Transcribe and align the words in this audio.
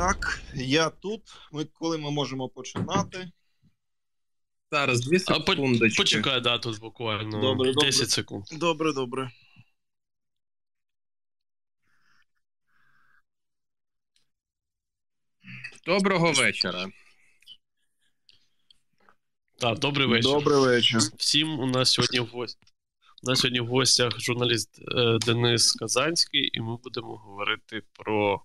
Так, 0.00 0.40
я 0.54 0.90
тут. 0.90 1.22
Ми 1.52 1.64
коли 1.64 1.98
ми 1.98 2.10
можемо 2.10 2.48
починати? 2.48 3.30
Зараз 4.70 5.00
дві 5.00 5.18
секундочки. 5.18 6.02
Почекай, 6.02 6.40
да, 6.40 6.58
тут 6.58 6.80
буквально 6.80 7.40
Добре, 7.40 7.72
10 7.72 7.74
добре. 7.74 7.92
секунд. 7.92 8.44
Добре, 8.52 8.92
добре. 8.92 9.30
Доброго 15.86 16.32
вечора. 16.32 16.90
Так, 19.58 19.78
добрий 19.78 20.06
вечір. 20.06 20.30
Добрий 20.30 20.58
вечір. 20.58 21.00
Всім 21.16 21.60
у 21.60 21.66
нас 21.66 21.90
сьогодні 21.90 22.20
в 22.20 22.26
гості. 22.26 22.66
У 23.22 23.30
нас 23.30 23.40
сьогодні 23.40 23.60
в 23.60 23.66
гостях 23.66 24.20
журналіст 24.20 24.78
е, 24.78 25.18
Денис 25.26 25.72
Казанський, 25.72 26.50
і 26.52 26.60
ми 26.60 26.76
будемо 26.76 27.16
говорити 27.16 27.82
про 27.92 28.44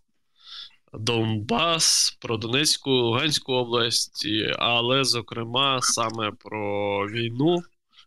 Донбас, 0.99 2.17
про 2.21 2.37
Донецьку, 2.37 2.91
Луганську 2.91 3.53
область, 3.53 4.27
але, 4.59 5.03
зокрема, 5.03 5.81
саме 5.81 6.31
про 6.31 6.99
війну 7.07 7.57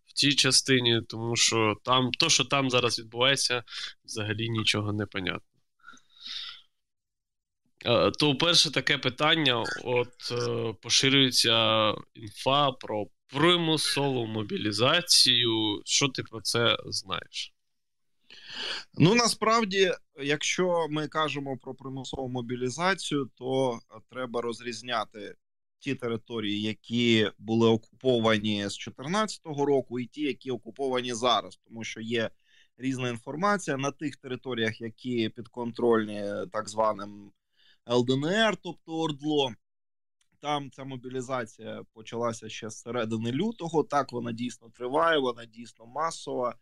в 0.06 0.12
тій 0.12 0.34
частині, 0.34 1.02
тому 1.08 1.36
що 1.36 1.76
там, 1.84 2.10
то, 2.10 2.28
що 2.28 2.44
там 2.44 2.70
зараз 2.70 2.98
відбувається, 2.98 3.62
взагалі 4.04 4.50
нічого 4.50 4.92
не 4.92 5.06
понятно. 5.06 5.58
Е, 7.86 8.10
То 8.10 8.34
перше 8.34 8.70
таке 8.70 8.98
питання: 8.98 9.64
от 9.84 10.32
е, 10.32 10.74
поширюється 10.82 11.94
інфа 12.14 12.72
про 12.72 13.06
примусову 13.26 14.26
мобілізацію. 14.26 15.82
Що 15.84 16.08
ти 16.08 16.22
про 16.22 16.40
це 16.40 16.76
знаєш? 16.86 17.52
Ну 18.94 19.14
насправді, 19.14 19.92
якщо 20.22 20.86
ми 20.90 21.08
кажемо 21.08 21.56
про 21.56 21.74
примусову 21.74 22.28
мобілізацію, 22.28 23.30
то 23.34 23.78
треба 24.10 24.40
розрізняти 24.40 25.34
ті 25.78 25.94
території, 25.94 26.62
які 26.62 27.30
були 27.38 27.68
окуповані 27.68 28.56
з 28.56 28.78
2014 28.78 29.40
року, 29.46 30.00
і 30.00 30.06
ті, 30.06 30.22
які 30.22 30.50
окуповані 30.50 31.14
зараз, 31.14 31.60
тому 31.64 31.84
що 31.84 32.00
є 32.00 32.30
різна 32.78 33.08
інформація 33.08 33.76
на 33.76 33.90
тих 33.90 34.16
територіях, 34.16 34.80
які 34.80 35.28
підконтрольні 35.28 36.22
так 36.52 36.68
званим 36.68 37.32
ЛДНР, 37.90 38.56
тобто 38.62 38.92
ОРДЛО. 38.92 39.52
Там 40.40 40.70
ця 40.70 40.84
мобілізація 40.84 41.82
почалася 41.92 42.48
ще 42.48 42.70
з 42.70 42.80
середини 42.80 43.32
лютого. 43.32 43.84
Так 43.84 44.12
вона 44.12 44.32
дійсно 44.32 44.70
триває, 44.70 45.18
вона 45.18 45.44
дійсно 45.44 45.86
масова, 45.86 46.54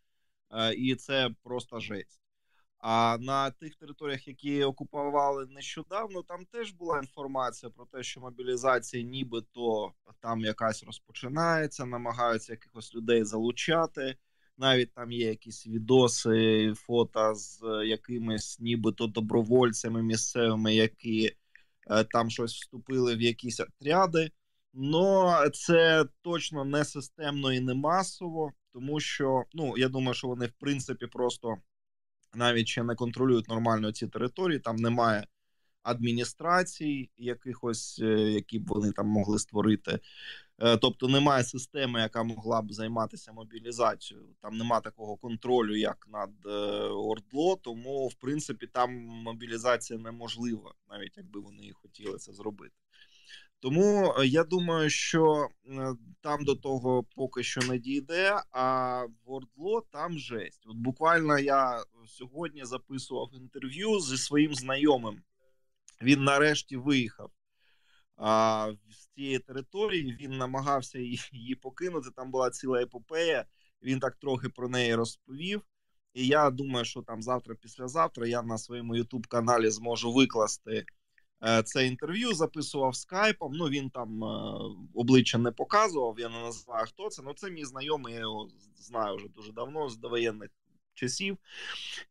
і 0.77 0.95
це 0.95 1.31
просто 1.43 1.81
жесть. 1.81 2.21
А 2.79 3.19
на 3.21 3.51
тих 3.51 3.75
територіях, 3.75 4.29
які 4.29 4.65
окупували 4.65 5.47
нещодавно, 5.47 6.23
там 6.23 6.45
теж 6.45 6.73
була 6.73 6.99
інформація 6.99 7.71
про 7.71 7.87
те, 7.87 8.03
що 8.03 8.21
мобілізація, 8.21 9.03
нібито 9.03 9.93
там 10.21 10.41
якась 10.41 10.85
розпочинається, 10.85 11.87
намагаються 11.87 12.53
якихось 12.53 12.95
людей 12.95 13.25
залучати. 13.25 14.17
Навіть 14.59 14.95
там 14.95 15.13
є 15.13 15.29
якісь 15.29 15.67
відоси, 15.67 16.73
фото 16.77 17.35
з 17.35 17.63
е, 17.63 17.87
якимись 17.87 18.61
нібито 18.61 19.07
добровольцями 19.07 20.03
місцевими, 20.03 20.75
які 20.75 21.37
е, 21.91 22.05
там 22.05 22.31
щось 22.31 22.55
вступили 22.55 23.17
в 23.17 23.21
якісь 23.21 23.61
отряди. 23.61 24.31
Ну 24.73 25.33
це 25.55 26.05
точно 26.23 26.65
не 26.65 26.85
системно 26.85 27.53
і 27.53 27.61
не 27.61 27.75
масово, 27.75 28.53
тому 28.77 29.01
що 29.01 29.45
ну 29.53 29.75
я 29.77 29.89
думаю, 29.89 30.15
що 30.15 30.29
вони 30.29 30.47
в 30.47 30.53
принципі 30.53 31.07
просто 31.07 31.57
навіть 32.35 32.69
ще 32.69 32.83
не 32.83 32.95
контролюють 32.95 33.49
нормально 33.49 33.93
ці 33.93 34.07
території. 34.07 34.59
Там 34.59 34.77
немає 34.77 35.27
адміністрацій, 35.83 37.11
якихось, 37.17 37.99
е, 38.03 38.21
які 38.31 38.59
б 38.59 38.69
вони 38.69 38.93
там 38.93 39.06
могли 39.06 39.39
створити. 39.39 39.99
Е, 40.59 40.77
Тобто 40.77 41.09
немає 41.09 41.45
системи, 41.45 42.00
яка 42.00 42.23
могла 42.23 42.62
б 42.62 42.73
займатися 42.73 43.33
мобілізацією. 43.33 44.27
Там 44.43 44.56
нема 44.56 44.81
такого 44.81 45.17
контролю, 45.17 45.77
як 45.77 46.06
над 46.09 46.31
е, 46.47 46.50
Ордло. 46.89 47.56
Тому, 47.56 48.09
в 48.09 48.15
принципі, 48.15 48.67
там 48.67 48.93
мобілізація 49.06 49.99
неможлива, 49.99 50.75
навіть 50.91 51.17
якби 51.17 51.41
вони 51.41 51.73
хотіли 51.73 52.19
це 52.19 52.33
зробити. 52.33 52.75
Тому 53.61 54.15
е, 54.19 54.27
я 54.27 54.44
думаю, 54.44 54.91
що 54.91 55.49
е, 55.67 55.94
там 56.21 56.44
до 56.44 56.55
того 56.55 57.05
поки 57.15 57.43
що 57.43 57.61
не 57.61 57.78
дійде. 57.78 58.43
А 58.50 59.03
в 59.05 59.33
Ордло 59.33 59.81
там 59.91 60.19
жесть. 60.19 60.67
От 60.67 60.77
буквально 60.77 61.39
я 61.39 61.84
сьогодні 62.06 62.65
записував 62.65 63.31
інтерв'ю 63.34 64.00
зі 64.00 64.19
своїм 64.19 64.55
знайомим. 64.55 65.22
Він 66.03 66.25
нарешті 66.25 66.77
виїхав 66.77 67.31
а, 68.17 68.72
з 68.91 69.06
цієї 69.06 69.39
території. 69.39 70.17
Він 70.21 70.31
намагався 70.31 70.99
її, 70.99 71.55
покинути. 71.55 72.11
Там 72.17 72.31
була 72.31 72.50
ціла 72.50 72.83
епопея. 72.83 73.44
Він 73.83 74.00
так 74.00 74.17
трохи 74.17 74.49
про 74.49 74.69
неї 74.69 74.94
розповів. 74.94 75.62
І 76.15 76.27
я 76.27 76.50
думаю, 76.50 76.84
що 76.84 77.03
там 77.03 77.23
завтра, 77.23 77.55
післязавтра 77.55 78.27
я 78.27 78.43
на 78.43 78.59
своєму 78.59 78.97
Ютуб 78.97 79.27
каналі 79.27 79.71
зможу 79.71 80.12
викласти 80.12 80.87
це 81.65 81.87
інтерв'ю. 81.87 82.35
Записував 82.35 82.97
скайпом. 82.97 83.53
Ну 83.53 83.69
він 83.69 83.91
там 83.91 84.25
е, 84.25 84.59
обличчя 84.95 85.39
не 85.39 85.51
показував. 85.51 86.21
Я 86.21 86.29
не 86.29 86.41
називаю 86.41 86.87
хто 86.87 87.09
це. 87.09 87.23
Ну 87.23 87.35
це 87.35 87.51
мій 87.51 87.65
знайомий. 87.65 88.15
Я 88.15 88.21
його 88.21 88.49
знаю 88.77 89.17
вже 89.17 89.29
дуже 89.29 89.53
давно 89.53 89.89
з 89.89 89.97
довоєнних 89.97 90.51
часів. 90.95 91.39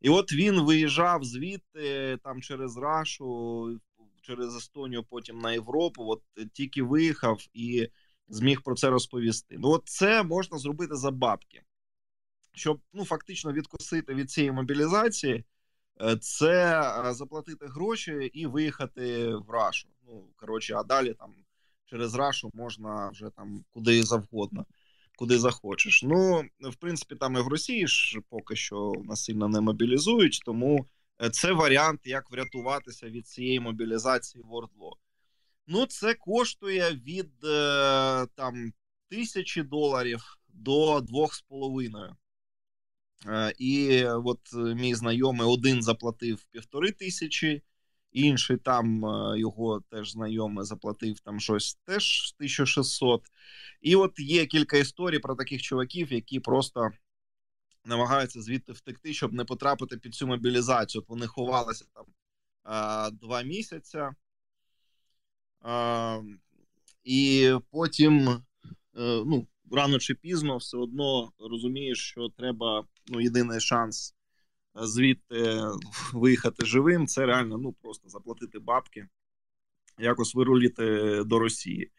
І 0.01 0.09
от 0.09 0.33
він 0.33 0.61
виїжджав 0.61 1.23
звідти 1.23 2.17
там 2.23 2.41
через 2.41 2.77
Рашу, 2.77 3.79
через 4.21 4.55
Естонію, 4.55 5.03
потім 5.03 5.39
на 5.39 5.51
Європу. 5.51 6.03
От 6.07 6.21
е, 6.37 6.45
тільки 6.53 6.83
виїхав 6.83 7.39
і 7.53 7.87
зміг 8.27 8.61
про 8.61 8.75
це 8.75 8.89
розповісти. 8.89 9.55
Ну, 9.59 9.69
от 9.69 9.83
це 9.85 10.23
можна 10.23 10.57
зробити 10.57 10.95
за 10.95 11.11
бабки, 11.11 11.61
щоб 12.53 12.81
ну 12.93 13.05
фактично 13.05 13.53
відкосити 13.53 14.13
від 14.13 14.31
цієї 14.31 14.51
мобілізації. 14.51 15.45
Е, 16.01 16.17
Це 16.17 16.81
е, 17.05 17.13
заплатити 17.13 17.65
гроші 17.67 18.11
і 18.11 18.45
виїхати 18.47 19.35
в 19.35 19.49
Рашу. 19.49 19.87
Ну 20.07 20.27
коротше, 20.35 20.75
а 20.75 20.83
далі 20.83 21.13
там 21.13 21.35
через 21.85 22.15
Рашу 22.15 22.51
можна 22.53 23.09
вже 23.09 23.29
там 23.29 23.65
куди 23.69 24.03
завгодно, 24.03 24.65
куди 25.17 25.39
захочеш. 25.39 26.03
Ну 26.03 26.45
в 26.59 26.75
принципі, 26.75 27.15
там 27.15 27.35
і 27.35 27.39
в 27.39 27.47
Росії 27.47 27.87
ж 27.87 28.19
поки 28.29 28.55
що 28.55 28.93
насильно 29.03 29.47
не 29.47 29.61
мобілізують, 29.61 30.41
тому 30.45 30.87
е, 31.21 31.29
це 31.29 31.51
варіант, 31.51 32.01
як 32.03 32.31
врятуватися 32.31 33.09
від 33.09 33.27
цієї 33.27 33.59
мобілізації 33.59 34.43
в 34.43 34.53
Ордло. 34.53 34.97
Ну, 35.67 35.85
це 35.85 36.13
коштує 36.13 36.91
від 36.91 37.31
там 38.35 38.73
тисячі 39.09 39.63
доларів 39.63 40.37
до 40.47 41.01
двох 41.01 41.35
з 41.35 41.41
половиною. 41.41 42.15
Е, 43.27 43.53
І 43.59 44.05
от 44.05 44.39
е, 44.53 44.57
мій 44.57 44.95
знайомий 44.95 45.47
один 45.47 45.83
заплатив 45.83 46.45
півтори 46.51 46.91
тисячі, 46.91 47.61
інший 48.11 48.57
там 48.57 49.05
е, 49.05 49.39
його 49.39 49.81
теж 49.89 50.11
знайомий 50.11 50.65
заплатив 50.65 51.19
там 51.19 51.39
щось 51.39 51.75
теж 51.85 52.33
1600. 52.37 53.21
І 53.81 53.95
от 53.95 54.19
є 54.19 54.45
кілька 54.45 54.77
історій 54.77 55.19
про 55.19 55.35
таких 55.35 55.61
чуваків, 55.61 56.13
які 56.13 56.39
просто 56.39 56.91
намагаються 57.85 58.41
звідти 58.41 58.73
втекти, 58.73 59.13
щоб 59.13 59.33
не 59.33 59.45
потрапити 59.45 59.97
під 59.97 60.15
цю 60.15 60.27
мобілізацію. 60.27 61.01
От 61.01 61.09
вони 61.09 61.27
ховалися 61.27 61.85
там 61.93 62.05
е, 62.05 63.11
два 63.11 63.41
місяці. 63.41 63.99
Е, 65.65 66.23
і 67.03 67.51
потім, 67.71 68.29
е, 68.29 68.43
ну, 69.25 69.47
рано 69.71 69.99
чи 69.99 70.15
пізно, 70.15 70.57
все 70.57 70.77
одно 70.77 71.31
розумієш, 71.39 72.09
що 72.09 72.29
треба 72.29 72.85
ну, 73.07 73.21
єдиний 73.21 73.59
шанс 73.59 74.15
е, 74.77 74.87
звідти 74.87 75.61
виїхати 76.13 76.65
живим. 76.65 77.07
Це 77.07 77.25
реально 77.25 77.57
ну, 77.57 77.73
просто 77.73 78.09
заплатити 78.09 78.59
бабки, 78.59 79.07
якось 79.97 80.35
вируліти 80.35 80.83
до 81.23 81.39
Росії. 81.39 81.91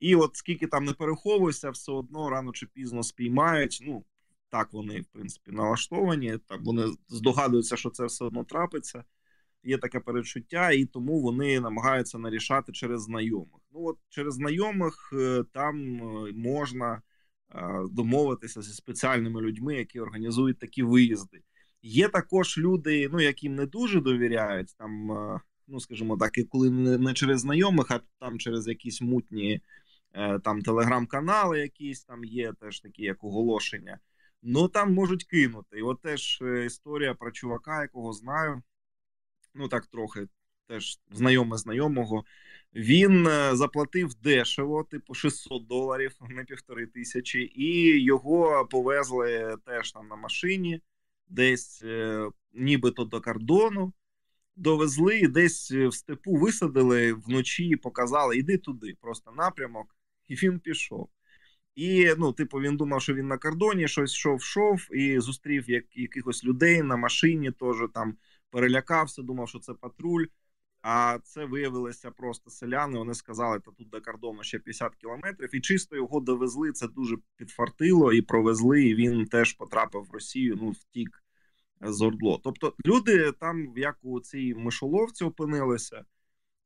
І 0.00 0.16
от 0.16 0.36
скільки 0.36 0.66
там 0.66 0.84
не 0.84 0.92
переховуйся, 0.92 1.70
все 1.70 1.92
одно 1.92 2.30
рано 2.30 2.52
чи 2.52 2.66
пізно 2.66 3.02
спіймають. 3.02 3.78
Ну, 3.86 4.04
так 4.48 4.72
вони, 4.72 5.00
в 5.00 5.06
принципі, 5.06 5.50
налаштовані. 5.52 6.38
Так 6.46 6.60
вони 6.62 6.86
здогадуються, 7.08 7.76
що 7.76 7.90
це 7.90 8.04
все 8.04 8.24
одно 8.24 8.44
трапиться. 8.44 9.04
Є 9.62 9.78
таке 9.78 10.00
передчуття, 10.00 10.70
і 10.70 10.84
тому 10.84 11.20
вони 11.20 11.60
намагаються 11.60 12.18
нарішати 12.18 12.72
через 12.72 13.02
знайомих. 13.02 13.60
Ну 13.72 13.84
от 13.84 13.98
через 14.08 14.34
знайомих 14.34 15.10
е, 15.12 15.44
там 15.52 16.02
е, 16.26 16.32
можна 16.32 16.94
е, 16.94 17.00
домовитися 17.90 18.62
зі 18.62 18.72
спеціальними 18.72 19.40
людьми, 19.40 19.74
які 19.74 20.00
організують 20.00 20.58
такі 20.58 20.82
виїзди. 20.82 21.42
Є 21.82 22.08
також 22.08 22.58
люди, 22.58 23.08
ну 23.12 23.20
яким 23.20 23.54
не 23.54 23.66
дуже 23.66 24.00
довіряють, 24.00 24.76
там, 24.78 25.12
е, 25.12 25.40
ну 25.68 25.80
скажімо 25.80 26.16
так, 26.16 26.38
і 26.38 26.44
коли 26.44 26.70
не, 26.70 27.14
через 27.14 27.40
знайомих, 27.40 27.90
а 27.90 28.00
там 28.18 28.38
через 28.38 28.68
якісь 28.68 29.00
мутні 29.00 29.60
е, 30.12 30.38
там 30.38 30.62
телеграм-канали, 30.62 31.60
якісь 31.60 32.04
там 32.04 32.24
є 32.24 32.52
теж 32.52 32.80
такі 32.80 33.02
як 33.02 33.24
оголошення. 33.24 33.98
Ну 34.42 34.68
там 34.68 34.94
можуть 34.94 35.24
кинути. 35.24 35.78
І 35.78 35.82
от 35.82 36.02
теж 36.02 36.38
е, 36.42 36.64
історія 36.64 37.14
про 37.14 37.32
чувака, 37.32 37.82
якого 37.82 38.12
знаю. 38.12 38.62
Ну 39.54 39.68
так 39.68 39.86
трохи 39.86 40.28
теж 40.70 40.98
знайоме 41.10 41.56
знайомого. 41.56 42.24
Він 42.74 43.26
е, 43.26 43.56
заплатив 43.56 44.14
дешево, 44.14 44.84
типу 44.84 45.14
600 45.14 45.66
доларів, 45.66 46.16
не 46.30 46.44
півтори 46.44 46.86
тисячі, 46.86 47.52
і 47.54 48.02
його 48.02 48.66
повезли 48.70 49.56
теж 49.66 49.92
там 49.92 50.08
на 50.08 50.16
машині, 50.16 50.80
десь 51.28 51.82
е, 51.82 52.28
нібито 52.52 53.04
до 53.04 53.20
кордону. 53.20 53.92
Довезли 54.56 55.18
і 55.18 55.28
десь 55.28 55.70
в 55.72 55.92
степу 55.92 56.36
висадили 56.36 57.12
вночі, 57.12 57.76
показали, 57.76 58.36
іди 58.36 58.58
туди, 58.58 58.96
просто 59.00 59.32
напрямок, 59.36 59.96
і 60.28 60.34
він 60.34 60.58
пішов. 60.58 61.08
І 61.74 62.14
ну, 62.18 62.32
типу, 62.32 62.60
він 62.60 62.76
думав, 62.76 63.02
що 63.02 63.14
він 63.14 63.28
на 63.28 63.38
кордоні 63.38 63.88
щось 63.88 64.12
йшов, 64.12 64.42
шов 64.42 64.88
і 64.92 65.20
зустрів 65.20 65.70
як, 65.70 65.84
якихось 65.96 66.44
людей 66.44 66.82
на 66.82 66.96
машині, 66.96 67.50
теж 67.50 67.76
там 67.94 68.16
перелякався, 68.50 69.22
думав, 69.22 69.48
що 69.48 69.58
це 69.58 69.74
патруль. 69.74 70.26
А 70.82 71.18
це 71.24 71.44
виявилося 71.44 72.10
просто 72.10 72.50
селяни. 72.50 72.98
Вони 72.98 73.14
сказали, 73.14 73.60
що 73.62 73.70
тут 73.70 73.88
до 73.88 74.00
кордону 74.00 74.42
ще 74.42 74.58
50 74.58 74.94
кілометрів, 74.94 75.54
і 75.54 75.60
чисто 75.60 75.96
його 75.96 76.20
довезли. 76.20 76.72
Це 76.72 76.88
дуже 76.88 77.16
підфартило 77.36 78.12
і 78.12 78.22
провезли. 78.22 78.84
і 78.84 78.94
Він 78.94 79.26
теж 79.26 79.52
потрапив 79.52 80.02
в 80.02 80.10
Росію. 80.10 80.58
Ну 80.60 80.70
втік 80.70 81.22
з 81.80 82.02
Ордло. 82.02 82.40
Тобто, 82.44 82.74
люди 82.86 83.32
там, 83.32 83.72
як 83.76 83.98
у 84.02 84.20
цій 84.20 84.54
мишоловці, 84.54 85.24
опинилися, 85.24 86.04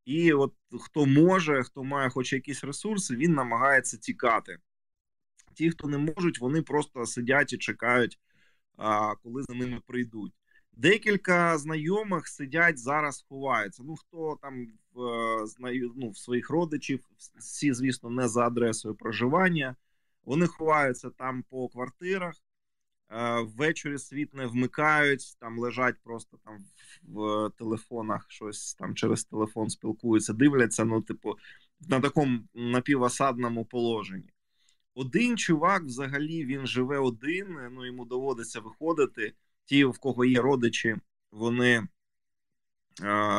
і 0.05 0.32
от 0.32 0.55
хто 0.81 1.06
може, 1.06 1.62
хто 1.62 1.84
має 1.84 2.11
хоч 2.11 2.32
якісь 2.32 2.64
ресурси, 2.64 3.16
він 3.16 3.34
намагається 3.34 3.96
тікати. 3.96 4.58
Ті, 5.55 5.70
хто 5.70 5.88
не 5.88 5.99
можуть, 5.99 6.40
вони 6.40 6.62
просто 6.62 7.06
сидять 7.06 7.52
і 7.52 7.58
чекають, 7.58 8.19
коли 9.22 9.43
за 9.43 9.55
ними 9.55 9.81
прийдуть. 9.87 10.32
Декілька 10.76 11.59
знайомих 11.59 12.29
сидять 12.29 12.79
зараз, 12.79 13.25
ховаються. 13.29 13.82
Ну 13.87 13.97
хто 13.97 14.38
там 14.43 14.67
в 14.94 15.47
знаю, 15.47 15.93
ну, 15.97 16.11
в 16.11 16.19
своїх 16.19 16.50
родичів, 16.50 17.00
всі, 17.38 17.73
звісно, 17.73 18.11
не 18.11 18.29
за 18.29 18.47
адресою 18.47 18.94
проживання. 18.94 19.76
Вони 20.25 20.47
ховаються 20.47 21.11
там 21.11 21.43
по 21.43 21.69
квартирах. 21.69 22.35
Ввечері 23.41 23.99
світ 23.99 24.35
не 24.35 24.47
вмикають, 24.47 25.37
там 25.41 25.59
лежать 25.59 25.97
просто 26.03 26.38
там 26.44 26.65
в 27.03 27.50
телефонах 27.59 28.26
щось 28.29 28.75
там 28.75 28.94
через 28.94 29.25
телефон 29.25 29.71
спілкуються, 29.71 30.32
дивляться. 30.32 30.85
Ну, 30.85 31.03
типу, 31.03 31.35
на 31.88 32.00
такому 32.00 32.38
напівосадному 32.55 33.65
положенні. 33.65 34.32
Один 34.94 35.38
чувак, 35.38 35.82
взагалі, 35.82 36.44
він 36.44 36.67
живе 36.67 36.99
один. 36.99 37.59
Ну 37.71 37.87
йому 37.87 38.05
доводиться 38.05 38.61
виходити. 38.61 39.32
Ті, 39.64 39.84
в 39.84 39.99
кого 39.99 40.25
є 40.25 40.40
родичі, 40.40 40.96
вони 41.31 41.88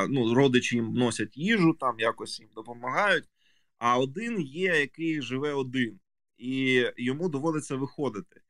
ну, 0.09 0.33
родичі 0.33 0.75
їм 0.75 0.93
носять 0.93 1.37
їжу, 1.37 1.73
там 1.79 1.99
якось 1.99 2.39
їм 2.39 2.49
допомагають. 2.55 3.29
А 3.77 3.97
один 3.97 4.41
є, 4.41 4.79
який 4.79 5.21
живе 5.21 5.53
один, 5.53 5.99
і 6.37 6.85
йому 6.97 7.29
доводиться 7.29 7.75
виходити. 7.75 8.41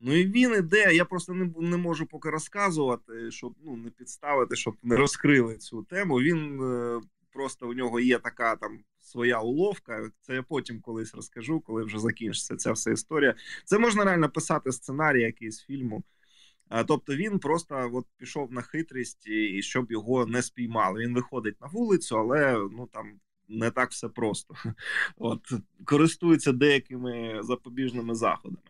Ну 0.00 0.16
і 0.16 0.26
він 0.26 0.54
іде. 0.54 0.94
Я 0.94 1.04
просто 1.04 1.34
не 1.34 1.50
не 1.56 1.76
можу 1.76 2.06
поки 2.06 2.30
розказувати, 2.30 3.30
щоб 3.30 3.54
ну 3.64 3.76
не 3.76 3.90
підставити, 3.90 4.56
щоб 4.56 4.76
не 4.82 4.96
розкрили 4.96 5.56
цю 5.56 5.82
тему. 5.82 6.20
Він 6.20 6.60
е, 6.62 7.00
просто 7.32 7.68
у 7.68 7.74
нього 7.74 8.00
є 8.00 8.18
така 8.18 8.56
там 8.56 8.78
своя 9.00 9.40
уловка. 9.40 10.10
Це 10.20 10.34
я 10.34 10.42
потім 10.42 10.80
колись 10.80 11.14
розкажу, 11.14 11.60
коли 11.60 11.84
вже 11.84 11.98
закінчиться 11.98 12.56
ця 12.56 12.72
вся 12.72 12.90
історія. 12.90 13.34
Це 13.64 13.78
можна 13.78 14.04
реально 14.04 14.28
писати 14.30 14.72
сценарій 14.72 15.22
якийсь 15.22 15.60
фільму. 15.60 16.02
Тобто 16.86 17.16
він 17.16 17.38
просто 17.38 17.90
от 17.94 18.06
пішов 18.16 18.52
на 18.52 18.62
хитрість, 18.62 19.26
і 19.26 19.62
щоб 19.62 19.92
його 19.92 20.26
не 20.26 20.42
спіймали. 20.42 21.00
Він 21.00 21.14
виходить 21.14 21.60
на 21.60 21.66
вулицю, 21.66 22.18
але 22.18 22.68
ну 22.72 22.88
там 22.92 23.20
не 23.48 23.70
так 23.70 23.90
все 23.90 24.08
просто. 24.08 24.54
От 25.16 25.52
користується 25.84 26.52
деякими 26.52 27.40
запобіжними 27.42 28.14
заходами. 28.14 28.62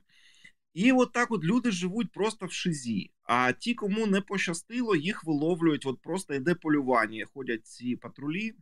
І 0.75 0.93
от 0.93 1.13
так 1.13 1.31
от 1.31 1.45
люди 1.45 1.71
живуть 1.71 2.13
просто 2.13 2.47
в 2.47 2.53
шизі. 2.53 3.11
А 3.23 3.53
ті, 3.53 3.75
кому 3.75 4.07
не 4.07 4.21
пощастило, 4.21 4.97
їх 4.97 5.25
виловлюють. 5.25 5.87
От 5.87 6.03
просто 6.03 6.35
йде 6.35 6.55
полювання. 6.55 7.27
Ходять 7.35 7.67
ці 7.67 7.97
патрулі, 7.97 8.55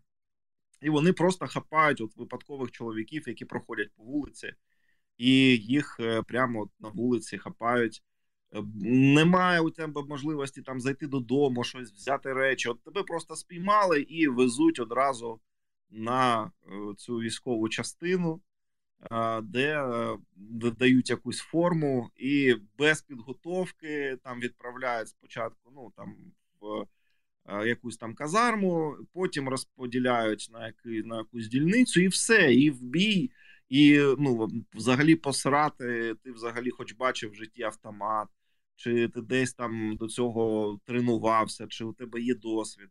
і 0.83 0.91
вони 0.91 1.13
просто 1.13 1.47
хапають 1.47 2.01
от 2.01 2.17
випадкових 2.17 2.71
чоловіків, 2.71 3.25
які 3.27 3.45
проходять 3.45 3.91
по 3.97 4.03
вулиці, 4.03 4.55
і 5.19 5.31
їх 5.57 5.97
е, 6.01 6.23
прямо 6.23 6.61
от 6.61 6.71
на 6.81 6.89
вулиці 6.89 7.39
хапають. 7.39 8.03
Е, 8.55 8.63
немає 9.15 9.61
у 9.61 9.71
тебе 9.71 10.03
можливості 10.03 10.63
там 10.63 10.81
зайти 10.81 11.07
додому, 11.07 11.65
щось 11.65 11.93
взяти 11.93 12.33
речі. 12.33 12.69
От 12.69 12.85
тебе 12.85 13.03
просто 13.03 13.37
спіймали 13.37 14.01
і 14.01 14.29
везуть 14.29 14.81
одразу 14.81 15.41
на 15.91 16.45
е, 16.45 16.95
цю 16.97 17.17
військову 17.17 17.69
частину, 17.69 18.41
де 19.43 19.85
дають 20.79 21.11
якусь 21.11 21.39
форму, 21.39 22.11
і 22.17 22.57
без 22.79 23.03
підготовки 23.03 24.19
там 24.25 24.41
відправляють 24.41 25.09
спочатку. 25.09 25.71
Ну 25.75 25.93
там 25.97 26.15
в 26.61 26.87
якусь 27.67 27.97
там 27.97 28.15
казарму, 28.15 28.97
потім 29.13 29.49
розподіляють 29.49 30.51
на 30.53 30.67
який, 30.67 31.03
на 31.03 31.17
якусь 31.17 31.49
дільницю, 31.49 32.01
і 32.01 32.09
все, 32.09 32.55
і 32.55 32.71
в 32.71 32.83
бій, 32.83 33.31
і 33.69 33.99
ну 34.19 34.49
взагалі 34.75 35.17
посрати. 35.17 36.15
Ти 36.25 36.33
взагалі, 36.33 36.71
хоч 36.71 36.93
бачив 36.93 37.31
в 37.31 37.35
житті 37.35 37.63
автомат, 37.63 38.29
чи 38.77 39.09
ти 39.09 39.21
десь 39.21 39.55
там 39.55 39.97
до 39.97 40.07
цього 40.07 40.79
тренувався, 40.85 41.67
чи 41.67 41.85
у 41.85 41.93
тебе 41.93 42.21
є 42.21 42.35
досвід. 42.35 42.89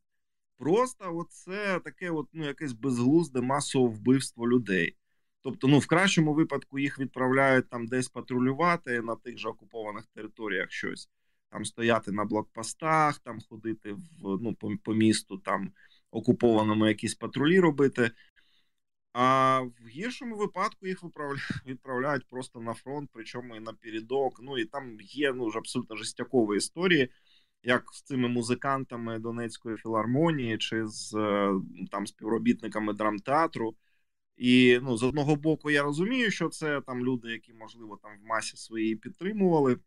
Просто 0.57 1.25
це 1.29 1.79
таке, 1.79 2.09
от 2.09 2.27
ну 2.33 2.45
якесь 2.45 2.73
безглузде 2.73 3.41
масове 3.41 3.89
вбивство 3.89 4.47
людей. 4.47 4.95
Тобто, 5.41 5.67
ну 5.67 5.79
в 5.79 5.87
кращому 5.87 6.33
випадку 6.33 6.79
їх 6.79 6.99
відправляють 6.99 7.69
там 7.69 7.87
десь 7.87 8.09
патрулювати 8.09 9.01
на 9.01 9.15
тих 9.15 9.37
же 9.37 9.49
окупованих 9.49 10.05
територіях 10.05 10.71
щось 10.71 11.09
там 11.49 11.65
стояти 11.65 12.11
на 12.11 12.25
блокпостах, 12.25 13.19
там 13.19 13.39
ходити 13.49 13.93
в 13.93 14.37
ну 14.41 14.55
по, 14.55 14.71
по 14.83 14.93
місту, 14.93 15.37
там 15.37 15.71
окупованому 16.11 16.87
якісь 16.87 17.15
патрулі 17.15 17.59
робити. 17.59 18.11
А 19.13 19.59
в 19.61 19.87
гіршому 19.87 20.35
випадку 20.35 20.87
їх 20.87 21.03
відправляють 21.65 22.27
просто 22.27 22.59
на 22.59 22.73
фронт, 22.73 23.09
причому 23.13 23.55
і 23.55 23.59
на 23.59 23.73
передок. 23.73 24.39
Ну 24.41 24.57
і 24.57 24.65
там 24.65 24.97
є 25.01 25.33
ну, 25.33 25.47
абсолютно 25.47 25.95
жестякові 25.95 26.57
історії, 26.57 27.09
як 27.63 27.83
з 27.93 28.01
цими 28.01 28.27
музикантами 28.27 29.19
Донецької 29.19 29.77
філармонії 29.77 30.57
чи 30.57 30.87
з 30.87 31.13
е, 31.15 31.53
там 31.91 32.07
співробітниками 32.07 32.93
драмтеатру. 32.93 33.75
І 34.37 34.79
ну, 34.83 34.97
з 34.97 35.03
одного 35.03 35.35
боку, 35.35 35.71
я 35.71 35.83
розумію, 35.83 36.31
що 36.31 36.49
це 36.49 36.81
там 36.81 37.05
люди, 37.05 37.31
які, 37.31 37.53
можливо, 37.53 37.99
там 38.03 38.11
в 38.19 38.25
масі 38.25 38.57
своїй 38.57 38.95
підтримували 38.95 39.77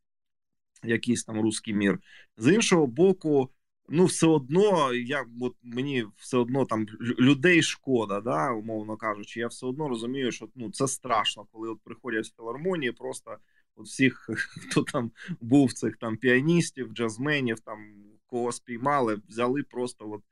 якийсь 0.84 1.24
там 1.24 1.40
русський 1.40 1.74
мір. 1.74 1.98
З 2.36 2.54
іншого 2.54 2.86
боку, 2.86 3.50
ну 3.92 4.06
все 4.06 4.26
одно 4.26 4.92
я 4.94 5.26
от 5.40 5.56
мені 5.62 6.06
все 6.16 6.38
одно 6.38 6.64
там 6.64 6.86
людей 7.00 7.62
шкода, 7.62 8.20
да, 8.20 8.52
умовно 8.52 8.96
кажучи. 8.96 9.40
Я 9.40 9.46
все 9.46 9.66
одно 9.66 9.88
розумію, 9.88 10.32
що 10.32 10.48
ну 10.54 10.70
це 10.70 10.88
страшно, 10.88 11.46
коли 11.52 11.68
от 11.68 11.80
приходять 11.84 12.26
в 12.26 12.36
філармонії, 12.36 12.92
просто 12.92 13.36
от 13.76 13.86
всіх, 13.86 14.30
хто 14.70 14.82
там 14.82 15.10
був 15.40 15.72
цих 15.72 15.96
там 15.96 16.16
піаністів, 16.16 16.92
джазменів, 16.92 17.60
там 17.60 17.78
кого 18.26 18.52
спіймали, 18.52 19.20
взяли 19.28 19.62
просто 19.62 20.10
от. 20.10 20.22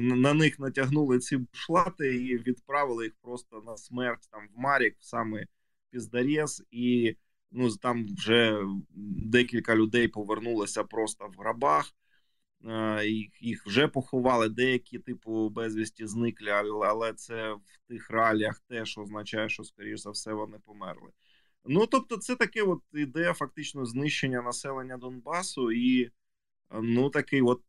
На 0.00 0.34
них 0.34 0.58
натягнули 0.58 1.18
ці 1.18 1.36
бушлати 1.36 2.16
і 2.16 2.38
відправили 2.38 3.04
їх 3.04 3.14
просто 3.22 3.62
на 3.66 3.76
смерть 3.76 4.28
там 4.30 4.48
в 4.54 4.58
Марік, 4.58 4.96
в 4.98 5.04
саме 5.04 5.46
Піздарєс, 5.90 6.62
і 6.70 7.16
ну 7.50 7.70
там 7.76 8.06
вже 8.16 8.62
декілька 9.24 9.76
людей 9.76 10.08
повернулося 10.08 10.84
просто 10.84 11.30
в 11.36 11.40
грабах. 11.40 11.94
Їх 13.04 13.42
їх 13.42 13.66
вже 13.66 13.88
поховали, 13.88 14.48
деякі, 14.48 14.98
типу, 14.98 15.48
безвісті 15.48 16.06
зникли, 16.06 16.50
але 16.50 17.12
це 17.12 17.52
в 17.52 17.88
тих 17.88 18.10
реаліях 18.10 18.60
теж 18.68 18.98
означає, 18.98 19.48
що, 19.48 19.64
скоріш 19.64 20.00
за 20.00 20.10
все, 20.10 20.32
вони 20.32 20.58
померли. 20.64 21.10
Ну 21.64 21.86
тобто, 21.86 22.16
це 22.16 22.36
таке 22.36 22.62
от 22.62 22.80
ідея 22.92 23.34
фактично 23.34 23.86
знищення 23.86 24.42
населення 24.42 24.96
Донбасу, 24.96 25.72
і 25.72 26.10
ну 26.82 27.10
такий, 27.10 27.42
от 27.42 27.62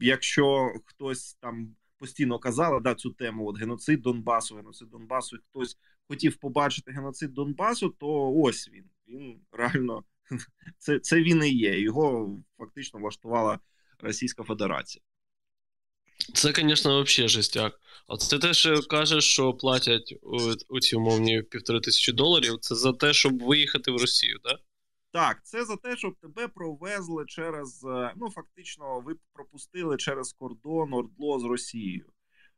якщо 0.00 0.74
хтось 0.84 1.34
там 1.34 1.76
постійно 1.98 2.38
казав 2.38 2.82
да, 2.82 2.94
цю 2.94 3.10
тему: 3.10 3.46
от 3.46 3.58
геноцид 3.58 4.02
Донбасу, 4.02 4.56
геноцид 4.56 4.90
Донбасу, 4.90 5.36
і 5.36 5.40
хтось 5.50 5.78
хотів 6.08 6.36
побачити 6.36 6.92
геноцид 6.92 7.34
Донбасу, 7.34 7.88
то 7.88 8.32
ось 8.32 8.70
він. 8.72 8.84
Він 9.08 9.40
реально 9.52 10.04
це 10.78 10.98
це 10.98 11.22
він 11.22 11.44
і 11.44 11.50
є. 11.50 11.80
Його 11.80 12.38
фактично 12.58 13.00
влаштувала 13.00 13.58
Російська 14.00 14.42
Федерація. 14.42 15.02
Це, 16.34 16.52
звісно, 16.56 17.02
взагалі 17.02 17.28
жестяк. 17.28 17.80
А 18.08 18.16
це 18.16 18.38
те, 18.38 18.54
що 18.54 18.82
кажеш, 18.82 19.24
що 19.24 19.54
платять 19.54 20.14
у, 20.22 20.38
у 20.68 20.80
ці 20.80 20.96
умовні 20.96 21.42
півтори 21.42 21.80
тисячі 21.80 22.12
доларів. 22.12 22.58
Це 22.60 22.74
за 22.74 22.92
те, 22.92 23.12
щоб 23.12 23.42
виїхати 23.42 23.90
в 23.90 23.96
Росію, 23.96 24.38
так? 24.38 24.60
Так, 25.12 25.40
це 25.44 25.64
за 25.64 25.76
те, 25.76 25.96
щоб 25.96 26.14
тебе 26.16 26.48
провезли 26.48 27.24
через. 27.26 27.84
Е, 27.84 28.12
ну, 28.16 28.30
фактично, 28.30 29.00
ви 29.00 29.14
пропустили 29.32 29.96
через 29.96 30.32
кордон 30.32 30.92
Ордло 30.92 31.40
з 31.40 31.44
Росією. 31.44 32.06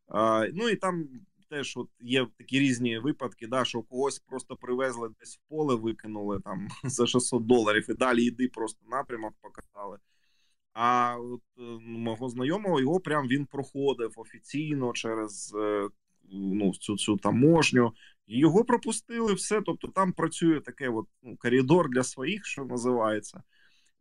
А, 0.09 0.47
Ну 0.53 0.69
і 0.69 0.77
там 0.77 1.09
теж 1.51 1.77
от 1.77 1.89
є 2.01 2.27
такі 2.39 2.61
різні 2.61 2.99
випадки, 2.99 3.47
да, 3.47 3.65
що 3.65 3.83
когось 3.83 4.19
просто 4.19 4.57
привезли 4.57 5.11
десь 5.21 5.37
в 5.37 5.49
поле, 5.49 5.75
викинули 5.75 6.41
там 6.41 6.69
за 6.85 7.07
600 7.07 7.47
доларів 7.47 7.91
і 7.91 7.95
далі 7.95 8.25
йди, 8.25 8.49
просто 8.49 8.87
напрямок 8.91 9.35
показали. 9.41 9.99
А 10.73 11.17
от 11.17 11.43
е, 11.59 11.63
мого 11.83 12.29
знайомого 12.29 12.81
його 12.81 13.01
прям 13.01 13.29
він 13.29 13.47
проходив 13.47 14.13
офіційно 14.17 14.93
через 14.93 15.55
е, 15.59 15.89
ну, 16.33 16.75
цю 16.75 16.97
цю 16.97 17.17
таможню. 17.17 17.93
Його 18.27 18.65
пропустили 18.65 19.35
все. 19.35 19.63
Тобто 19.67 19.89
там 19.89 20.13
працює 20.13 20.61
таке 20.61 20.89
от, 20.89 21.07
ну, 21.23 21.37
коридор 21.37 21.89
для 21.89 22.03
своїх, 22.03 22.47
що 22.47 22.65
називається. 22.65 23.43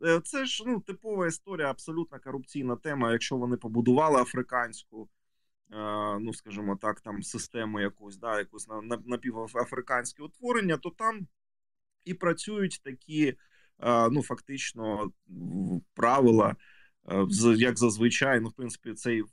Е, 0.06 0.22
це 0.24 0.46
ж 0.46 0.64
ну, 0.68 0.80
типова 0.80 1.28
історія, 1.28 1.70
абсолютно 1.70 2.20
корупційна 2.20 2.76
тема. 2.76 3.12
Якщо 3.12 3.38
вони 3.38 3.58
побудували 3.58 4.22
африканську, 4.22 5.10
ну 6.20 6.34
скажімо 6.34 6.78
так, 6.82 7.02
там 7.02 7.24
систему 7.24 7.80
якусь, 7.80 8.18
да, 8.18 8.40
якусь 8.40 8.68
напівафриканське 9.06 10.24
утворення, 10.24 10.78
то 10.78 10.90
там 10.90 11.28
і 12.08 12.14
працюють 12.14 12.82
такі, 12.84 13.36
ну 14.12 14.24
фактично, 14.24 15.12
правила. 15.94 16.56
Як 17.58 17.78
зазвичай, 17.78 18.40
ну 18.40 18.50
в 18.50 18.54
принципі, 18.54 18.94
це 18.94 19.16
і 19.16 19.22
в 19.22 19.30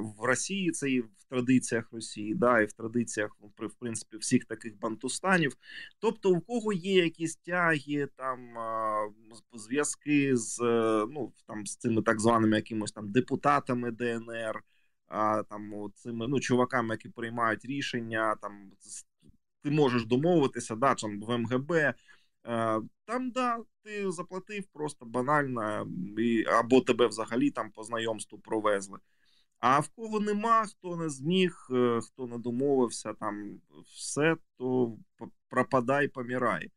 в 0.00 0.24
Росії, 0.24 0.70
це 0.70 0.90
і 0.90 1.00
в 1.00 1.24
традиціях 1.28 1.92
Росії, 1.92 2.34
да, 2.34 2.60
і 2.60 2.66
в 2.66 2.72
традиціях 2.72 3.36
в 3.58 3.74
принципі 3.78 4.16
всіх 4.16 4.44
таких 4.44 4.78
бантустанів. 4.78 5.56
Тобто, 5.98 6.30
у 6.30 6.40
кого 6.40 6.72
є 6.72 7.04
якісь 7.04 7.36
тяги, 7.36 8.08
там 8.16 8.38
зв'язки 9.52 10.36
з 10.36 10.58
ну 11.10 11.32
там 11.46 11.66
з 11.66 11.76
цими 11.76 12.02
так 12.02 12.20
званими 12.20 12.56
якимось 12.56 12.92
там 12.92 13.12
депутатами 13.12 13.90
ДНР, 13.90 14.62
там 15.48 15.90
цими 15.94 16.28
ну 16.28 16.40
чуваками, 16.40 16.94
які 16.94 17.08
приймають 17.08 17.64
рішення, 17.64 18.34
там 18.34 18.70
ти 19.62 19.70
можеш 19.70 20.04
домовитися, 20.04 20.76
да, 20.76 20.94
там 20.94 21.20
в 21.20 21.38
МГБ. 21.38 21.94
Там 23.04 23.30
да, 23.30 23.58
ти 23.82 24.10
заплатив 24.10 24.64
просто 24.72 25.04
банально, 25.04 25.86
або 26.46 26.80
тебе 26.80 27.06
взагалі 27.06 27.50
там 27.50 27.70
по 27.70 27.82
знайомству 27.82 28.38
провезли. 28.38 28.98
А 29.60 29.80
в 29.80 29.88
кого 29.88 30.20
нема, 30.20 30.66
хто 30.66 30.96
не 30.96 31.08
зміг, 31.08 31.66
е, 31.70 32.00
хто 32.00 32.26
не 32.26 32.38
домовився, 32.38 33.14
там 33.14 33.60
все, 33.86 34.36
то 34.56 34.96
пропадай, 35.48 36.08
помирай. 36.08 36.70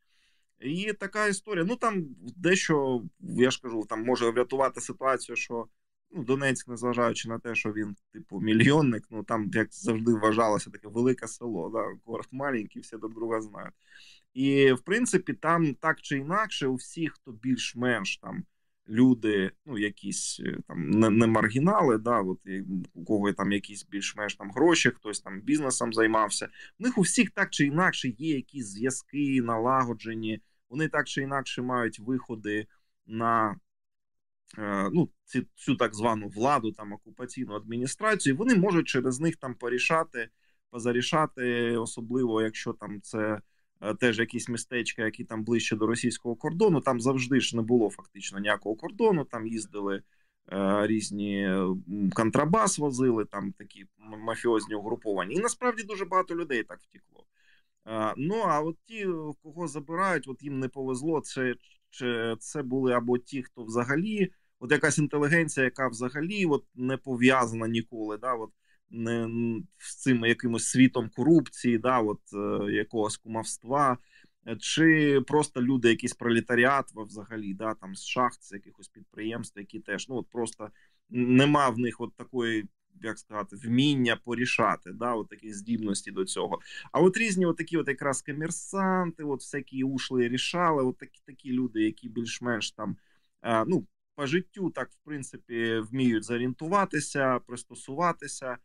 І 0.59 0.93
така 0.93 1.27
історія. 1.27 1.65
Ну 1.65 1.75
там 1.75 2.05
дещо, 2.19 3.03
я 3.19 3.51
ж 3.51 3.61
кажу, 3.61 3.85
там 3.89 4.05
може 4.05 4.29
врятувати 4.29 4.81
ситуацію, 4.81 5.35
що 5.35 5.67
ну, 6.11 6.23
Донецьк, 6.23 6.67
незважаючи 6.67 7.29
на 7.29 7.39
те, 7.39 7.55
що 7.55 7.73
він, 7.73 7.95
типу, 8.13 8.39
мільйонник, 8.39 9.03
ну 9.09 9.23
там, 9.23 9.51
як 9.53 9.73
завжди, 9.73 10.13
вважалося 10.13 10.69
таке 10.69 10.87
велике 10.87 11.27
село, 11.27 11.69
да, 11.69 11.99
город 12.05 12.27
маленький, 12.31 12.81
всі 12.81 12.97
друг 12.97 13.13
друга 13.13 13.41
знають. 13.41 13.73
І 14.33 14.73
в 14.73 14.81
принципі, 14.81 15.33
там 15.33 15.73
так 15.73 16.01
чи 16.01 16.17
інакше, 16.17 16.67
у 16.67 16.75
всіх, 16.75 17.13
хто 17.13 17.31
більш-менш 17.31 18.17
там 18.17 18.43
люди, 18.89 19.51
ну 19.65 19.77
якісь 19.77 20.41
е, 20.45 20.57
там 20.67 20.89
не, 20.89 21.09
не 21.09 21.27
маргінали, 21.27 21.97
да, 21.97 22.21
от 22.21 22.39
у 22.93 23.05
кого 23.05 23.33
там 23.33 23.51
якісь 23.51 23.85
більш-менш 23.85 24.35
там 24.35 24.51
гроші, 24.51 24.89
хтось 24.89 25.21
там 25.21 25.41
бізнесом 25.41 25.93
займався. 25.93 26.49
У 26.79 26.83
них 26.83 26.97
у 26.97 27.01
всіх 27.01 27.31
так 27.31 27.49
чи 27.49 27.65
інакше 27.65 28.09
є 28.09 28.35
якісь 28.35 28.67
зв'язки 28.67 29.41
налагоджені. 29.41 30.41
Вони 30.69 30.87
так 30.87 31.07
чи 31.07 31.21
інакше 31.21 31.61
мають 31.61 31.99
виходи 31.99 32.67
на 33.07 33.55
Е, 34.57 34.89
ну, 34.93 35.09
ці, 35.25 35.47
цю 35.55 35.75
так 35.75 35.95
звану 35.95 36.27
владу, 36.27 36.71
там 36.71 36.93
окупаційну 36.93 37.55
адміністрацію, 37.55 38.35
вони 38.35 38.55
можуть 38.55 38.87
через 38.87 39.19
них 39.19 39.35
там 39.35 39.55
порішати, 39.55 40.29
позарішати, 40.69 41.77
особливо 41.77 42.41
якщо 42.41 42.73
там 42.73 43.01
це 43.01 43.41
теж 43.99 44.19
якісь 44.19 44.49
містечка, 44.49 45.05
які 45.05 45.23
там 45.23 45.43
ближче 45.43 45.75
до 45.75 45.87
російського 45.87 46.35
кордону. 46.35 46.81
Там 46.81 47.01
завжди 47.01 47.39
ж 47.39 47.55
не 47.55 47.61
було 47.61 47.89
фактично 47.89 48.39
ніякого 48.39 48.75
кордону. 48.75 49.25
Там 49.25 49.47
їздили 49.47 50.01
е, 50.51 50.87
різні 50.87 51.55
контрабас, 52.13 52.79
возили 52.79 53.25
там 53.25 53.51
такі 53.51 53.85
мафіозні 53.99 54.75
угруповані. 54.75 55.35
І 55.35 55.39
насправді 55.39 55.83
дуже 55.83 56.05
багато 56.05 56.35
людей 56.35 56.63
так 56.63 56.79
втекло. 56.81 57.25
Е, 57.87 58.13
ну 58.17 58.35
а 58.35 58.61
от 58.61 58.77
ті, 58.85 59.07
кого 59.43 59.67
забирають, 59.67 60.27
от 60.27 60.43
їм 60.43 60.59
не 60.59 60.67
повезло. 60.67 61.21
Це 61.21 61.55
чи 61.89 62.35
це 62.39 62.63
були 62.63 62.93
або 62.93 63.17
ті, 63.17 63.43
хто 63.43 63.63
взагалі 63.63 64.31
от 64.59 64.71
якась 64.71 64.97
інтелігенція, 64.97 65.63
яка 65.63 65.87
взагалі 65.87 66.45
от 66.45 66.65
не 66.75 66.97
пов'язана 66.97 67.67
ніколи, 67.67 68.17
да, 68.17 68.33
от 68.33 68.51
не 68.93 69.29
з 69.77 69.95
цим 69.95 70.25
якимось 70.25 70.65
світом 70.65 71.09
корупції, 71.15 71.77
да, 71.77 71.99
от 71.99 72.21
е, 72.33 72.71
якогось 72.71 73.17
кумовства, 73.17 73.97
чи 74.59 75.21
просто 75.27 75.61
люди, 75.61 75.89
якісь 75.89 76.13
пролетаріат 76.13 76.85
взагалі, 76.95 77.53
да, 77.53 77.73
там 77.73 77.95
з 77.95 78.05
шахт, 78.05 78.43
з 78.43 78.51
якихось 78.51 78.87
підприємств, 78.87 79.59
які 79.59 79.79
теж 79.79 80.09
ну 80.09 80.15
от 80.15 80.29
просто 80.29 80.69
нема 81.09 81.69
в 81.69 81.79
них 81.79 82.01
от 82.01 82.15
такої. 82.15 82.65
Як 83.01 83.19
сказати, 83.19 83.55
вміння 83.55 84.15
порішати, 84.15 84.91
да, 84.93 85.13
от 85.13 85.29
такі 85.29 85.53
здібності 85.53 86.11
до 86.11 86.25
цього. 86.25 86.59
А 86.91 87.01
от 87.01 87.17
різні, 87.17 87.45
от 87.45 87.57
такі 87.57 87.77
от 87.77 87.87
якраз 87.87 88.21
комерсанти, 88.21 89.23
от 89.23 89.39
всякі 89.39 89.83
ушли 89.83 90.27
рішали, 90.27 90.83
от 90.83 90.97
такі 90.97 91.21
такі 91.25 91.51
люди, 91.51 91.81
які 91.81 92.09
більш-менш 92.09 92.71
там 92.71 92.97
е, 93.41 93.65
ну 93.67 93.87
по 94.15 94.25
життю 94.25 94.69
так, 94.69 94.91
в 94.91 94.97
принципі, 95.03 95.79
вміють 95.79 96.23
зорієнтуватися, 96.23 97.39
пристосуватися. 97.39 98.57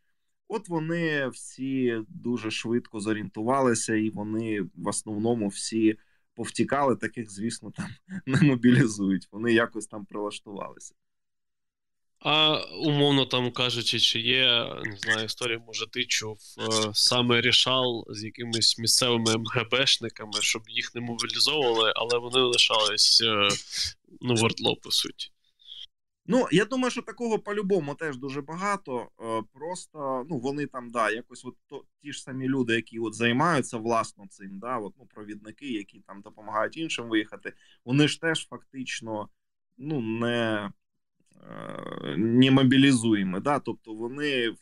От 0.49 0.69
вони 0.69 1.28
всі 1.28 1.99
дуже 2.09 2.50
швидко 2.50 3.00
зорієнтувалися, 3.00 3.95
і 3.95 4.11
вони 4.11 4.61
в 4.61 4.88
основному 4.88 5.49
всі 5.49 5.99
повтікали, 6.35 6.97
таких, 6.97 7.31
звісно, 7.31 7.71
там 7.71 7.88
не 8.26 8.43
мобілізують. 8.43 9.28
Вони 9.33 9.52
якось 9.52 9.87
там 9.87 10.05
прилаштувалися. 10.05 10.95
А 12.21 12.61
умовно 12.61 13.26
там 13.26 13.52
кажучи, 13.52 14.00
чи 14.00 14.21
є 14.21 14.75
не 14.85 14.97
знаю, 14.97 15.25
історія, 15.25 15.62
може, 15.67 15.87
ти 15.87 16.05
чув 16.05 16.38
е, 16.59 16.90
саме 16.95 17.40
рішал 17.40 18.07
з 18.09 18.25
якимись 18.25 18.78
місцевими 18.78 19.37
МГБшниками, 19.37 20.33
щоб 20.40 20.62
їх 20.69 20.95
не 20.95 21.00
мобілізовували, 21.00 21.93
але 21.97 22.19
вони 22.19 22.40
лишались 22.40 23.23
е, 23.25 23.49
ну, 24.21 24.35
в 24.35 24.45
ордло, 24.45 24.76
по 24.76 24.90
суті. 24.90 25.31
Ну, 26.30 26.47
я 26.50 26.64
думаю, 26.64 26.90
що 26.90 27.02
такого 27.02 27.38
по-любому 27.38 27.94
теж 27.94 28.16
дуже 28.16 28.40
багато. 28.42 29.08
Е, 29.20 29.42
просто 29.52 30.26
ну 30.30 30.38
вони 30.38 30.66
там 30.66 30.90
да, 30.90 31.11
якось 31.11 31.44
от 31.44 31.56
то, 31.66 31.85
ті 32.02 32.12
ж 32.12 32.23
самі 32.23 32.49
люди, 32.49 32.75
які 32.75 32.99
от 32.99 33.14
займаються 33.14 33.78
власно 33.78 34.26
цим, 34.30 34.58
да, 34.58 34.78
от, 34.78 34.94
ну, 34.99 35.06
провідники, 35.06 35.73
які 35.73 36.00
там 36.00 36.20
допомагають 36.23 36.76
іншим 36.76 37.08
виїхати, 37.08 37.52
вони 37.85 38.08
ж 38.08 38.20
теж 38.20 38.49
фактично 38.49 39.28
ну 39.78 40.00
не 40.00 40.70
е, 41.42 42.16
не 42.16 42.50
мобілізуємо. 42.50 43.40
Да? 43.40 43.58
Тобто 43.58 43.94
вони 43.94 44.54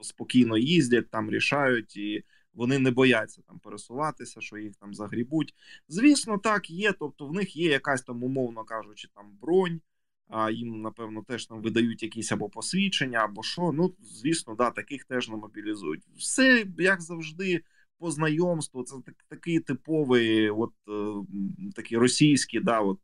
спокійно 0.00 0.58
їздять, 0.58 1.10
там 1.10 1.30
рішають 1.30 1.96
і. 1.96 2.24
Вони 2.54 2.78
не 2.78 2.90
бояться 2.90 3.42
там 3.42 3.58
пересуватися, 3.58 4.40
що 4.40 4.58
їх 4.58 4.76
там 4.76 4.94
загрібуть. 4.94 5.54
Звісно, 5.88 6.38
так 6.38 6.70
є. 6.70 6.92
Тобто, 6.92 7.26
в 7.26 7.32
них 7.32 7.56
є 7.56 7.70
якась 7.70 8.02
там, 8.02 8.24
умовно 8.24 8.64
кажучи, 8.64 9.08
там 9.14 9.38
бронь, 9.40 9.80
а 10.28 10.50
їм, 10.50 10.82
напевно, 10.82 11.22
теж 11.22 11.46
там 11.46 11.62
видають 11.62 12.02
якісь 12.02 12.32
або 12.32 12.48
посвідчення, 12.48 13.18
або 13.18 13.42
що. 13.42 13.72
Ну, 13.72 13.94
звісно, 14.02 14.54
да, 14.54 14.70
таких 14.70 15.04
теж 15.04 15.28
не 15.28 15.36
мобілізують. 15.36 16.02
Все 16.16 16.66
як 16.78 17.00
завжди, 17.02 17.62
по 17.98 18.10
знайомству. 18.10 18.82
Це 18.82 18.96
так, 19.06 19.14
такий 19.28 19.60
типовий, 19.60 20.50
от 20.50 20.72
е, 20.88 21.72
такий 21.74 21.98
російський, 21.98 22.60
да, 22.60 22.80
от 22.80 22.98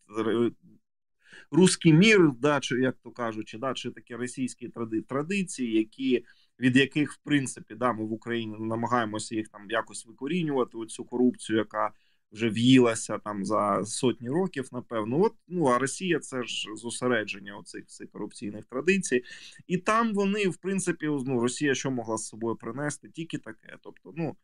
русський 1.51 1.93
мір, 1.93 2.33
да, 2.41 2.61
чи 2.61 2.75
як 2.81 2.97
то 3.03 3.11
кажучи, 3.11 3.59
да, 3.59 3.75
чи 3.75 3.91
такі 3.91 4.15
російські 4.15 4.69
тради, 4.69 5.03
традиції, 5.03 5.79
які. 5.79 6.25
Від 6.61 6.77
яких 6.77 7.13
в 7.13 7.19
принципі 7.25 7.75
да 7.75 7.93
ми 7.93 8.05
в 8.05 8.13
Україні 8.13 8.57
намагаємося 8.61 9.35
їх 9.35 9.49
там 9.49 9.71
якось 9.71 10.07
викорінювати 10.07 10.79
цю 10.89 11.05
корупцію, 11.05 11.59
яка 11.59 11.93
вже 12.35 12.49
в'їлася 12.49 13.19
там 13.19 13.45
за 13.45 13.85
сотні 13.85 14.29
років, 14.29 14.69
напевно. 14.73 15.23
От 15.23 15.35
ну 15.49 15.65
а 15.65 15.79
Росія 15.79 16.19
це 16.19 16.43
ж 16.43 16.69
зосередження 16.77 17.57
оцих 17.57 17.85
всіх 17.87 18.11
корупційних 18.11 18.65
традицій, 18.65 19.23
і 19.67 19.79
там 19.79 20.15
вони, 20.15 20.49
в 20.49 20.57
принципі, 20.57 21.07
ну 21.07 21.41
Росія 21.41 21.75
що 21.75 21.91
могла 21.91 22.19
з 22.19 22.27
собою 22.27 22.57
принести, 22.57 23.09
тільки 23.09 23.39
таке. 23.39 23.77
Тобто, 23.83 24.13
ну. 24.17 24.37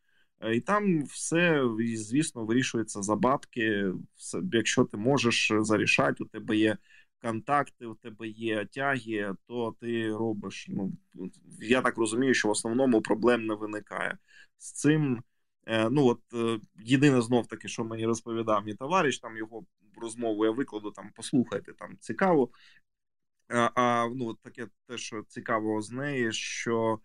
І 0.53 0.59
там 0.59 1.03
все, 1.03 1.63
звісно, 1.95 2.45
вирішується 2.45 3.01
за 3.01 3.15
бабки. 3.15 3.85
Якщо 4.53 4.83
ти 4.83 4.97
можеш 4.97 5.51
зарішати, 5.59 6.23
у 6.23 6.27
тебе 6.27 6.57
є 6.57 6.77
контакти, 7.21 7.85
у 7.85 7.95
тебе 7.95 8.27
є 8.27 8.65
тяги, 8.65 9.35
то 9.47 9.75
ти 9.81 10.11
робиш. 10.11 10.65
Ну 10.69 10.91
я 11.59 11.81
так 11.81 11.97
розумію, 11.97 12.33
що 12.33 12.47
в 12.47 12.51
основному 12.51 13.01
проблем 13.01 13.45
не 13.45 13.53
виникає 13.53 14.17
з 14.57 14.71
цим. 14.71 15.23
Е, 15.65 15.89
ну 15.89 16.07
от 16.07 16.21
е, 16.33 16.59
єдине 16.79 17.21
знов 17.21 17.47
таки, 17.47 17.67
що 17.67 17.83
мені 17.83 18.05
розповідав 18.05 18.65
мій 18.65 18.73
товариш, 18.73 19.19
там 19.19 19.37
його 19.37 19.65
розмову 19.97 20.45
я 20.45 20.51
викладу 20.51 20.91
там, 20.91 21.11
послухайте 21.15 21.73
там 21.73 21.97
цікаво. 21.99 22.49
А, 23.47 23.69
а 23.75 24.09
ну 24.15 24.33
таке 24.33 24.67
те, 24.87 24.97
що 24.97 25.23
цікаво 25.27 25.81
з 25.81 25.91
неї, 25.91 26.31
що 26.33 26.99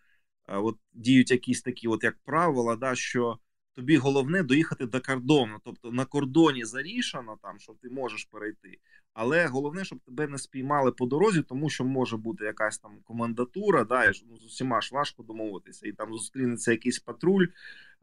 от 0.46 0.78
діють 0.92 1.30
якісь 1.30 1.62
такі, 1.62 1.88
от 1.88 2.04
як 2.04 2.18
правила, 2.25 2.76
да, 2.76 2.94
що 2.94 3.38
тобі 3.76 3.97
головне 3.97 4.42
доїхати 4.42 4.87
до 4.87 5.00
кордону. 5.00 5.59
Тобто 5.64 5.92
на 5.92 6.04
кордоні 6.04 6.64
зарішано 6.64 7.38
там, 7.42 7.59
що 7.59 7.73
ти 7.83 7.90
можеш 7.90 8.25
перейти. 8.25 8.78
Але 9.12 9.47
головне, 9.47 9.85
щоб 9.85 9.99
тебе 10.00 10.26
не 10.26 10.38
спіймали 10.38 10.92
по 10.92 11.06
дорозі, 11.06 11.42
тому 11.42 11.71
що 11.71 11.85
може 11.85 12.16
бути 12.16 12.45
якась 12.45 12.78
там 12.78 12.99
комендатура, 13.04 13.85
да, 13.85 14.04
і 14.04 14.12
ну, 14.30 14.37
з 14.37 14.45
усіма 14.45 14.80
ж 14.80 14.90
важко 14.92 15.23
домовитися, 15.23 15.88
і 15.88 15.92
там 15.92 16.12
зустрінеться 16.12 16.71
якийсь 16.71 16.99
патруль, 16.99 17.47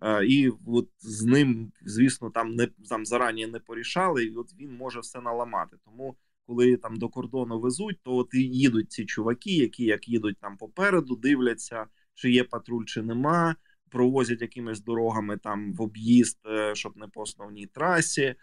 е, 0.02 0.26
і 0.26 0.52
от 0.68 0.90
з 1.00 1.24
ним, 1.24 1.72
звісно, 1.86 2.30
там 2.30 2.56
не 2.56 2.68
там 2.90 3.06
зарані 3.06 3.48
не 3.48 3.60
порішали, 3.60 4.26
і 4.26 4.36
от 4.36 4.54
він 4.60 4.76
може 4.76 5.00
все 5.00 5.22
наламати. 5.22 5.78
Тому 5.86 6.18
коли 6.48 6.78
там 6.78 6.96
до 6.96 7.10
кордону 7.10 7.60
везуть, 7.60 8.00
то 8.04 8.16
от 8.16 8.34
і 8.34 8.40
їдуть 8.40 8.92
ці 8.92 9.06
чуваки, 9.06 9.56
які 9.56 9.84
як 9.84 10.08
їдуть 10.08 10.38
там 10.38 10.58
попереду, 10.58 11.16
дивляться, 11.16 11.86
чи 12.14 12.32
є 12.32 12.44
патруль, 12.44 12.86
чи 12.86 13.02
нема 13.02 13.56
провозять 13.94 14.42
якимись 14.42 14.82
дорогами 14.82 15.38
там 15.38 15.74
в 15.74 15.82
об'їзд, 15.82 16.40
е, 16.46 16.76
щоб 16.76 16.98
не 16.98 17.08
по 17.08 17.22
основній 17.22 17.66
трасі. 17.66 18.36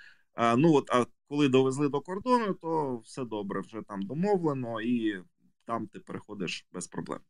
Ну 0.57 0.75
от, 0.75 0.91
а 0.91 1.07
коли 1.29 1.49
довезли 1.49 1.89
до 1.89 2.01
кордону, 2.01 2.55
то 2.55 2.99
все 2.99 3.25
добре, 3.25 3.61
вже 3.61 3.83
там 3.89 4.03
домовлено, 4.03 4.81
і 4.81 5.23
там 5.67 5.87
ти 5.87 6.01
переходиш 6.01 6.67
без 6.73 6.87
проблем. 6.87 7.21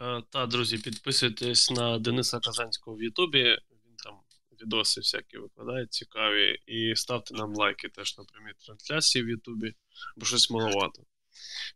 Е, 0.00 0.22
та, 0.30 0.46
друзі, 0.46 0.78
підписуйтесь 0.78 1.70
на 1.70 1.98
Дениса 1.98 2.40
Казанського 2.40 2.96
в 2.96 3.02
Ютубі. 3.02 3.42
Він 3.86 3.96
там 4.04 4.14
відоси 4.62 5.00
всякі 5.00 5.38
викладає, 5.38 5.86
цікаві. 5.86 6.58
І 6.66 6.96
ставте 6.96 7.34
нам 7.34 7.54
лайки 7.54 7.88
теж 7.88 8.18
на 8.18 8.24
прямій 8.24 8.52
трансляції 8.66 9.24
в 9.24 9.28
Ютубі, 9.28 9.74
бо 10.16 10.26
щось 10.26 10.50
маловато. 10.50 11.02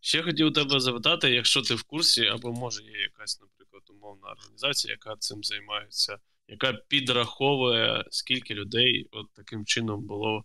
Ще 0.01 0.23
хотів 0.23 0.53
тебе 0.53 0.81
запитати, 0.81 1.31
якщо 1.31 1.63
ти 1.63 1.75
в 1.75 1.83
курсі, 1.83 2.27
або 2.27 2.53
може 2.53 2.83
є 2.83 2.99
якась, 2.99 3.41
наприклад, 3.41 3.64
умовна 3.95 4.29
організація, 4.29 4.93
яка 4.93 5.17
цим 5.17 5.45
займається, 5.45 6.19
яка 6.49 6.73
підраховує, 6.73 8.05
скільки 8.11 8.55
людей 8.55 9.09
от 9.13 9.27
таким 9.33 9.65
чином 9.65 10.03
було, 10.03 10.45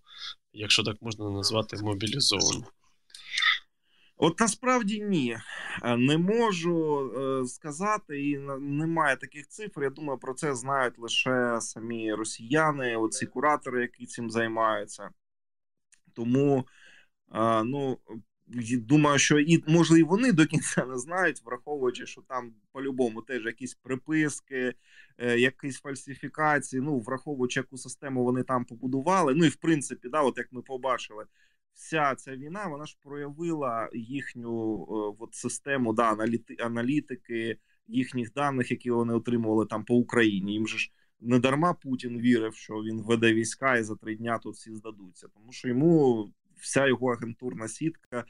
якщо 0.54 0.84
так 0.84 1.02
можна 1.02 1.30
назвати, 1.30 1.78
мобілізовано. 1.78 2.66
От 4.22 4.40
насправді 4.40 5.02
ні, 5.02 5.38
е, 5.84 5.98
не 5.98 6.18
можу 6.18 7.12
е, 7.12 7.46
сказати, 7.48 8.24
і 8.30 8.38
немає 8.60 9.16
таких 9.16 9.48
цифр. 9.48 9.84
Я 9.84 9.90
думаю, 9.90 10.20
про 10.20 10.34
це 10.34 10.56
знають 10.56 11.00
лише 11.00 11.62
самі 11.62 12.14
росіяни, 12.14 12.96
оці 12.96 13.26
куратори, 13.26 13.82
які 13.82 14.06
цим 14.06 14.30
займаються. 14.30 15.10
Тому 16.14 16.66
е, 17.36 17.64
ну 17.64 18.00
думаю, 18.78 19.20
що 19.20 19.40
і 19.40 19.64
може 19.68 20.00
і 20.00 20.04
вони 20.04 20.32
до 20.32 20.46
кінця 20.46 20.86
не 20.86 20.98
знають, 20.98 21.42
враховуючи, 21.46 22.06
що 22.06 22.22
там 22.22 22.54
по-любому 22.72 23.22
теж 23.22 23.46
якісь 23.46 23.74
приписки, 23.76 24.74
е, 25.18 25.40
якісь 25.40 25.80
фальсифікації. 25.80 26.82
Ну 26.82 27.00
враховуючи, 27.00 27.60
яку 27.60 27.78
систему 27.78 28.24
вони 28.24 28.44
там 28.44 28.66
побудували. 28.66 29.34
Ну 29.36 29.46
і 29.46 29.50
в 29.50 29.56
принципі, 29.56 30.10
да, 30.10 30.22
от 30.22 30.38
як 30.38 30.48
ми 30.52 30.62
побачили, 30.62 31.26
вся 31.74 32.16
ця 32.16 32.36
війна 32.36 32.68
вона 32.68 32.86
ж 32.86 32.98
проявила 33.04 33.90
їхню 33.94 34.82
е, 34.82 35.16
от 35.20 35.36
систему 35.36 35.94
да, 35.94 36.12
аналіти, 36.12 36.56
аналітики 36.60 37.58
їхніх 37.88 38.34
даних, 38.34 38.72
які 38.72 38.92
вони 38.92 39.14
отримували 39.14 39.66
там 39.66 39.86
по 39.86 39.96
Україні. 39.96 40.54
Їм 40.54 40.68
же 40.68 40.78
ж. 40.78 40.92
Не 41.22 41.40
дарма 41.40 41.74
Путін 41.74 42.20
вірив, 42.20 42.56
що 42.56 42.74
він 42.74 43.02
веде 43.02 43.34
війська 43.34 43.78
і 43.78 43.84
за 43.84 43.96
три 43.96 44.16
дня 44.16 44.38
тут 44.38 44.56
всі 44.56 44.76
здадуться, 44.76 45.28
тому 45.34 45.52
що 45.52 45.68
йому 45.68 46.30
вся 46.60 46.88
його 46.88 47.14
агентурна 47.14 47.68
сітка 47.68 48.26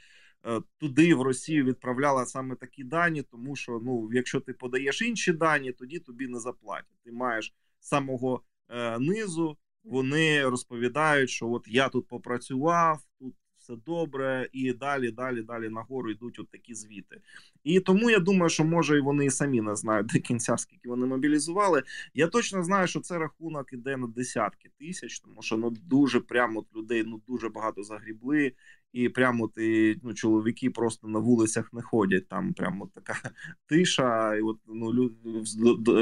е, 0.46 0.60
туди 0.78 1.14
в 1.14 1.22
Росію 1.22 1.64
відправляла 1.64 2.26
саме 2.26 2.56
такі 2.56 2.84
дані, 2.84 3.22
тому 3.22 3.56
що 3.56 3.80
ну, 3.84 4.10
якщо 4.12 4.40
ти 4.40 4.52
подаєш 4.52 5.02
інші 5.02 5.32
дані, 5.32 5.72
тоді 5.72 5.98
тобі 5.98 6.28
не 6.28 6.40
заплатять. 6.40 6.98
Ти 7.04 7.12
маєш 7.12 7.54
самого 7.80 8.42
е, 8.68 8.98
низу. 8.98 9.56
Вони 9.84 10.48
розповідають, 10.48 11.30
що 11.30 11.50
от 11.50 11.68
я 11.68 11.88
тут 11.88 12.08
попрацював, 12.08 13.00
тут 13.18 13.34
все 13.60 13.76
добре, 13.86 14.48
і 14.52 14.72
далі, 14.72 15.10
далі, 15.10 15.42
далі 15.42 15.68
нагору 15.68 16.10
йдуть 16.10 16.38
от 16.38 16.50
такі 16.50 16.74
звіти. 16.74 17.20
І 17.64 17.80
тому 17.80 18.10
я 18.10 18.18
думаю, 18.18 18.50
що 18.50 18.64
може 18.64 18.98
і 18.98 19.00
вони 19.00 19.24
і 19.24 19.30
самі 19.30 19.60
не 19.60 19.76
знають 19.76 20.06
до 20.06 20.18
кінця, 20.18 20.56
скільки 20.56 20.88
вони 20.88 21.06
мобілізували. 21.06 21.82
Я 22.14 22.26
точно 22.26 22.64
знаю, 22.64 22.86
що 22.86 23.00
це 23.00 23.18
рахунок 23.18 23.72
іде 23.72 23.96
на 23.96 24.06
десятки 24.06 24.70
тисяч, 24.78 25.20
тому 25.20 25.42
що 25.42 25.56
ну 25.56 25.70
дуже 25.70 26.20
прямо 26.20 26.60
от 26.60 26.66
людей 26.76 27.04
ну 27.06 27.20
дуже 27.28 27.48
багато 27.48 27.82
загрібли. 27.82 28.52
І 28.92 29.08
прямо 29.08 29.48
ти 29.48 29.96
ну 30.02 30.14
чоловіки 30.14 30.70
просто 30.70 31.08
на 31.08 31.18
вулицях 31.18 31.72
не 31.72 31.82
ходять. 31.82 32.28
Там 32.28 32.52
прямо 32.52 32.90
така 32.94 33.16
тиша. 33.66 34.36
І 34.36 34.40
от 34.40 34.58
ну 34.66 34.94
лю... 34.94 35.10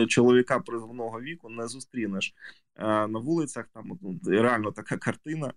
чоловіка 0.07 0.61
призовного 0.61 1.21
віку 1.21 1.49
не 1.49 1.69
зустрінеш 1.69 2.35
а 2.79 3.07
на 3.07 3.19
вулицях. 3.19 3.69
Там 3.75 3.99
ну, 4.03 4.21
реально 4.27 4.73
така 4.73 4.97
картина. 4.97 5.53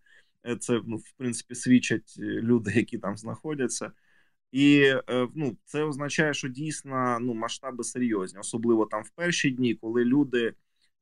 Е, 0.48 0.56
це 0.56 0.82
ну, 0.86 0.98
в 0.98 1.12
принципі 1.18 1.56
свідчать 1.56 2.16
е, 2.20 2.24
люди, 2.24 2.72
які 2.76 2.98
там 2.98 3.18
знаходяться. 3.18 3.92
І 4.52 4.82
е, 5.10 5.28
ну, 5.36 5.58
це 5.66 5.84
означає, 5.84 6.34
що 6.34 6.48
дійсно 6.48 7.18
ну, 7.22 7.34
масштаби 7.34 7.84
серйозні, 7.84 8.40
особливо 8.40 8.86
там 8.86 9.04
в 9.04 9.10
перші 9.10 9.52
дні, 9.52 9.76
коли 9.76 10.06
люди 10.06 10.54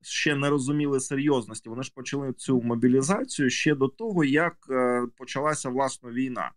ще 0.02 0.36
не 0.36 0.50
розуміли 0.50 1.00
серйозності. 1.00 1.70
Вони 1.70 1.84
ж 1.84 1.92
почали 1.96 2.34
цю 2.34 2.62
мобілізацію 2.62 3.50
ще 3.50 3.76
до 3.76 3.88
того, 3.88 4.24
як 4.24 4.58
почалася 5.18 5.70
власна 5.70 6.12
війна. 6.12 6.52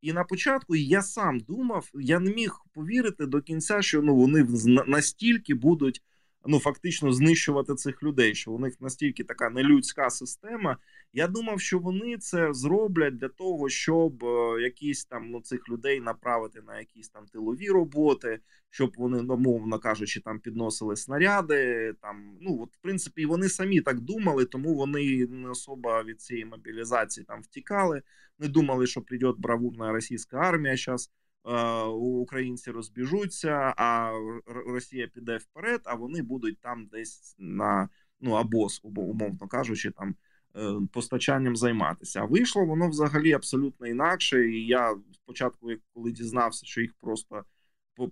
І 0.00 0.12
на 0.12 0.24
початку 0.24 0.76
я 0.76 1.02
сам 1.02 1.40
думав, 1.40 1.90
я 1.94 2.20
не 2.20 2.34
міг 2.34 2.60
повірити 2.72 3.26
до 3.26 3.42
кінця, 3.42 3.82
що 3.82 4.02
ну 4.02 4.16
вони 4.16 4.46
настільки 4.86 5.54
будуть 5.54 6.02
ну 6.48 6.58
фактично 6.58 7.12
знищувати 7.12 7.74
цих 7.74 8.02
людей, 8.02 8.34
що 8.34 8.52
у 8.52 8.58
них 8.58 8.80
настільки 8.80 9.24
така 9.24 9.50
нелюдська 9.50 10.10
система. 10.10 10.76
Я 11.12 11.26
думав, 11.26 11.60
що 11.60 11.78
вони 11.78 12.18
це 12.18 12.54
зроблять 12.54 13.16
для 13.16 13.28
того, 13.28 13.68
щоб 13.68 14.24
е, 14.24 14.62
якісь 14.62 15.04
там 15.04 15.30
ну 15.30 15.40
цих 15.40 15.68
людей 15.68 16.00
направити 16.00 16.62
на 16.62 16.78
якісь 16.78 17.08
там 17.08 17.26
тилові 17.26 17.68
роботи, 17.68 18.40
щоб 18.70 18.92
вони 18.96 19.18
умовно 19.18 19.78
кажучи, 19.78 20.20
там 20.20 20.40
підносили 20.40 20.96
снаряди. 20.96 21.92
Там 22.02 22.38
ну 22.40 22.62
от 22.62 22.74
в 22.74 22.78
принципі 22.82 23.26
вони 23.26 23.48
самі 23.48 23.80
так 23.80 24.00
думали, 24.00 24.44
тому 24.44 24.74
вони 24.74 25.26
не 25.26 25.50
особо 25.50 26.02
від 26.02 26.20
цієї 26.20 26.44
мобілізації 26.44 27.24
там 27.24 27.42
втікали. 27.42 28.02
Не 28.38 28.48
думали, 28.48 28.86
що 28.86 29.02
прийде 29.02 29.32
бравурна 29.38 29.92
російська 29.92 30.36
армія 30.36 30.76
зараз. 30.76 31.10
Е, 31.46 31.82
українці 31.84 32.70
розбіжуться, 32.70 33.74
а 33.76 34.12
Росія 34.46 35.06
піде 35.06 35.36
вперед, 35.36 35.80
а 35.84 35.94
вони 35.94 36.22
будуть 36.22 36.60
там 36.60 36.86
десь 36.86 37.36
на 37.38 37.88
ну 38.20 38.32
або 38.32 38.68
умовно 38.82 39.48
кажучи, 39.48 39.90
там 39.90 40.14
е, 40.56 40.74
постачанням 40.92 41.56
займатися. 41.56 42.20
А 42.20 42.24
вийшло 42.24 42.64
воно 42.64 42.88
взагалі 42.88 43.32
абсолютно 43.32 43.86
інакше. 43.86 44.50
І 44.50 44.66
я 44.66 44.96
спочатку, 45.12 45.68
коли 45.94 46.12
дізнався, 46.12 46.66
що 46.66 46.80
їх 46.80 46.94
просто 47.00 47.44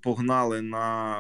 погнали 0.03 0.63
на 0.63 1.17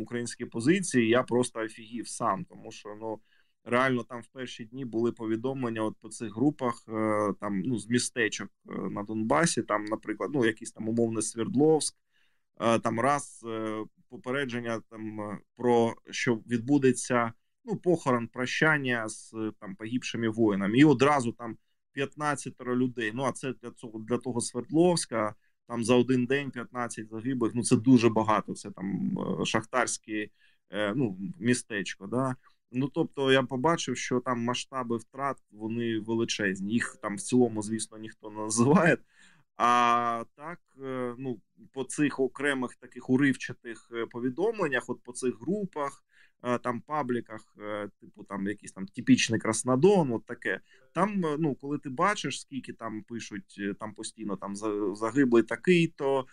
українські 0.00 0.44
позиції, 0.44 1.08
я 1.08 1.22
просто 1.22 1.60
офігів 1.60 2.08
сам, 2.08 2.44
тому 2.44 2.72
що 2.72 2.96
ну 3.00 3.20
реально 3.64 4.02
там 4.02 4.20
в 4.20 4.26
перші 4.26 4.64
дні 4.64 4.84
були 4.84 5.12
повідомлення 5.12 5.82
от 5.82 5.96
по 6.00 6.08
цих 6.08 6.36
групах 6.36 6.84
е, 6.88 7.32
там 7.40 7.60
ну 7.60 7.78
з 7.78 7.88
містечок 7.88 8.48
е, 8.68 8.72
на 8.72 9.02
Донбасі, 9.02 9.62
там, 9.62 9.84
наприклад, 9.84 10.30
ну 10.34 10.44
якийсь 10.44 10.72
там 10.72 10.88
умовний 10.88 11.22
Свердловськ, 11.22 11.96
е, 12.60 12.78
там 12.78 13.00
раз 13.00 13.46
попередження 14.08 14.80
там 14.90 15.38
про 15.56 15.94
що 16.10 16.34
відбудеться 16.34 17.32
ну 17.64 17.76
похорон 17.76 18.28
прощання 18.28 19.08
з 19.08 19.34
там 19.60 19.74
погибшими 19.74 20.28
воїнами, 20.28 20.78
і 20.78 20.84
одразу 20.84 21.32
там 21.32 21.56
15 21.92 22.60
людей. 22.60 23.12
Ну 23.14 23.24
а 23.24 23.32
це 23.32 23.52
для 23.52 23.70
цього 23.70 23.98
для 23.98 24.18
того 24.18 24.40
Свердловська. 24.40 25.34
Там 25.68 25.84
за 25.84 25.94
один 25.94 26.26
день 26.26 26.50
15 26.50 27.08
загиблих. 27.08 27.52
Ну 27.54 27.62
це 27.62 27.76
дуже 27.76 28.08
багато. 28.08 28.54
Це 28.54 28.70
там 28.70 29.16
шахтарське 29.44 30.28
ну, 30.94 31.18
містечко. 31.38 32.06
Да? 32.06 32.36
Ну 32.72 32.88
тобто 32.88 33.32
я 33.32 33.42
побачив, 33.42 33.96
що 33.96 34.20
там 34.20 34.40
масштаби 34.40 34.96
втрат 34.96 35.36
вони 35.50 35.98
величезні. 35.98 36.72
Їх 36.72 36.96
там 37.02 37.16
в 37.16 37.20
цілому, 37.20 37.62
звісно, 37.62 37.98
ніхто 37.98 38.30
не 38.30 38.40
називає. 38.40 38.98
А 39.56 40.24
так, 40.36 40.58
е, 40.82 41.14
ну 41.18 41.40
по 41.72 41.84
цих 41.84 42.20
окремих 42.20 42.74
таких 42.74 43.10
уривчатих 43.10 43.90
е, 43.94 44.06
повідомленнях, 44.06 44.84
от 44.86 45.02
по 45.02 45.12
цих 45.12 45.40
групах, 45.40 46.04
там 46.42 46.80
пабліках, 46.80 47.54
е, 47.60 47.88
типу 48.00 48.24
там 48.24 48.46
якийсь 48.46 48.72
там 48.72 48.86
типічний 48.86 49.40
Краснодон, 49.40 50.12
от 50.12 50.26
таке. 50.26 50.60
Там, 50.92 51.26
е, 51.26 51.36
ну 51.38 51.54
коли 51.54 51.78
ти 51.78 51.90
бачиш, 51.90 52.40
скільки 52.40 52.72
там 52.72 53.02
пишуть 53.02 53.60
там 53.80 53.94
постійно 53.94 54.36
там 54.36 54.56
загиблий 54.96 55.42
такий-то, 55.42 56.26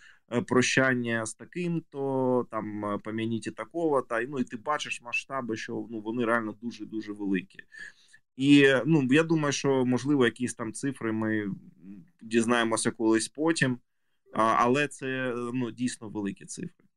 прощання 0.46 1.26
з 1.26 1.34
таким-то, 1.34 2.46
там 2.50 2.98
пом'яніті 3.04 3.50
такого, 3.50 4.02
та 4.02 4.22
ну 4.22 4.38
і 4.38 4.44
ти 4.44 4.56
бачиш 4.56 5.02
масштаби, 5.02 5.56
що 5.56 5.86
ну 5.90 6.00
вони 6.00 6.24
реально 6.24 6.52
дуже 6.62 6.86
дуже 6.86 7.12
великі. 7.12 7.58
І 8.36 8.66
ну 8.86 9.08
я 9.10 9.22
думаю, 9.22 9.52
що 9.52 9.84
можливо 9.84 10.24
якісь 10.24 10.54
там 10.54 10.72
цифри 10.72 11.12
ми 11.12 11.50
дізнаємося 12.22 12.90
колись 12.90 13.28
потім, 13.28 13.78
але 14.32 14.88
це 14.88 15.34
ну 15.54 15.70
дійсно 15.70 16.08
великі 16.08 16.44
цифри. 16.44 16.89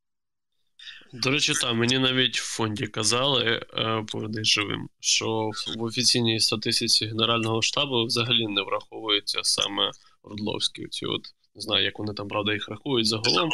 До 1.14 1.32
речі, 1.32 1.54
так, 1.54 1.74
мені 1.74 2.00
навіть 2.00 2.40
в 2.40 2.56
фонді 2.56 2.88
казали 2.88 3.66
е, 3.74 4.06
живим, 4.44 4.90
що 5.00 5.50
в 5.78 5.84
офіційній 5.84 6.40
статистиці 6.40 7.06
Генерального 7.06 7.62
штабу 7.62 8.06
взагалі 8.06 8.48
не 8.48 8.62
враховується 8.62 9.40
саме 9.44 9.92
Ордловські. 10.24 10.86
Оці 10.86 11.06
от 11.06 11.22
не 11.56 11.62
знаю, 11.62 11.86
як 11.86 12.00
вони 12.00 12.14
там 12.14 12.28
правда 12.28 12.54
їх 12.54 12.70
рахують 12.70 13.08
загалом. 13.08 13.50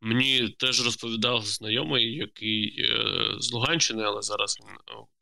Мені 0.00 0.48
теж 0.58 0.84
розповідав 0.84 1.46
знайомий, 1.46 2.14
який 2.14 2.74
е, 2.78 3.04
з 3.38 3.52
Луганщини, 3.52 4.02
але 4.02 4.22
зараз 4.22 4.58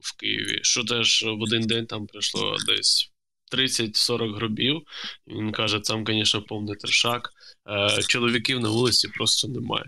в 0.00 0.16
Києві, 0.16 0.58
що 0.62 0.84
теж 0.84 1.22
в 1.22 1.42
один 1.42 1.62
день 1.62 1.86
там 1.86 2.06
прийшло 2.06 2.56
десь 2.66 3.12
30-40 3.52 4.34
гробів. 4.34 4.82
Він 5.26 5.52
каже, 5.52 5.80
там, 5.80 6.04
звісно, 6.06 6.42
повний 6.42 6.76
трешак. 6.76 7.30
Е, 7.68 8.02
чоловіків 8.02 8.60
на 8.60 8.68
вулиці 8.68 9.08
просто 9.08 9.48
немає. 9.48 9.84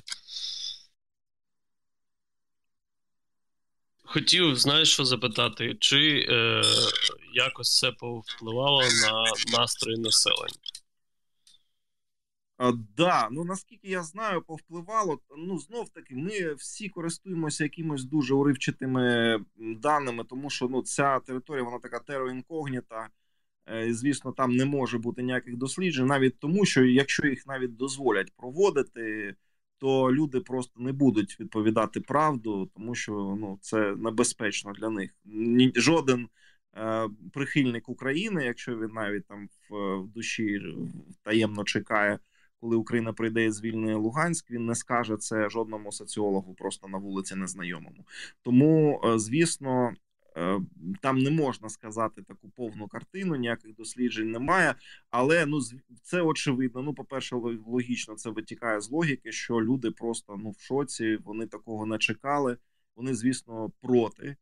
Хотів, 4.13 4.57
знаєш, 4.57 4.93
що 4.93 5.05
запитати, 5.05 5.77
чи 5.81 6.27
е, 6.29 6.63
якось 7.35 7.79
це 7.79 7.93
повпливало 7.93 8.83
на 8.83 9.25
настрої 9.59 9.99
населення? 9.99 10.57
А, 12.57 12.73
да, 12.97 13.29
ну 13.31 13.45
наскільки 13.45 13.89
я 13.89 14.03
знаю, 14.03 14.43
повпливало. 14.43 15.19
Ну 15.39 15.59
знов 15.59 15.89
таки, 15.89 16.15
ми 16.15 16.55
всі 16.55 16.89
користуємося 16.89 17.65
якимось 17.65 18.05
дуже 18.05 18.35
уривчатими 18.35 19.39
даними, 19.57 20.25
тому 20.25 20.51
що 20.51 20.69
ну 20.69 20.83
ця 20.83 21.21
територія, 21.21 21.65
вона 21.65 21.79
така 21.79 21.99
тероінкогніта. 21.99 23.09
Е, 23.67 23.87
і, 23.89 23.93
звісно, 23.93 24.33
там 24.33 24.57
не 24.57 24.65
може 24.65 24.99
бути 24.99 25.23
ніяких 25.23 25.57
досліджень, 25.57 26.07
навіть 26.07 26.39
тому, 26.39 26.65
що 26.65 26.85
якщо 26.85 27.27
їх 27.27 27.47
навіть 27.47 27.77
дозволять 27.77 28.33
проводити, 28.37 29.35
то 29.83 30.13
люди 30.13 30.41
просто 30.41 30.81
не 30.81 30.93
будуть 30.93 31.41
відповідати 31.41 32.01
правду, 32.01 32.71
тому 32.75 32.95
що 32.95 33.13
ну 33.41 33.59
це 33.61 33.97
небезпечно 33.97 34.73
для 34.73 34.91
них. 34.91 35.15
Ні, 35.25 35.73
жоден 35.77 36.29
е, 36.77 37.09
прихильник 37.33 37.89
України, 37.89 38.45
якщо 38.45 38.79
він 38.79 38.91
навіть 38.95 39.27
там 39.27 39.49
в, 39.71 39.97
в 39.97 40.09
душі 40.09 40.61
таємно 41.23 41.65
чекає, 41.65 42.19
коли 42.61 42.77
Україна 42.77 43.13
прийде 43.13 43.45
і 43.45 43.51
звільнює 43.51 43.95
Луганськ, 43.95 44.51
він 44.51 44.67
не 44.67 44.75
скаже 44.75 45.17
це 45.17 45.49
жодному 45.49 45.93
соціологу, 45.93 46.55
просто 46.55 46.89
на 46.89 46.99
вулиці 46.99 47.35
незнайомому. 47.35 48.05
Тому, 48.43 49.01
е, 49.05 49.19
звісно, 49.19 49.93
Е, 49.93 50.12
там 51.01 51.19
не 51.19 51.31
можна 51.31 51.69
сказати 51.69 52.23
таку 52.23 52.51
повну 52.51 52.89
картину, 52.89 53.37
ніяких 53.37 53.75
досліджень 53.75 54.31
немає. 54.31 54.75
Але 55.11 55.47
ну 55.47 55.61
це 56.03 56.23
очевидно. 56.23 56.83
Ну, 56.83 56.95
по-перше, 56.95 57.37
логічно 57.67 58.15
це 58.15 58.31
витікає 58.31 58.81
з 58.81 58.91
логіки, 58.91 59.33
що 59.33 59.55
люди 59.55 59.91
просто 59.91 60.37
ну 60.37 60.51
в 60.51 60.61
шоці, 60.61 61.17
вони 61.17 61.47
такого 61.47 61.87
не 61.87 61.99
чекали. 61.99 62.57
Вони, 62.97 63.15
звісно, 63.15 63.73
проти. 63.81 64.37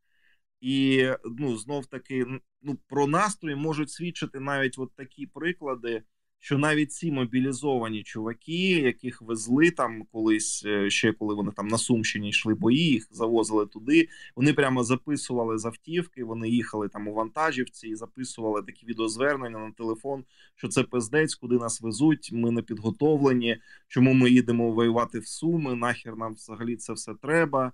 І 0.61 1.09
ну 1.25 1.57
знов 1.57 1.87
таки 1.87 2.27
ну 2.63 2.79
про 2.87 3.07
настрої 3.07 3.57
можуть 3.57 3.91
свідчити 3.91 4.41
навіть 4.41 4.79
от 4.79 4.95
такі 4.97 5.27
приклади 5.27 6.03
що 6.41 6.59
навіть 6.59 6.93
ці 6.93 7.13
мобілізовані 7.13 8.03
чуваки, 8.03 8.71
яких 8.71 9.23
везли 9.23 9.71
там 9.71 10.03
колись 10.13 10.65
е, 10.67 10.91
ще 10.91 11.13
коли 11.13 11.35
вони 11.35 11.53
там 11.53 11.69
на 11.69 11.79
Сумщині 11.79 12.29
йшли 12.29 12.55
бої, 12.55 12.79
їх 12.79 13.09
завозили 13.11 13.67
туди. 13.67 14.09
Вони 14.37 14.53
прямо 14.53 14.85
записували 14.85 15.59
з 15.59 15.67
автівки. 15.67 16.25
Вони 16.25 16.49
їхали 16.49 16.89
там 16.89 17.09
у 17.09 17.15
вантажівці 17.15 17.89
і 17.89 17.95
записували 17.95 18.63
такі 18.63 18.87
відеозвернення 18.87 19.59
на 19.59 19.73
телефон, 19.73 20.25
що 20.55 20.69
це 20.69 20.83
пиздець, 20.83 21.35
куди 21.35 21.55
нас 21.55 21.81
везуть. 21.81 22.31
Ми 22.33 22.51
не 22.51 22.63
підготовлені. 22.63 23.57
Чому 23.89 24.15
ми 24.15 24.31
їдемо 24.31 24.73
воювати 24.73 25.19
в 25.19 25.27
Суми? 25.27 25.75
Нахер 25.75 26.17
нам 26.17 26.35
взагалі 26.35 26.77
це 26.77 26.93
все 26.93 27.15
треба. 27.15 27.73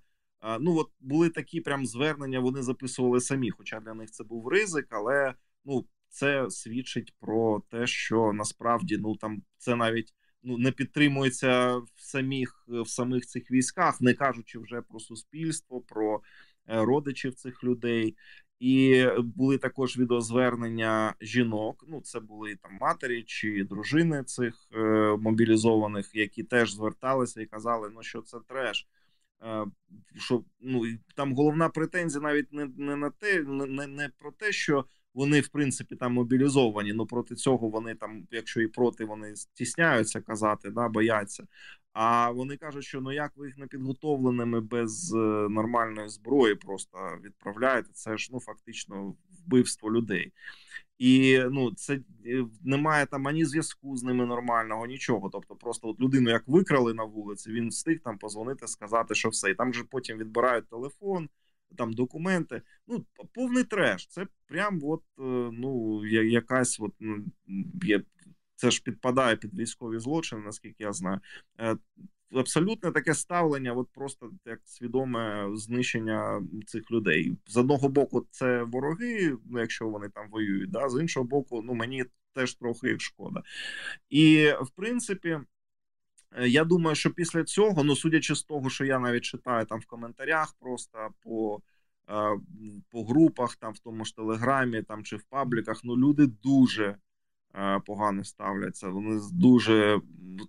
Ну 0.61 0.77
от 0.77 0.91
були 1.01 1.31
такі 1.31 1.61
прям 1.61 1.87
звернення. 1.87 2.41
Вони 2.41 2.63
записували 2.63 3.21
самі, 3.21 3.51
хоча 3.51 3.81
для 3.81 3.95
них 3.95 4.11
це 4.11 4.25
був 4.25 4.49
ризик, 4.49 4.87
але 4.91 5.35
ну 5.65 5.85
це 6.17 6.51
свідчить 6.51 7.15
про 7.21 7.63
те, 7.71 7.87
що 7.87 8.33
насправді 8.33 8.99
ну 8.99 9.17
там 9.17 9.43
це 9.59 9.77
навіть 9.77 10.15
ну 10.43 10.59
не 10.59 10.73
підтримується 10.73 11.77
в 11.77 11.89
самих 11.97 12.65
в 12.69 12.89
самих 12.89 13.27
цих 13.27 13.51
військах, 13.51 14.01
не 14.01 14.15
кажучи 14.15 14.59
вже 14.59 14.83
про 14.83 15.01
суспільство, 15.01 15.81
про 15.81 16.21
е, 16.69 16.85
родичів 16.85 17.35
цих 17.35 17.65
людей. 17.65 18.17
І 18.61 19.07
були 19.19 19.59
також 19.59 19.99
відеозвернення 19.99 21.15
жінок. 21.21 21.85
Ну, 21.89 22.01
це 22.01 22.21
були 22.21 22.57
там 22.57 22.79
матері 22.81 23.23
чи 23.23 23.65
дружини 23.65 24.25
цих 24.25 24.69
е, 24.75 24.79
мобілізованих, 25.21 26.11
які 26.15 26.45
теж 26.45 26.75
зверталися 26.75 27.43
і 27.43 27.47
казали, 27.47 27.91
ну 27.95 28.03
що 28.03 28.23
це 28.23 28.39
треш. 28.49 28.89
Е, 29.43 29.67
що 30.15 30.45
ну 30.61 30.83
там 31.17 31.35
головна 31.35 31.69
претензія 31.69 32.23
навіть 32.23 32.53
не 32.53 32.67
не 32.77 32.97
на 32.97 33.11
те, 33.11 33.43
не, 33.43 33.87
не 33.87 34.09
про 34.19 34.33
те, 34.33 34.53
що 34.53 34.85
вони 35.17 35.41
в 35.41 35.49
принципі 35.49 35.97
там 35.97 36.13
мобілізовані. 36.13 36.93
Ну 36.93 37.07
проти 37.07 37.35
цього 37.35 37.69
вони 37.69 37.95
там, 37.95 38.27
якщо 38.31 38.61
і 38.61 38.67
проти, 38.67 39.05
вони 39.05 39.37
стісняються 39.37 40.21
казати, 40.21 40.71
да 40.71 40.89
бояться. 40.89 41.47
А 41.93 42.31
вони 42.31 42.57
кажуть, 42.57 42.85
що 42.85 43.01
ну 43.01 43.13
як 43.13 43.33
ви 43.37 43.47
їх 43.47 43.59
не 43.59 43.67
підготовленими 43.67 44.61
без 44.61 45.13
е, 45.15 45.19
нормальної 45.49 46.09
зброї 46.09 46.55
просто 46.55 46.99
відправляєте? 47.25 47.91
Це 47.93 48.19
ж 48.19 48.31
ну 48.33 48.41
фактично 48.41 49.15
вбивство 49.31 49.93
людей. 49.93 50.33
І 50.99 51.41
ну 51.51 51.75
це 51.75 51.95
е, 52.27 52.45
немає 52.65 53.07
там 53.07 53.29
ані 53.29 53.45
зв'язку 53.45 53.97
з 53.97 54.03
ними 54.03 54.27
нормального, 54.27 54.87
нічого. 54.87 55.31
Тобто, 55.33 55.57
просто 55.57 55.89
от 55.89 56.01
людину 56.01 56.31
як 56.31 56.43
викрали 56.47 56.95
на 56.95 57.05
вулиці, 57.05 57.51
він 57.51 57.69
встиг 57.69 58.01
там 58.01 58.19
позвонити, 58.19 58.67
сказати, 58.67 59.15
що 59.15 59.29
все. 59.29 59.51
І 59.51 59.55
там 59.55 59.75
же 59.75 59.85
потім 59.85 60.19
відбирають 60.19 60.69
телефон 60.69 61.29
там 61.77 61.93
документи. 61.93 62.63
Ну, 62.87 63.05
повний 63.33 63.65
треш. 63.65 64.07
Це 64.07 64.27
прям 64.47 64.81
от, 64.83 65.03
е, 65.19 65.23
ну, 65.53 66.05
якась 66.07 66.81
от, 66.81 66.93
ну, 67.01 67.25
є, 67.83 68.03
це 68.55 68.71
ж 68.71 68.83
підпадає 68.83 69.37
під 69.37 69.55
військові 69.55 69.99
злочини, 69.99 70.43
наскільки 70.43 70.85
я 70.85 70.93
знаю. 70.93 71.21
Е, 71.61 71.77
абсолютне 72.33 72.93
таке 72.93 73.15
ставлення, 73.15 73.73
от 73.73 73.89
просто 73.93 74.31
як 74.45 74.61
свідоме 74.65 75.51
знищення 75.55 76.43
цих 76.67 76.91
людей. 76.91 77.37
З 77.47 77.57
одного 77.57 77.89
боку, 77.89 78.27
це 78.31 78.63
вороги, 78.63 79.37
ну 79.45 79.61
якщо 79.61 79.89
вони 79.89 80.09
там 80.09 80.31
воюють, 80.31 80.71
да 80.71 80.89
з 80.89 81.01
іншого 81.01 81.27
боку, 81.27 81.63
ну 81.63 81.75
мені 81.75 82.05
теж 82.35 82.55
трохи 82.55 82.89
їх 82.89 83.01
шкода. 83.01 83.43
І 84.11 84.53
в 84.61 84.71
принципі. 84.71 85.41
Е, 86.37 86.49
я 86.49 86.65
думаю, 86.65 86.97
що 86.97 87.11
після 87.11 87.45
цього, 87.45 87.85
ну 87.85 87.97
судячи 87.97 88.35
з 88.35 88.43
того, 88.43 88.71
що 88.71 88.85
я 88.85 88.99
навіть 88.99 89.25
читаю 89.25 89.67
там 89.67 89.81
в 89.81 89.87
коментарях, 89.87 90.55
просто 90.61 91.09
по 91.21 91.63
е, 92.11 92.41
по 92.91 93.05
групах, 93.05 93.57
там 93.57 93.73
в 93.73 93.79
тому 93.79 94.05
ж 94.05 94.17
телеграмі, 94.17 94.83
там 94.83 95.05
чи 95.05 95.17
в 95.17 95.23
пабліках, 95.23 95.81
ну 95.85 95.97
люди 95.97 96.27
дуже 96.27 96.97
е, 97.55 97.81
погано 97.87 98.25
ставляться. 98.25 98.89
Вони 98.89 99.21
дуже 99.33 100.01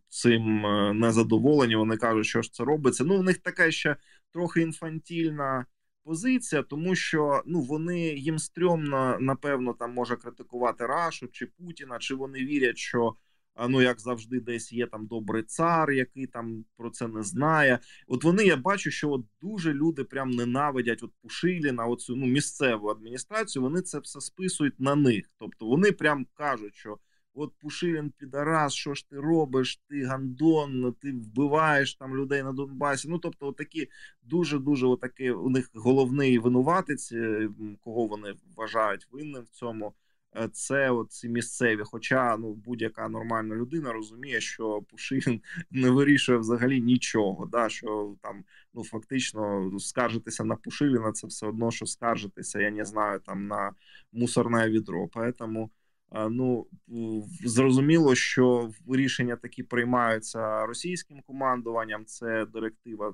цим 0.10 0.62
незадоволені. 1.00 1.76
Вони 1.76 1.97
кажуть, 1.97 2.26
що 2.26 2.41
ж 2.41 2.54
це 2.54 2.63
робиться. 2.63 3.04
Ну, 3.04 3.19
у 3.19 3.23
них 3.23 3.38
така 3.38 3.71
ще 3.71 3.95
трохи 4.32 4.62
інфантільна 4.62 5.65
позиція, 6.04 6.63
тому 6.63 6.95
що 6.95 7.43
ну 7.45 7.62
вони 7.62 8.00
їм 8.00 8.39
стрьомно, 8.39 9.17
напевно, 9.19 9.73
там 9.73 9.93
може 9.93 10.15
критикувати 10.15 10.86
Рашу 10.86 11.28
чи 11.28 11.45
Путіна, 11.45 12.00
чи 12.00 12.15
вони 12.15 12.39
вірять, 12.39 12.78
що 12.78 13.15
ну 13.69 13.81
як 13.81 13.99
завжди, 13.99 14.39
десь 14.39 14.73
є 14.73 14.87
там 14.87 15.07
добрий 15.07 15.43
цар, 15.43 15.91
який 15.91 16.27
там 16.27 16.65
про 16.77 16.89
це 16.89 17.07
не 17.07 17.23
знає. 17.23 17.79
От 18.07 18.23
вони 18.23 18.43
я 18.43 18.57
бачу, 18.57 18.91
що 18.91 19.11
от 19.11 19.25
дуже 19.41 19.73
люди 19.73 20.03
прям 20.03 20.29
ненавидять 20.29 21.03
от 21.03 21.11
Пушиліна, 21.21 21.85
оцю 21.85 22.15
ну 22.15 22.25
місцеву 22.25 22.89
адміністрацію. 22.89 23.63
Вони 23.63 23.81
це 23.81 23.99
все 23.99 24.21
списують 24.21 24.79
на 24.79 24.95
них. 24.95 25.31
Тобто 25.39 25.65
вони 25.65 25.91
прям 25.91 26.27
кажуть, 26.33 26.75
що. 26.75 26.97
От 27.39 27.53
Пушилін 27.59 28.13
підарас, 28.17 28.73
що 28.73 28.93
ж 28.93 29.09
ти 29.09 29.19
робиш? 29.19 29.81
Ти 29.89 30.03
гандон, 30.03 30.95
ти 31.01 31.11
вбиваєш 31.11 31.95
там 31.95 32.17
людей 32.17 32.43
на 32.43 32.51
Донбасі. 32.51 33.09
Ну 33.09 33.19
тобто, 33.19 33.51
такі 33.51 33.87
дуже 34.21 34.59
дуже 34.59 34.87
отакі 34.87 35.31
у 35.31 35.49
них 35.49 35.69
головний 35.73 36.39
винуватець, 36.39 37.11
е, 37.11 37.49
кого 37.81 38.05
вони 38.07 38.33
вважають 38.55 39.07
винним 39.11 39.43
в 39.43 39.49
цьому. 39.49 39.93
Е, 40.39 40.50
це 40.54 40.91
ці 41.10 41.30
місцеві. 41.30 41.82
Хоча 41.86 42.38
ну 42.38 42.54
будь-яка 42.54 43.10
нормальна 43.10 43.56
людина 43.56 43.93
розуміє, 43.93 44.41
що 44.41 44.82
Пушин 44.82 45.41
не 45.71 45.89
вирішує 45.89 46.38
взагалі 46.38 46.82
нічого. 46.82 47.45
Да, 47.45 47.69
Що 47.69 48.15
там 48.21 48.43
ну 48.73 48.84
фактично 48.84 49.71
скаржитися 49.80 50.43
на 50.43 50.56
Пушиліна, 50.56 51.12
це 51.12 51.28
все 51.28 51.47
одно, 51.47 51.71
що 51.71 51.86
скаржитися, 51.86 52.62
я 52.62 52.71
не 52.71 52.86
знаю, 52.86 53.19
там 53.19 53.47
на 53.47 53.71
мусорне 54.12 54.69
відро. 54.69 55.08
Поэтому 55.08 55.69
е, 56.12 56.30
ну 56.30 56.67
зрозуміло, 57.43 58.15
що 58.15 58.71
рішення 58.89 59.36
такі 59.36 59.63
приймаються 59.63 60.65
російським 60.65 61.21
командуванням. 61.21 62.06
Це 62.06 62.45
директива 62.45 63.13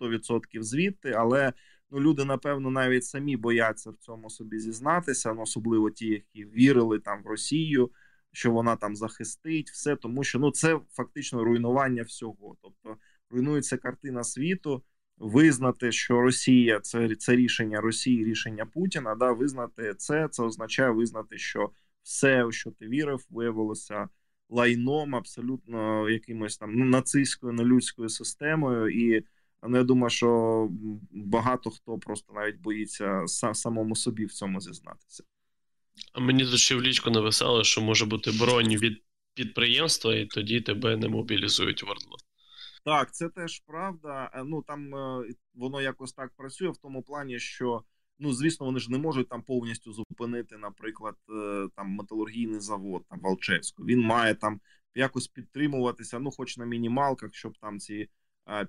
100% 0.00 0.62
звідти, 0.62 1.10
але 1.10 1.52
ну 1.90 2.00
люди, 2.00 2.24
напевно, 2.24 2.70
навіть 2.70 3.04
самі 3.04 3.36
бояться 3.36 3.90
в 3.90 3.96
цьому 3.96 4.30
собі 4.30 4.58
зізнатися, 4.58 5.34
ну, 5.34 5.42
особливо 5.42 5.90
ті, 5.90 6.06
які 6.06 6.44
вірили 6.44 6.98
там 6.98 7.22
в 7.22 7.26
Росію, 7.26 7.90
що 8.32 8.50
вона 8.50 8.76
там 8.76 8.96
захистить 8.96 9.70
все, 9.70 9.96
тому 9.96 10.24
що 10.24 10.38
ну 10.38 10.50
це 10.50 10.80
фактично 10.90 11.44
руйнування 11.44 12.02
всього. 12.02 12.56
Тобто 12.62 12.96
руйнується 13.30 13.76
картина 13.76 14.24
світу. 14.24 14.82
Визнати, 15.18 15.92
що 15.92 16.20
Росія 16.20 16.80
це 16.80 17.14
це 17.14 17.36
рішення 17.36 17.80
Росії, 17.80 18.24
рішення 18.24 18.66
Путіна. 18.66 19.14
Да, 19.14 19.32
визнати 19.32 19.94
це, 19.94 20.28
це 20.28 20.42
означає 20.42 20.90
визнати, 20.90 21.38
що 21.38 21.70
все, 22.02 22.44
у 22.44 22.52
що 22.52 22.70
ти 22.70 22.88
вірив, 22.88 23.26
виявилося 23.30 24.08
лайном, 24.50 25.14
абсолютно 25.14 26.08
якимось 26.10 26.56
там 26.58 26.90
нацистською 26.90 27.52
нелюдською 27.52 28.08
системою. 28.08 28.88
І 28.88 29.24
ну, 29.68 29.76
я 29.76 29.84
думаю, 29.84 30.10
що 30.10 30.68
багато 31.10 31.70
хто 31.70 31.98
просто 31.98 32.32
навіть 32.32 32.60
боїться 32.60 33.26
самому 33.52 33.96
собі 33.96 34.24
в 34.24 34.32
цьому 34.32 34.60
зізнатися. 34.60 35.24
А 36.12 36.20
мені 36.20 36.44
тут 36.44 36.58
ще 36.58 36.74
в 36.74 36.82
лічку 36.82 37.10
написали, 37.10 37.64
що 37.64 37.80
може 37.80 38.06
бути 38.06 38.30
бронь 38.40 38.76
від 38.76 39.02
підприємства, 39.34 40.14
і 40.14 40.26
тоді 40.26 40.60
тебе 40.60 40.96
не 40.96 41.08
мобілізують 41.08 41.82
в 41.82 41.88
Ордло. 41.88 42.16
Так, 42.84 43.14
це 43.14 43.28
теж 43.28 43.62
правда. 43.66 44.30
Е, 44.34 44.44
ну 44.44 44.62
там 44.62 44.94
е, 44.94 45.24
воно 45.54 45.80
якось 45.80 46.12
так 46.12 46.32
працює 46.36 46.68
в 46.68 46.76
тому 46.76 47.02
плані, 47.02 47.38
що 47.38 47.84
ну 48.18 48.32
звісно, 48.32 48.66
вони 48.66 48.80
ж 48.80 48.92
не 48.92 48.98
можуть 48.98 49.28
там 49.28 49.42
повністю 49.42 49.92
зупинити, 49.92 50.56
наприклад, 50.56 51.14
е, 51.30 51.68
там 51.76 51.88
металургійний 51.88 52.60
завод 52.60 53.02
там 53.10 53.20
Валчевську. 53.20 53.84
Він 53.84 54.00
має 54.00 54.34
там 54.34 54.60
якось 54.94 55.28
підтримуватися, 55.28 56.18
ну 56.18 56.30
хоч 56.30 56.56
на 56.56 56.64
мінімалках, 56.64 57.34
щоб 57.34 57.58
там 57.58 57.78
ці 57.78 58.08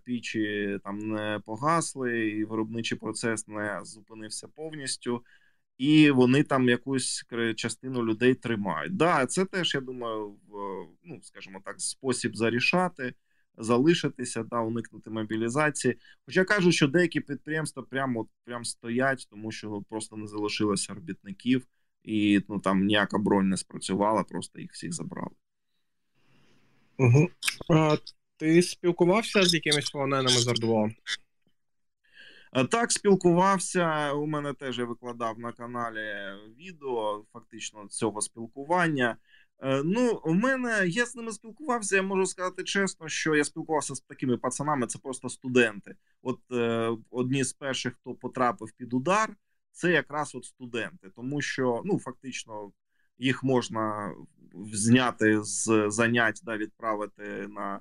пічі 0.03 0.79
там 0.83 0.99
не 0.99 1.39
погасли, 1.45 2.27
і 2.27 2.43
виробничий 2.43 2.97
процес 2.97 3.47
не 3.47 3.79
зупинився 3.83 4.47
повністю. 4.47 5.25
І 5.77 6.11
вони 6.11 6.43
там 6.43 6.69
якусь 6.69 7.25
частину 7.55 8.05
людей 8.05 8.33
тримають. 8.33 8.95
Да, 8.95 9.25
це 9.25 9.45
теж 9.45 9.75
я 9.75 9.81
думаю, 9.81 10.35
ну 11.03 11.19
скажімо 11.21 11.61
так, 11.65 11.81
спосіб 11.81 12.35
зарішати 12.35 13.13
залишитися 13.57 14.43
та 14.43 14.61
уникнути 14.61 15.09
мобілізації. 15.09 15.97
Хоча 16.25 16.43
кажуть, 16.43 16.73
що 16.73 16.87
деякі 16.87 17.19
підприємства 17.19 17.83
прямо 17.83 18.27
прямо 18.45 18.65
стоять, 18.65 19.27
тому 19.29 19.51
що 19.51 19.83
просто 19.89 20.17
не 20.17 20.27
залишилося 20.27 20.93
робітників, 20.93 21.67
і 22.03 22.41
ну 22.49 22.59
там 22.59 22.85
ніяка 22.85 23.17
бронь 23.17 23.49
не 23.49 23.57
спрацювала, 23.57 24.23
просто 24.23 24.59
їх 24.59 24.71
всіх 24.71 24.93
забрали. 24.93 25.35
Угу. 26.97 27.29
Ти 28.41 28.61
спілкувався 28.61 29.43
з 29.43 29.53
якимись 29.53 29.89
полоненими 29.89 30.29
з 30.29 30.47
ОРДЛО? 30.47 30.89
Так, 32.71 32.91
спілкувався. 32.91 34.13
У 34.13 34.27
мене 34.27 34.53
теж 34.53 34.79
я 34.79 34.85
викладав 34.85 35.39
на 35.39 35.51
каналі 35.51 36.09
відео 36.59 37.25
фактично 37.33 37.87
цього 37.87 38.21
спілкування. 38.21 39.17
Е, 39.63 39.81
ну, 39.85 40.21
у 40.25 40.33
мене 40.33 40.87
я 40.87 41.05
з 41.05 41.15
ними 41.15 41.31
спілкувався. 41.31 41.95
Я 41.95 42.01
можу 42.01 42.25
сказати 42.25 42.63
чесно, 42.63 43.09
що 43.09 43.35
я 43.35 43.43
спілкувався 43.43 43.95
з 43.95 44.01
такими 44.01 44.37
пацанами. 44.37 44.87
Це 44.87 44.99
просто 44.99 45.29
студенти. 45.29 45.95
От 46.21 46.39
е, 46.51 46.91
одні 47.11 47.43
з 47.43 47.53
перших, 47.53 47.93
хто 47.93 48.13
потрапив 48.13 48.71
під 48.77 48.93
удар, 48.93 49.35
це 49.71 49.91
якраз 49.91 50.35
от 50.35 50.45
студенти, 50.45 51.09
тому 51.15 51.41
що 51.41 51.81
ну 51.85 51.99
фактично 51.99 52.71
їх 53.17 53.43
можна 53.43 54.15
зняти 54.73 55.43
з 55.43 55.85
занять, 55.89 56.41
да, 56.43 56.57
відправити 56.57 57.47
на 57.47 57.75
е, 57.75 57.79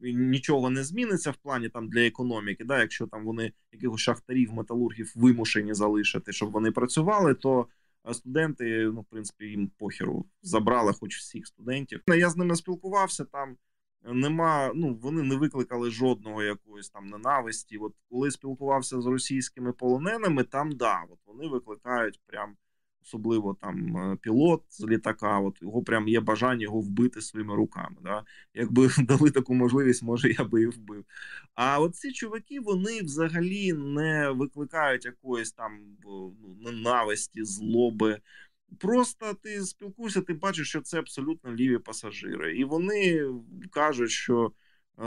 нічого 0.00 0.70
не 0.70 0.84
зміниться 0.84 1.30
в 1.30 1.36
плані 1.36 1.68
там 1.68 1.88
для 1.88 2.00
економіки. 2.00 2.64
Да, 2.64 2.80
Якщо 2.80 3.06
там 3.06 3.24
вони 3.24 3.52
якихось 3.72 4.00
шахтарів, 4.00 4.52
металургів 4.52 5.12
вимушені 5.14 5.74
залишити, 5.74 6.32
щоб 6.32 6.50
вони 6.50 6.70
працювали, 6.70 7.34
то 7.34 7.66
студенти, 8.12 8.90
ну, 8.94 9.00
в 9.00 9.04
принципі, 9.04 9.44
їм 9.44 9.70
похеру 9.78 10.26
забрали, 10.42 10.92
хоч 10.92 11.16
всіх 11.16 11.46
студентів. 11.46 12.00
Я 12.06 12.30
з 12.30 12.36
ними 12.36 12.56
спілкувався 12.56 13.24
там. 13.24 13.56
Нема, 14.04 14.72
ну 14.74 14.94
вони 14.94 15.22
не 15.22 15.36
викликали 15.36 15.90
жодного 15.90 16.42
якоїсь 16.42 16.90
там 16.90 17.06
ненависті. 17.06 17.78
От 17.78 17.94
коли 18.10 18.30
спілкувався 18.30 19.00
з 19.00 19.06
російськими 19.06 19.72
полоненими, 19.72 20.44
там 20.44 20.72
да, 20.72 21.04
от 21.10 21.18
вони 21.26 21.48
викликають 21.48 22.20
прям 22.26 22.56
особливо 23.02 23.54
там 23.54 23.96
е, 23.96 24.16
пілот 24.16 24.62
з 24.68 24.84
літака. 24.84 25.38
От 25.38 25.62
його 25.62 25.82
прям 25.82 26.08
є 26.08 26.20
бажання 26.20 26.62
його 26.62 26.80
вбити 26.80 27.20
своїми 27.20 27.54
руками. 27.56 27.96
Да? 28.02 28.24
Якби 28.54 28.90
дали 28.98 29.30
таку 29.30 29.54
можливість, 29.54 30.02
може 30.02 30.32
я 30.38 30.44
би 30.44 30.62
і 30.62 30.66
вбив. 30.66 31.04
А 31.54 31.80
от 31.80 31.96
ці 31.96 32.12
чуваки 32.12 32.60
вони 32.60 33.02
взагалі 33.02 33.72
не 33.72 34.30
викликають 34.30 35.04
якоїсь 35.04 35.52
там 35.52 35.80
ну, 36.04 36.36
ненависті, 36.60 37.44
злоби. 37.44 38.20
Просто 38.78 39.34
ти 39.42 39.60
спілкуєшся, 39.60 40.20
ти 40.20 40.34
бачиш, 40.34 40.68
що 40.68 40.80
це 40.80 40.98
абсолютно 40.98 41.54
ліві 41.54 41.78
пасажири, 41.78 42.56
і 42.56 42.64
вони 42.64 43.24
кажуть, 43.70 44.10
що. 44.10 44.52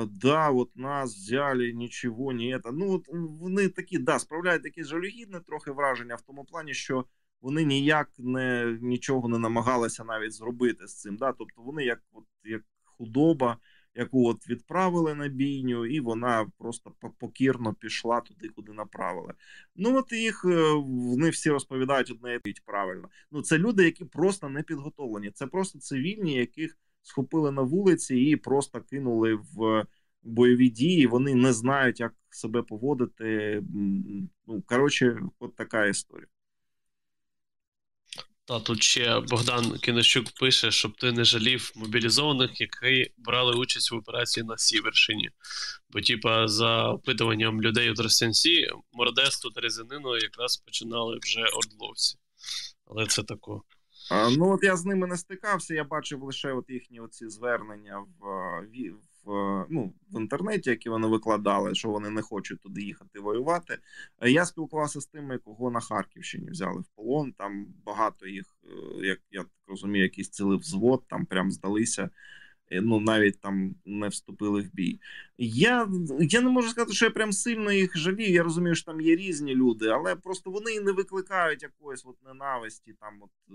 Да, 0.07 0.49
от 0.49 0.75
нас 0.75 1.15
взяли, 1.15 1.73
нічого, 1.73 2.31
ні. 2.31 2.59
Ну 2.73 2.91
от 2.91 3.07
вони 3.13 3.67
такі 3.69 3.97
да 3.97 4.19
справляють 4.19 4.63
такі 4.63 4.83
жалюгідне 4.83 5.39
трохи 5.39 5.71
враження 5.71 6.15
в 6.15 6.21
тому 6.21 6.45
плані, 6.45 6.73
що 6.73 7.05
вони 7.43 7.65
ніяк 7.65 8.09
не 8.17 8.77
нічого 8.81 9.29
не 9.29 9.39
намагалися 9.39 10.03
навіть 10.03 10.33
зробити 10.33 10.87
з 10.87 11.01
цим. 11.01 11.17
Да? 11.17 11.31
Тобто 11.31 11.61
вони 11.61 11.83
як 11.83 12.01
от 12.13 12.23
як 12.43 12.61
худоба, 12.83 13.57
яку 13.95 14.27
от 14.27 14.49
відправили 14.49 15.15
на 15.15 15.27
бійню, 15.27 15.85
і 15.85 15.99
вона 15.99 16.51
просто 16.57 16.91
покірно 17.19 17.73
пішла 17.73 18.21
туди, 18.21 18.49
куди 18.49 18.71
направили. 18.71 19.33
Ну 19.75 19.97
от 19.97 20.11
їх 20.11 20.45
е, 20.45 20.73
вони 20.87 21.29
всі 21.29 21.49
розповідають 21.49 22.11
одне 22.11 22.39
і 22.45 22.53
правильно. 22.65 23.09
Ну 23.31 23.41
це 23.41 23.57
люди, 23.57 23.83
які 23.83 24.05
просто 24.05 24.49
не 24.49 24.63
підготовлені. 24.63 25.31
Це 25.31 25.47
просто 25.47 25.79
цивільні, 25.79 26.33
яких 26.33 26.77
схопили 27.01 27.51
на 27.51 27.61
вулиці 27.61 28.15
і 28.15 28.35
просто 28.35 28.81
кинули 28.81 29.39
в. 29.53 29.85
Бойові 30.25 30.69
дії, 30.69 31.07
вони 31.07 31.35
не 31.35 31.53
знають, 31.53 31.99
як 31.99 32.13
себе 32.29 32.61
поводити. 32.61 33.61
Ну 34.47 34.63
коротше, 34.65 35.21
от 35.39 35.55
така 35.55 35.85
історія. 35.85 36.27
Та 38.45 38.59
тут 38.59 38.83
ще 38.83 39.19
Богдан 39.19 39.77
Кинощук 39.79 40.25
пише, 40.39 40.71
щоб 40.71 40.97
ти 40.97 41.11
не 41.11 41.23
жалів 41.23 41.71
мобілізованих, 41.75 42.61
які 42.61 43.11
брали 43.17 43.53
участь 43.55 43.91
в 43.91 43.95
операції 43.95 44.43
на 44.43 44.57
Сіверщині. 44.57 45.29
Бо, 45.89 46.01
типа, 46.01 46.47
за 46.47 46.89
опитуванням 46.89 47.61
людей 47.61 47.91
у 47.91 47.93
Тростянці, 47.93 48.69
Мордесту 48.93 49.49
та 49.51 49.61
Резинину 49.61 50.17
якраз 50.17 50.57
починали 50.57 51.19
вже 51.21 51.41
ордловці. 51.41 52.17
Але 52.85 53.07
це 53.07 53.23
тако. 53.23 53.63
Ну, 54.37 54.53
от 54.53 54.63
я 54.63 54.77
з 54.77 54.85
ними 54.85 55.07
не 55.07 55.17
стикався, 55.17 55.73
я 55.73 55.83
бачив 55.83 56.23
лише 56.23 56.53
от 56.53 56.69
їхні 56.69 56.99
оці 56.99 57.29
звернення 57.29 57.99
в 58.19 58.25
в 58.69 59.12
ну, 59.69 59.93
в 60.11 60.19
інтернеті, 60.19 60.69
які 60.69 60.89
вони 60.89 61.07
викладали, 61.07 61.75
що 61.75 61.89
вони 61.89 62.09
не 62.09 62.21
хочуть 62.21 62.61
туди 62.61 62.81
їхати 62.81 63.19
воювати. 63.19 63.77
Я 64.21 64.45
спілкувався 64.45 65.01
з 65.01 65.05
тими, 65.05 65.37
кого 65.37 65.71
на 65.71 65.79
Харківщині 65.79 66.49
взяли 66.49 66.81
в 66.81 66.85
полон. 66.95 67.33
Там 67.33 67.67
багато 67.85 68.27
їх, 68.27 68.45
е, 68.63 69.05
як 69.05 69.19
я 69.31 69.41
так 69.41 69.51
розумію, 69.67 70.03
якийсь 70.03 70.29
цілий 70.29 70.57
взвод, 70.57 71.03
там 71.07 71.25
прям 71.25 71.51
здалися. 71.51 72.09
Е, 72.71 72.81
ну, 72.81 72.99
навіть 72.99 73.39
там 73.39 73.75
не 73.85 74.07
вступили 74.07 74.61
в 74.61 74.73
бій. 74.73 74.99
Я 75.37 75.89
я 76.19 76.41
не 76.41 76.49
можу 76.49 76.69
сказати, 76.69 76.93
що 76.93 77.05
я 77.05 77.11
прям 77.11 77.31
сильно 77.31 77.71
їх 77.71 77.97
жалію. 77.97 78.31
Я 78.31 78.43
розумію, 78.43 78.75
що 78.75 78.85
там 78.85 79.01
є 79.01 79.15
різні 79.15 79.55
люди, 79.55 79.87
але 79.87 80.15
просто 80.15 80.51
вони 80.51 80.79
не 80.79 80.91
викликають 80.91 81.63
якоїсь 81.63 82.05
от 82.05 82.23
ненависті, 82.25 82.93
там 82.93 83.13
от 83.21 83.29
е, 83.49 83.53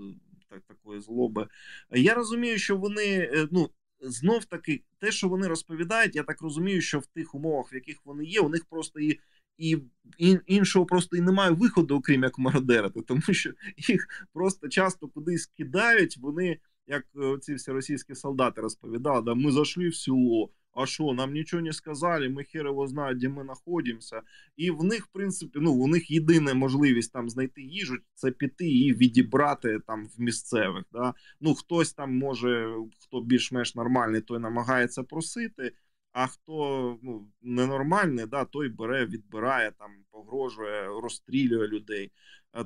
так, 0.48 0.62
такої 0.68 1.00
злоби. 1.00 1.48
Я 1.90 2.14
розумію, 2.14 2.58
що 2.58 2.76
вони 2.76 3.30
ну 3.50 3.70
знов 4.00 4.44
таки 4.44 4.82
те, 4.98 5.12
що 5.12 5.28
вони 5.28 5.48
розповідають, 5.48 6.16
я 6.16 6.22
так 6.22 6.42
розумію, 6.42 6.80
що 6.80 6.98
в 6.98 7.06
тих 7.06 7.34
умовах, 7.34 7.72
в 7.72 7.74
яких 7.74 7.96
вони 8.04 8.24
є, 8.24 8.40
у 8.40 8.48
них 8.48 8.64
просто 8.64 9.00
і 9.00 9.20
і, 9.58 9.78
іншого 10.46 10.86
просто 10.86 11.16
і 11.16 11.20
немає 11.20 11.50
виходу, 11.50 11.96
окрім 11.96 12.22
як 12.22 12.38
мародерити, 12.38 13.00
тому 13.02 13.22
що 13.30 13.50
їх 13.88 14.26
просто 14.32 14.68
часто 14.68 15.08
кудись 15.08 15.46
кидають. 15.46 16.18
Вони 16.18 16.58
як 16.86 17.04
е, 17.16 17.38
ці 17.40 17.54
всі 17.54 17.72
російські 17.72 18.14
солдати 18.14 18.60
розповідали, 18.60 19.22
да, 19.22 19.34
ми 19.34 19.52
зайшли 19.52 19.88
в 19.88 19.94
село. 19.94 20.50
А 20.80 20.86
що, 20.86 21.12
нам 21.12 21.32
нічого 21.32 21.62
не 21.62 21.72
сказали, 21.72 22.28
ми 22.28 22.44
хер 22.44 22.66
його 22.66 22.86
знають, 22.86 23.18
де 23.18 23.28
ми 23.28 23.44
знаходимося. 23.44 24.22
І 24.56 24.70
в 24.70 24.84
них, 24.84 25.06
в 25.06 25.08
принципі, 25.08 25.58
ну, 25.62 25.72
у 25.72 25.86
них 25.86 26.10
єдина 26.10 26.54
можливість 26.54 27.12
там 27.12 27.30
знайти 27.30 27.62
їжу 27.62 27.96
це 28.14 28.30
піти 28.30 28.70
і 28.70 28.94
відібрати 28.94 29.78
там 29.86 30.06
в 30.06 30.20
місцевих. 30.20 30.84
Да? 30.92 31.14
Ну, 31.40 31.54
Хтось 31.54 31.92
там 31.92 32.18
може, 32.18 32.74
хто 33.00 33.20
більш-менш 33.20 33.74
нормальний, 33.74 34.20
той 34.20 34.38
намагається 34.38 35.02
просити, 35.02 35.72
а 36.12 36.26
хто 36.26 36.98
ну, 37.02 37.28
ненормальний, 37.42 38.26
да, 38.26 38.44
той 38.44 38.68
бере, 38.68 39.06
відбирає, 39.06 39.72
там, 39.78 39.90
погрожує, 40.10 40.86
розстрілює 41.02 41.68
людей. 41.68 42.12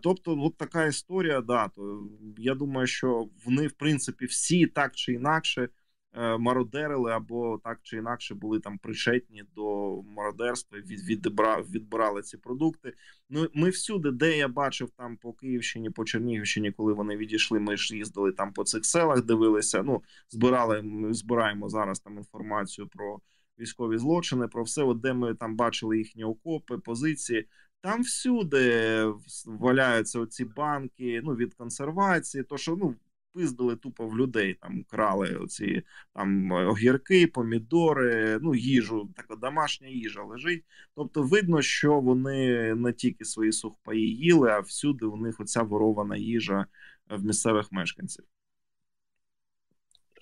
Тобто, 0.03 0.42
от 0.42 0.57
така 0.57 0.87
історія, 0.87 1.40
да, 1.40 1.68
то 1.68 2.09
я 2.38 2.55
думаю, 2.55 2.87
що 2.87 3.29
вони, 3.44 3.66
в 3.66 3.72
принципі, 3.72 4.27
всі 4.27 4.66
так 4.66 4.96
чи 4.96 5.12
інакше 5.12 5.62
Е, 5.62 5.68
мародерили 6.14 7.12
або 7.12 7.61
так 7.64 7.81
чи 7.83 7.96
інакше 7.96 8.35
були 8.35 8.61
там 8.61 8.79
причетні 8.79 9.44
до 9.55 9.96
мародерства, 10.03 10.79
від, 10.79 11.05
відбирали, 11.05 11.62
відбирали 11.70 12.22
ці 12.22 12.37
продукти. 12.37 12.94
Ну 13.31 13.48
ми 13.55 13.70
всюди, 13.70 14.11
де 14.11 14.37
я 14.37 14.48
бачив 14.48 14.90
там 14.90 15.16
по 15.16 15.33
Київщині, 15.33 15.90
по 15.90 16.05
Чернігівщині, 16.05 16.72
коли 16.72 16.92
вони 16.92 17.16
відійшли, 17.16 17.61
ми 17.61 17.77
ж 17.77 17.96
їздили 17.96 18.33
там 18.33 18.53
по 18.53 18.64
цих 18.64 18.87
селах, 18.87 19.25
дивилися. 19.25 19.83
Ну 19.83 20.03
збирали, 20.29 20.83
ми 20.83 21.14
збираємо 21.14 21.68
зараз 21.68 22.01
там 22.01 22.16
інформацію 22.16 22.88
про 22.88 23.20
військові 23.59 23.98
злочини, 23.98 24.48
про 24.48 24.62
все, 24.62 24.83
от 24.83 25.01
де 25.01 25.12
ми 25.12 25.35
там 25.35 25.57
бачили 25.57 25.98
їхні 25.98 26.25
окопи, 26.25 26.79
позиції. 26.79 27.48
Там 27.81 28.03
всюди 28.03 29.05
валяються 29.46 30.20
оці 30.20 30.44
банки 30.44 31.20
ну 31.25 31.35
від 31.35 31.55
консервації, 31.55 32.44
то 32.44 32.57
що 32.57 32.77
ну 32.77 32.94
пиздили 33.34 33.76
тупо 33.76 34.06
в 34.06 34.16
людей, 34.18 34.54
там 34.54 34.84
крали 34.84 35.34
оці 35.36 35.82
там 36.14 36.52
огірки, 36.52 37.26
помідори, 37.26 38.38
ну 38.42 38.54
їжу, 38.54 39.10
така 39.16 39.36
домашня 39.36 39.88
їжа 39.88 40.22
лежить. 40.22 40.64
Тобто, 40.94 41.22
видно, 41.22 41.62
що 41.62 42.00
вони 42.00 42.74
не 42.74 42.92
тільки 42.92 43.24
свої 43.24 43.52
сухпаї 43.52 44.16
їли, 44.16 44.50
а 44.50 44.60
всюди 44.60 45.06
у 45.06 45.16
них 45.16 45.40
оця 45.40 45.62
ворована 45.62 46.16
їжа 46.16 46.66
в 47.08 47.24
місцевих 47.24 47.72
мешканців. 47.72 48.24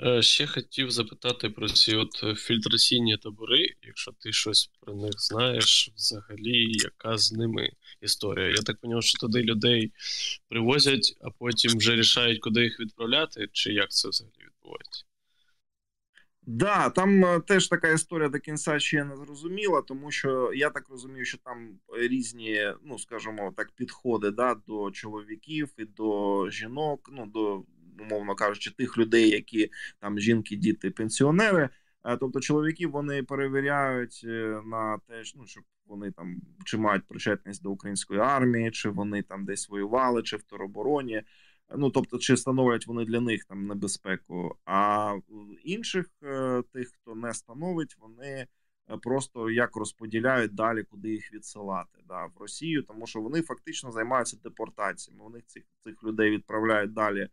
Е, 0.03 0.23
ще 0.23 0.47
хотів 0.47 0.91
запитати 0.91 1.51
про 1.51 1.69
ці 1.69 1.97
от 1.97 2.21
е, 2.25 2.35
фільтраційні 2.35 3.17
табори, 3.17 3.75
якщо 3.83 4.13
ти 4.13 4.33
щось 4.33 4.71
про 4.81 4.95
них 4.95 5.13
знаєш, 5.17 5.91
взагалі, 5.97 6.73
яка 6.73 7.19
з 7.19 7.33
ними 7.33 7.73
історія? 8.01 8.49
Я 8.49 8.63
так 8.63 8.77
розумію, 8.83 9.03
що 9.03 9.19
туди 9.19 9.43
людей 9.43 9.93
привозять, 10.49 11.17
а 11.21 11.31
потім 11.31 11.79
вже 11.79 11.97
рішають, 11.97 12.41
куди 12.41 12.63
їх 12.63 12.81
відправляти, 12.81 13.49
чи 13.53 13.73
як 13.73 13.91
це 13.91 14.09
взагалі 14.09 14.35
відбувається? 14.39 15.05
Да, 16.43 16.91
там 16.91 17.25
е, 17.25 17.41
теж 17.41 17.69
така 17.69 17.89
історія 17.89 18.29
до 18.29 18.39
кінця 18.39 18.79
ще 18.79 19.05
не 19.05 19.17
зрозуміла, 19.17 19.83
тому 19.83 20.11
що 20.11 20.53
я 20.55 20.71
так 20.71 20.89
розумію, 20.89 21.25
що 21.25 21.39
там 21.39 21.79
різні, 21.93 22.73
ну 22.85 22.99
скажімо 22.99 23.53
так, 23.57 23.71
підходи 23.77 24.31
да, 24.31 24.55
до 24.67 24.91
чоловіків 24.91 25.69
і 25.79 25.85
до 25.85 26.51
жінок, 26.51 27.11
ну 27.13 27.27
до 27.27 27.63
умовно 28.01 28.35
кажучи, 28.35 28.71
тих 28.71 28.99
людей, 28.99 29.31
які 29.31 29.71
там 30.01 30.19
жінки, 30.21 30.57
діти, 30.57 30.91
пенсіонери. 30.91 31.69
Е, 32.05 32.17
тобто 32.17 32.41
чоловіків 32.41 32.91
вони 32.91 33.23
перевіряють 33.23 34.21
е, 34.25 34.63
на 34.65 34.99
те, 34.99 35.23
ну 35.37 35.47
щоб 35.47 35.65
вони 35.87 36.11
там 36.11 36.41
чи 36.65 36.79
мають 36.79 37.09
причетність 37.09 37.63
до 37.63 37.71
української 37.71 38.21
армії, 38.21 38.71
чи 38.71 38.91
вони 38.91 39.23
там 39.23 39.45
десь 39.45 39.69
воювали, 39.69 40.23
чи 40.23 40.37
в 40.37 40.43
теробороні. 40.43 41.23
Ну 41.77 41.91
тобто, 41.91 42.19
чи 42.19 42.37
становлять 42.37 42.87
вони 42.87 43.05
для 43.05 43.21
них 43.21 43.45
там 43.45 43.67
небезпеку. 43.67 44.57
А 44.65 45.17
інших 45.65 46.07
е, 46.23 46.63
тих, 46.73 46.89
хто 46.89 47.15
не 47.15 47.35
становить, 47.35 47.97
вони 47.99 48.47
просто 49.03 49.51
як 49.51 49.77
розподіляють 49.77 50.55
далі, 50.55 50.83
куди 50.83 51.11
їх 51.11 51.33
відсилати 51.33 51.99
да, 52.09 52.27
в 52.27 52.33
Росію, 52.41 52.83
тому 52.83 53.07
що 53.07 53.21
вони 53.21 53.43
фактично 53.43 53.93
займаються 53.93 54.37
депортаціями. 54.43 55.25
Вони 55.25 55.41
цих 55.47 55.63
цих 55.85 56.05
людей 56.05 56.31
відправляють 56.31 56.93
далі 56.93 57.29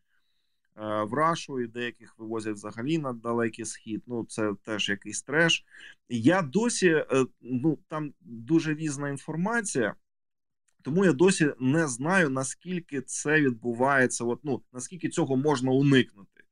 в 0.77 1.13
Рашу 1.13 1.61
і 1.61 1.67
деяких 1.67 2.15
вивозять 2.17 2.55
взагалі 2.55 2.97
на 2.97 3.13
далекий 3.13 3.65
схід. 3.65 4.03
Ну 4.07 4.25
це 4.25 4.53
теж 4.63 4.89
якийсь 4.89 5.21
треш. 5.21 5.65
Я 6.09 6.41
досі 6.41 6.87
е, 6.87 7.25
ну 7.41 7.79
там 7.87 8.13
дуже 8.21 8.75
різна 8.75 9.09
інформація. 9.09 9.95
Тому 10.81 11.05
я 11.05 11.13
досі 11.13 11.53
не 11.59 11.87
знаю 11.87 12.29
наскільки 12.29 13.01
це 13.01 13.41
відбувається. 13.41 14.25
От 14.25 14.39
ну 14.43 14.61
наскільки 14.73 15.09
цього 15.09 15.37
можна 15.37 15.71
уникнути, 15.71 16.43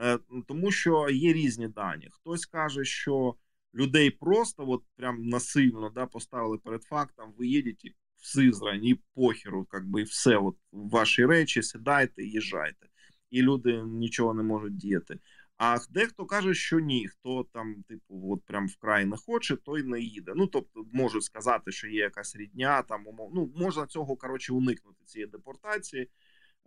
е, 0.00 0.18
тому 0.46 0.70
що 0.70 1.10
є 1.10 1.32
різні 1.32 1.68
дані. 1.68 2.08
Хтось 2.12 2.46
каже, 2.46 2.84
що 2.84 3.34
людей 3.74 4.10
просто 4.10 4.68
от 4.68 4.82
прям 4.96 5.28
насильно 5.28 5.90
да 5.90 6.06
поставили 6.06 6.58
перед 6.58 6.82
фактом. 6.82 7.34
Ви 7.38 7.46
їдете 7.46 7.88
в 8.16 8.26
Сизрань 8.26 8.84
і 8.84 8.94
похеру, 9.14 9.66
як 9.72 9.86
би 9.88 10.02
все. 10.02 10.36
От 10.36 10.56
ваші 10.72 11.26
речі, 11.26 11.62
сідайте, 11.62 12.24
їжджайте 12.24 12.91
і 13.32 13.42
люди 13.42 13.82
нічого 13.82 14.34
не 14.34 14.42
можуть 14.42 14.76
діяти. 14.76 15.18
А 15.56 15.78
дехто 15.90 16.26
каже, 16.26 16.54
що 16.54 16.80
ні, 16.80 17.08
хто 17.08 17.46
там, 17.52 17.82
типу, 17.88 18.32
от 18.32 18.42
прям 18.44 18.66
вкрай 18.66 19.04
не 19.04 19.16
хоче, 19.16 19.56
той 19.56 19.82
не 19.82 20.00
їде. 20.00 20.32
Ну 20.36 20.46
тобто 20.46 20.86
можуть 20.92 21.24
сказати, 21.24 21.72
що 21.72 21.88
є 21.88 22.00
якась 22.00 22.36
рідня, 22.36 22.82
там 22.82 23.06
умов. 23.06 23.30
Ну 23.34 23.52
можна 23.56 23.86
цього 23.86 24.16
коротше 24.16 24.52
уникнути 24.52 25.04
цієї 25.04 25.30
депортації. 25.30 26.08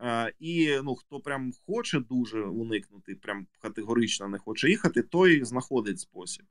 Е, 0.02 0.34
і 0.40 0.80
ну 0.84 0.96
хто 0.96 1.20
прям 1.20 1.52
хоче 1.68 2.00
дуже 2.00 2.42
уникнути, 2.44 3.16
прям 3.16 3.48
категорично 3.60 4.28
не 4.28 4.38
хоче 4.38 4.70
їхати, 4.70 5.04
той 5.04 5.44
знаходить 5.44 6.00
спосіб. 6.00 6.46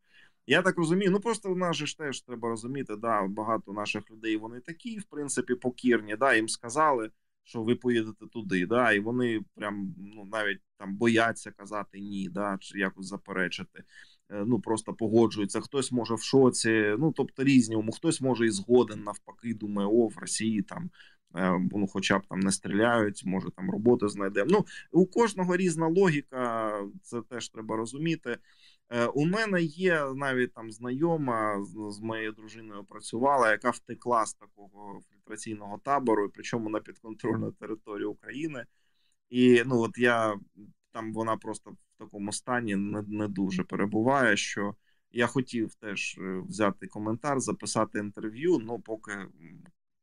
Я 0.46 0.62
так 0.62 0.78
розумію. 0.78 1.10
Ну 1.10 1.20
просто 1.20 1.52
в 1.52 1.56
нас 1.56 1.76
же 1.76 1.86
ж 1.86 1.98
теж 1.98 2.20
треба 2.20 2.48
розуміти. 2.48 2.96
Да, 2.96 3.22
багато 3.22 3.72
наших 3.72 4.10
людей 4.10 4.36
вони 4.36 4.60
такі, 4.60 4.98
в 4.98 5.04
принципі, 5.04 5.54
покірні. 5.54 6.16
Да, 6.16 6.34
їм 6.34 6.48
сказали 6.48 7.10
що 7.44 7.62
ви 7.62 7.74
поїдете 7.74 8.26
туди, 8.26 8.66
да, 8.66 8.92
і 8.92 9.00
вони 9.00 9.40
прям 9.54 9.94
ну 9.98 10.24
навіть 10.24 10.60
там 10.78 10.96
бояться 10.96 11.50
казати 11.50 12.00
ні, 12.00 12.28
да, 12.28 12.56
чи 12.60 12.78
якось 12.78 13.06
заперечити. 13.06 13.84
Е, 14.30 14.44
ну 14.46 14.60
просто 14.60 14.94
погоджуються. 14.94 15.60
Хтось 15.60 15.92
може 15.92 16.14
в 16.14 16.22
шоці, 16.22 16.94
ну 16.98 17.12
тобто 17.16 17.44
різні, 17.44 17.84
хтось 17.92 18.20
може 18.20 18.46
і 18.46 18.50
згоден 18.50 19.02
навпаки, 19.02 19.54
думає, 19.54 19.88
о, 19.88 20.08
в 20.08 20.18
Росії 20.18 20.62
там. 20.62 20.90
Е, 21.36 21.68
ну, 21.72 21.86
хоча 21.86 22.18
б 22.18 22.26
там 22.26 22.40
не 22.40 22.52
стріляють, 22.52 23.22
може 23.24 23.50
там 23.50 23.70
роботи 23.70 24.08
знайдемо. 24.08 24.50
Ну 24.50 24.64
у 24.92 25.06
кожного 25.06 25.56
різна 25.56 25.88
логіка, 25.88 26.72
це 27.02 27.22
теж 27.22 27.48
треба 27.48 27.76
розуміти. 27.76 28.38
Е, 28.90 29.06
у 29.06 29.26
мене 29.26 29.62
є 29.62 30.04
навіть 30.14 30.54
там 30.54 30.70
знайома 30.72 31.64
з 31.90 32.00
моєю 32.00 32.32
дружиною 32.32 32.84
працювала, 32.84 33.50
яка 33.50 33.70
втекла 33.70 34.26
з 34.26 34.34
такого 34.34 35.00
фільтраційного 35.24 35.78
табору, 35.78 36.30
причому 36.34 36.68
на 36.68 36.80
підконтрольну 36.80 37.52
територію 37.52 38.10
України. 38.10 38.64
І 39.30 39.62
ну 39.66 39.80
от 39.80 39.98
я 39.98 40.36
там 40.92 41.12
вона 41.12 41.36
просто 41.36 41.70
в 41.70 41.98
такому 41.98 42.32
стані 42.32 42.76
не, 42.76 43.02
не 43.02 43.28
дуже 43.28 43.64
перебуває. 43.64 44.36
Що 44.36 44.74
я 45.10 45.26
хотів 45.26 45.74
теж 45.74 46.18
е, 46.18 46.42
взяти 46.48 46.86
коментар, 46.86 47.40
записати 47.40 47.98
інтерв'ю. 47.98 48.58
Ну 48.58 48.80
поки 48.80 49.12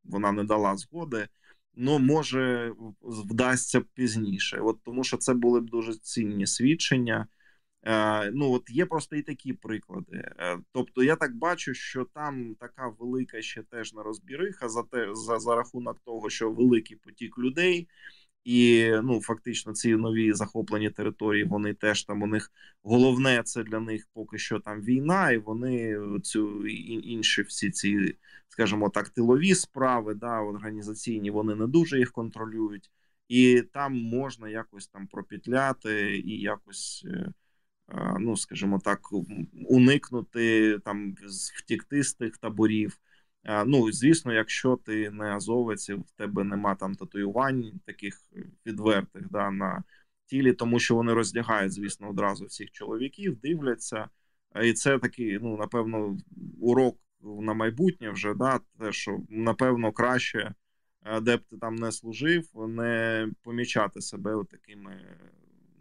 вона 0.03 0.31
не 0.31 0.43
дала 0.43 0.77
згоди. 0.77 1.27
Ну, 1.75 1.99
може, 1.99 2.73
вдасться 3.01 3.81
пізніше, 3.81 4.59
от 4.59 4.83
тому 4.83 5.03
що 5.03 5.17
це 5.17 5.33
були 5.33 5.61
б 5.61 5.69
дуже 5.69 5.93
цінні 5.93 6.47
свідчення. 6.47 7.27
Е, 7.83 8.31
ну 8.31 8.51
от 8.51 8.69
є 8.69 8.85
просто 8.85 9.15
і 9.15 9.21
такі 9.21 9.53
приклади. 9.53 10.17
Е, 10.39 10.59
тобто, 10.71 11.03
я 11.03 11.15
так 11.15 11.35
бачу, 11.35 11.73
що 11.73 12.05
там 12.05 12.55
така 12.55 12.87
велика 12.99 13.41
ще 13.41 13.63
теж 13.63 13.93
нерозбіриха 13.93 14.69
за 14.69 14.83
те 14.83 15.07
за, 15.13 15.39
за 15.39 15.55
рахунок 15.55 15.99
того, 16.05 16.29
що 16.29 16.51
великий 16.51 16.97
потік 16.97 17.37
людей. 17.37 17.87
І 18.43 18.91
ну 19.03 19.21
фактично 19.21 19.73
ці 19.73 19.95
нові 19.95 20.33
захоплені 20.33 20.89
території. 20.89 21.43
Вони 21.43 21.73
теж 21.73 22.03
там 22.03 22.21
у 22.21 22.27
них 22.27 22.51
головне 22.83 23.43
це 23.43 23.63
для 23.63 23.79
них 23.79 24.07
поки 24.13 24.37
що 24.37 24.59
там 24.59 24.81
війна, 24.81 25.31
і 25.31 25.37
вони 25.37 25.97
цю 26.23 26.67
інші 26.67 27.41
всі 27.41 27.71
ці, 27.71 28.15
скажімо 28.49 28.89
так, 28.89 29.09
тилові 29.09 29.55
справи, 29.55 30.13
да 30.13 30.39
організаційні, 30.41 31.31
вони 31.31 31.55
не 31.55 31.67
дуже 31.67 31.99
їх 31.99 32.11
контролюють, 32.11 32.91
і 33.27 33.61
там 33.73 33.93
можна 33.93 34.49
якось 34.49 34.87
там 34.87 35.07
пропітляти 35.07 36.17
і 36.17 36.39
якось 36.39 37.05
е, 37.07 37.33
ну 38.19 38.37
скажімо 38.37 38.79
так, 38.83 38.99
уникнути 39.69 40.79
там 40.79 41.15
втікти 41.57 42.03
з 42.03 42.13
тих 42.13 42.37
таборів. 42.37 42.99
Ну, 43.65 43.91
звісно, 43.91 44.33
якщо 44.33 44.75
ти 44.75 45.09
не 45.09 45.25
азовець, 45.25 45.89
в 45.89 46.11
тебе 46.17 46.43
нема 46.43 46.75
там 46.75 46.95
татуювань 46.95 47.79
таких 47.85 48.21
відвертих 48.65 49.29
да, 49.29 49.51
на 49.51 49.83
тілі, 50.25 50.53
тому 50.53 50.79
що 50.79 50.95
вони 50.95 51.13
роздягають, 51.13 51.73
звісно, 51.73 52.09
одразу 52.09 52.45
всіх 52.45 52.71
чоловіків, 52.71 53.39
дивляться. 53.39 54.09
І 54.63 54.73
це 54.73 54.99
такий, 54.99 55.39
ну 55.41 55.57
напевно, 55.57 56.17
урок 56.59 56.97
на 57.21 57.53
майбутнє 57.53 58.09
вже 58.09 58.33
да, 58.33 58.59
те, 58.79 58.91
що 58.91 59.19
напевно 59.29 59.91
краще, 59.91 60.53
де 61.21 61.37
б 61.37 61.41
ти 61.49 61.57
там 61.57 61.75
не 61.75 61.91
служив, 61.91 62.49
не 62.55 63.27
помічати 63.43 64.01
себе 64.01 64.43
такими, 64.51 65.17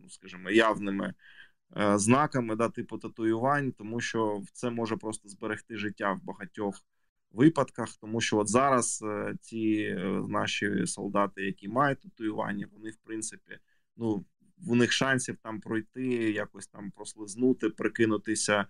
ну 0.03 0.11
скажімо, 0.11 0.51
явними. 0.51 1.15
Е, 1.77 1.99
знаками 1.99 2.57
да, 2.57 2.69
типу 2.69 2.99
татуювань, 2.99 3.73
тому 3.73 4.01
що 4.01 4.43
це 4.53 4.71
може 4.71 4.97
просто 4.97 5.29
зберегти 5.29 5.77
життя 5.77 6.13
в 6.13 6.25
багатьох 6.25 6.85
випадках. 7.33 7.97
Тому 8.01 8.21
що 8.21 8.39
от 8.39 8.49
зараз 8.49 9.03
е, 9.03 9.37
ті 9.41 9.83
е, 9.83 10.23
наші 10.29 10.87
солдати, 10.87 11.43
які 11.43 11.69
мають 11.69 12.01
татуювання, 12.01 12.67
вони 12.73 12.91
в 12.91 12.97
принципі, 12.97 13.59
ну 13.97 14.25
в 14.59 14.75
них 14.75 14.93
шансів 14.93 15.37
там 15.43 15.61
пройти, 15.61 16.07
якось 16.33 16.67
там 16.67 16.91
прослизнути, 16.91 17.69
прикинутися. 17.69 18.67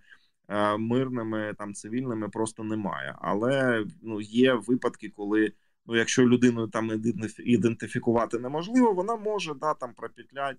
Мирними 0.77 1.53
там 1.57 1.73
цивільними 1.73 2.29
просто 2.29 2.63
немає, 2.63 3.15
але 3.21 3.85
ну 4.01 4.21
є 4.21 4.53
випадки, 4.53 5.09
коли 5.09 5.53
ну 5.85 5.95
якщо 5.95 6.27
людину 6.27 6.67
там 6.67 7.01
ідентифікувати 7.39 8.39
неможливо, 8.39 8.93
вона 8.93 9.15
може 9.15 9.53
да 9.53 9.73
там 9.73 9.93
пропетлять 9.93 10.57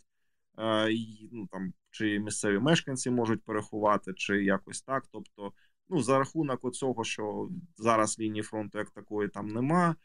ну 1.33 1.47
там 1.53 1.73
чи 1.91 2.19
місцеві 2.19 2.59
мешканці 2.59 3.11
можуть 3.11 3.43
переховати, 3.43 4.13
чи 4.15 4.45
якось 4.45 4.83
так. 4.83 5.05
Тобто, 5.13 5.53
ну 5.89 6.03
за 6.03 6.19
рахунок 6.19 6.65
оцього, 6.65 7.05
що 7.05 7.49
зараз 7.77 8.19
лінії 8.19 8.43
фронту 8.43 8.79
як 8.79 8.91
такої 8.91 9.29
там 9.29 9.49
нема. 9.49 9.97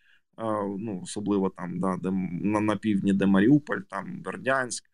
Ну 0.77 1.01
особливо 1.03 1.49
там, 1.49 1.79
да, 1.79 1.97
де 1.97 2.11
на, 2.41 2.59
на 2.59 2.75
півдні, 2.75 3.13
де 3.13 3.25
Маріуполь, 3.25 3.79
там 3.89 4.21
Бердянськ, 4.21 4.89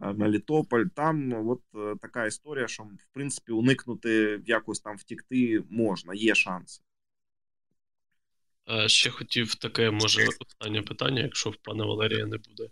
Мелітополь. 0.00 0.84
Там 0.94 1.48
от 1.48 1.60
е, 1.74 1.94
така 2.02 2.26
історія, 2.26 2.68
що 2.68 2.82
в 2.82 3.06
принципі 3.12 3.52
уникнути 3.52 4.42
якось 4.46 4.80
там 4.80 4.96
втікти 4.96 5.62
можна, 5.70 6.14
є 6.14 6.34
шанси. 6.34 6.82
Е, 8.70 8.88
ще 8.88 9.10
хотів 9.10 9.54
таке, 9.54 9.90
може, 9.90 10.26
останнє 10.40 10.82
питання, 10.82 11.22
якщо 11.22 11.50
в 11.50 11.56
пана 11.56 11.84
Валерія 11.84 12.26
не 12.26 12.36
буде. 12.36 12.70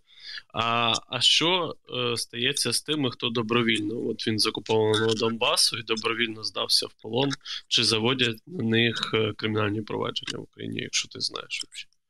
А 0.55 0.93
а 1.09 1.21
що 1.21 1.77
е, 1.97 2.17
стається 2.17 2.73
з 2.73 2.83
тими, 2.83 3.11
хто 3.11 3.29
добровільно? 3.29 4.09
От 4.09 4.27
він 4.27 4.39
з 4.39 4.47
окупованого 4.47 5.15
Донбасу 5.15 5.79
і 5.79 5.83
добровільно 5.83 6.45
здався 6.45 6.87
в 6.87 6.93
полон, 7.03 7.31
чи 7.69 7.85
заводять 7.85 8.43
на 8.47 8.65
них 8.65 9.11
е, 9.15 9.33
кримінальні 9.37 9.83
провадження 9.83 10.39
в 10.39 10.43
Україні, 10.43 10.81
якщо 10.81 11.09
ти 11.09 11.21
знаєш 11.21 11.63
взагалі? 11.63 12.01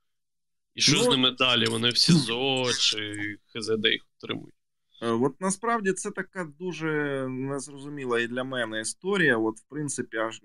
І 0.75 0.81
що 0.81 0.97
ну, 0.97 1.03
з 1.03 1.09
ними 1.09 1.31
далі? 1.31 1.67
Вони 1.67 1.89
в 1.89 1.97
СІЗО 1.97 2.73
чи 2.81 3.37
ХЗД 3.55 3.87
їх 3.87 4.07
отримують? 4.19 4.55
Е, 5.03 5.11
от 5.11 5.41
насправді 5.41 5.93
це 5.93 6.11
така 6.11 6.45
дуже 6.59 7.27
незрозуміла 7.29 8.21
і 8.21 8.27
для 8.27 8.45
мене 8.45 8.81
історія. 8.81 9.37
От, 9.37 9.59
в 9.59 9.65
принципі, 9.69 10.17
аж 10.17 10.43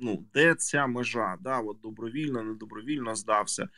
ну, 0.00 0.24
де 0.34 0.54
ця 0.54 0.86
межа? 0.86 1.36
Да, 1.40 1.58
от 1.58 1.80
Добровільно, 1.80 2.42
недобровільно 2.42 3.16
здався. 3.16 3.68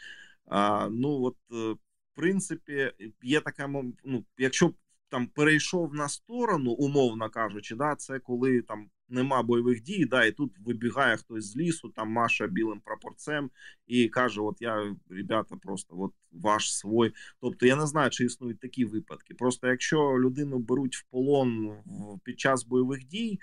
А, 0.47 0.89
Ну 0.91 1.23
от 1.23 1.37
е, 1.53 1.77
в 2.13 2.17
принципі, 2.17 2.93
є 3.23 3.41
така 3.41 3.69
ну, 4.05 4.25
якщо 4.39 4.75
там 5.09 5.27
перейшов 5.27 5.95
на 5.95 6.09
сторону, 6.09 6.71
умовно 6.71 7.31
кажучи, 7.31 7.77
да, 7.77 7.95
це 7.95 8.19
коли 8.19 8.63
там 8.63 8.91
нема 9.09 9.43
бойових 9.43 9.83
дій, 9.83 10.05
да, 10.05 10.25
і 10.25 10.33
тут 10.33 10.59
вибігає 10.59 11.17
хтось 11.17 11.45
з 11.45 11.57
лісу, 11.57 11.89
там 11.89 12.11
Маша 12.11 12.47
білим 12.47 12.81
прапорцем 12.81 13.51
і 13.87 14.09
каже: 14.09 14.41
От 14.41 14.57
я, 14.61 14.97
ребята, 15.11 15.57
просто 15.57 16.01
от 16.01 16.13
ваш 16.33 16.77
свой. 16.77 17.13
Тобто 17.41 17.67
я 17.67 17.77
не 17.77 17.87
знаю, 17.87 18.11
чи 18.11 18.25
існують 18.25 18.61
такі 18.61 18.85
випадки. 18.85 19.35
Просто 19.35 19.69
якщо 19.69 20.19
людину 20.19 20.59
беруть 20.59 20.97
в 20.97 21.05
полон 21.11 21.77
під 22.25 22.41
час 22.41 22.65
бойових 22.65 23.07
дій 23.07 23.41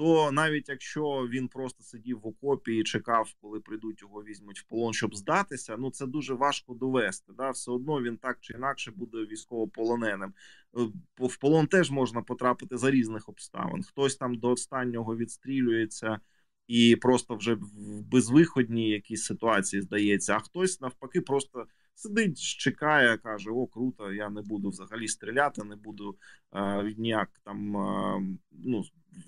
то 0.00 0.32
навіть 0.32 0.68
якщо 0.68 1.28
він 1.30 1.48
просто 1.48 1.82
сидів 1.82 2.20
в 2.20 2.26
окопі 2.26 2.76
і 2.76 2.82
чекав, 2.82 3.34
коли 3.40 3.60
прийдуть 3.60 4.02
його 4.02 4.22
візьмуть 4.22 4.58
в 4.60 4.64
полон, 4.64 4.92
щоб 4.92 5.16
здатися, 5.16 5.76
ну 5.78 5.90
це 5.90 6.06
дуже 6.06 6.34
важко 6.34 6.74
довести. 6.74 7.32
Да, 7.32 7.50
все 7.50 7.70
одно 7.70 8.02
він 8.02 8.16
так 8.16 8.38
чи 8.40 8.54
інакше 8.54 8.90
буде 8.90 9.18
військовополоненим. 9.18 10.34
Е, 10.78 10.80
в 11.18 11.36
полон 11.36 11.66
теж 11.66 11.90
можна 11.90 12.22
потрапити 12.22 12.76
за 12.76 12.90
різних 12.90 13.28
обставин. 13.28 13.82
Хтось 13.82 14.16
там 14.16 14.34
до 14.34 14.50
останнього 14.50 15.16
відстрілюється 15.16 16.20
і 16.66 16.96
просто 16.96 17.36
вже 17.36 17.54
в 17.54 18.02
безвиходній 18.02 18.90
якійсь 18.90 19.24
ситуації 19.24 19.82
здається, 19.82 20.34
а 20.34 20.38
хтось 20.38 20.80
навпаки 20.80 21.20
просто 21.20 21.66
сидить, 21.94 22.40
чекає, 22.40 23.18
каже: 23.18 23.50
О, 23.50 23.66
круто, 23.66 24.12
я 24.12 24.30
не 24.30 24.42
буду 24.42 24.68
взагалі 24.68 25.08
стріляти, 25.08 25.64
не 25.64 25.76
буду 25.76 26.16
е, 26.52 26.94
ніяк 26.98 27.30
там 27.44 27.76
е, 27.76 28.22
ну, 28.52 28.82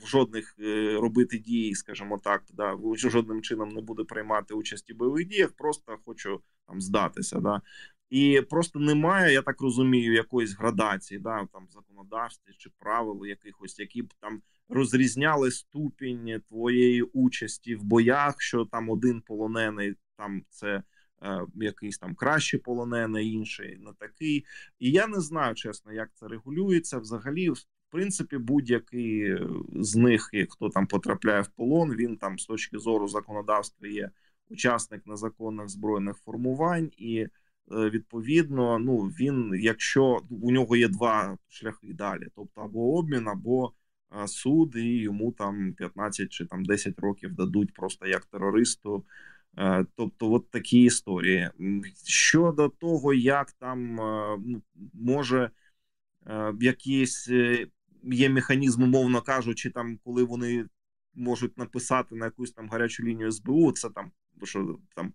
жодних 0.07 0.55
е, 0.61 0.99
робити 1.01 1.39
дій, 1.39 1.75
скажімо 1.75 2.21
так, 2.25 2.43
да, 2.53 2.79
жодним 2.95 3.43
чином 3.43 3.69
не 3.69 3.81
буде 3.81 4.05
приймати 4.05 4.55
участь 4.55 4.91
у 4.91 4.95
бойових 4.95 5.27
діях, 5.27 5.53
просто 5.53 5.99
хочу 6.05 6.41
там 6.67 6.81
здатися. 6.81 7.41
Да. 7.41 7.61
І 8.11 8.43
просто 8.51 8.79
немає, 8.79 9.33
я 9.33 9.43
так 9.43 9.61
розумію, 9.61 10.13
якоїсь 10.13 10.57
градації, 10.57 11.21
да, 11.21 11.47
там 11.53 11.67
законодавстві 11.71 12.53
чи 12.59 12.71
правил 12.79 13.27
якихось, 13.27 13.79
які 13.79 14.03
б 14.03 14.15
там 14.21 14.43
розрізняли 14.69 15.51
ступінь 15.51 16.43
твоєї 16.49 17.03
участі 17.03 17.75
в 17.75 17.83
боях, 17.83 18.35
що 18.39 18.65
там 18.65 18.91
один 18.91 19.21
полонений, 19.21 19.95
там 20.17 20.43
це 20.51 20.83
якийсь 21.55 21.99
там 21.99 22.15
кращий 22.15 22.61
полонений, 22.61 23.33
інший 23.33 23.79
не 23.81 23.93
такий. 23.99 24.45
І 24.79 24.91
я 24.91 25.07
не 25.07 25.21
знаю, 25.21 25.55
чесно, 25.55 25.93
як 25.93 26.11
це 26.15 26.29
регулюється. 26.29 26.99
Взагалі, 26.99 27.51
в 27.51 27.65
принципі, 27.91 28.39
будь-який 28.39 29.39
з 29.75 29.97
них, 29.97 30.31
хто 30.51 30.69
там 30.69 30.87
потрапляє 30.87 31.43
в 31.43 31.49
полон, 31.49 31.95
він 31.95 32.17
там 32.17 32.39
з 32.39 32.47
точки 32.47 32.79
зору 32.79 33.09
законодавства 33.09 33.89
є 33.89 34.11
учасник 34.49 35.07
незаконних 35.07 35.69
збройних 35.69 36.17
формувань 36.17 36.91
і. 36.97 37.27
Е, 37.73 37.91
відповідно, 37.91 38.79
ну 38.79 38.99
він, 38.99 39.53
якщо 39.55 40.21
у 40.31 40.53
нього 40.53 40.77
є 40.77 40.89
два 40.89 41.39
шляхи 41.49 41.95
далі, 41.95 42.27
тобто 42.37 42.61
або 42.61 42.99
обмін, 42.99 43.29
або 43.29 43.73
е, 44.23 44.29
суд, 44.29 44.77
і 44.77 44.97
йому 44.97 45.33
там 45.33 45.75
15 45.75 46.29
чи 46.33 46.47
там 46.47 46.65
10 46.65 46.99
років 46.99 47.35
дадуть 47.35 47.75
просто 47.75 48.07
як 48.07 48.25
терористу 48.25 49.05
Е, 49.05 49.07
тобто, 49.97 50.33
от 50.33 50.51
такі 50.51 50.83
історії. 50.83 51.51
Щодо 52.07 52.69
того, 52.69 53.15
як 53.15 53.53
там 53.53 54.01
е, 54.01 54.39
ну, 54.47 54.63
може 54.95 55.51
е, 56.27 56.55
якісь 56.61 57.29
є 58.05 58.29
механізм, 58.29 58.83
умовно 58.83 59.23
кажучи, 59.23 59.71
там 59.71 59.99
коли 60.05 60.25
вони 60.25 60.67
можуть 61.15 61.59
написати 61.59 62.15
на 62.15 62.25
якусь 62.25 62.53
там 62.53 62.69
гарячу 62.69 63.03
лінію 63.03 63.33
СБУ, 63.33 63.73
це 63.73 63.91
там 63.91 64.13
що 64.43 64.79
там 64.97 65.13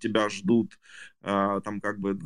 тебя 0.00 0.28
ждут, 0.28 0.78
там 1.22 1.80
как 1.80 1.98
бы 1.98 2.16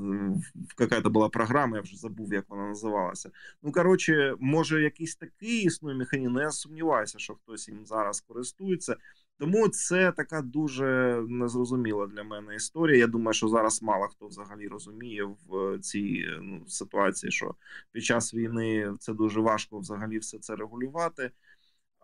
какая-то 0.76 1.10
була 1.10 1.28
програма, 1.28 1.76
я 1.76 1.82
вже 1.82 1.96
забув, 1.96 2.34
як 2.34 2.44
вона 2.48 2.68
називалася. 2.68 3.30
Ну 3.62 3.72
коротше, 3.72 4.34
може, 4.40 4.82
якийсь 4.82 5.16
такий 5.16 5.62
існує 5.62 5.96
механізм. 5.96 6.30
але 6.30 6.42
Я 6.42 6.50
сумніваюся, 6.50 7.18
що 7.18 7.34
хтось 7.34 7.68
їм 7.68 7.86
зараз 7.86 8.20
користується. 8.20 8.96
Тому 9.38 9.68
це 9.68 10.12
така 10.12 10.42
дуже 10.42 10.84
незрозуміла 11.28 12.06
для 12.06 12.22
мене 12.22 12.54
історія. 12.54 12.98
Я 12.98 13.06
думаю, 13.06 13.34
що 13.34 13.48
зараз 13.48 13.82
мало 13.82 14.08
хто 14.08 14.26
взагалі 14.26 14.68
розуміє 14.68 15.24
в 15.24 15.78
цій 15.78 16.26
ну, 16.42 16.64
ситуації, 16.68 17.32
що 17.32 17.54
під 17.92 18.04
час 18.04 18.34
війни 18.34 18.94
це 18.98 19.14
дуже 19.14 19.40
важко 19.40 19.78
взагалі 19.78 20.18
все 20.18 20.38
це 20.38 20.56
регулювати. 20.56 21.30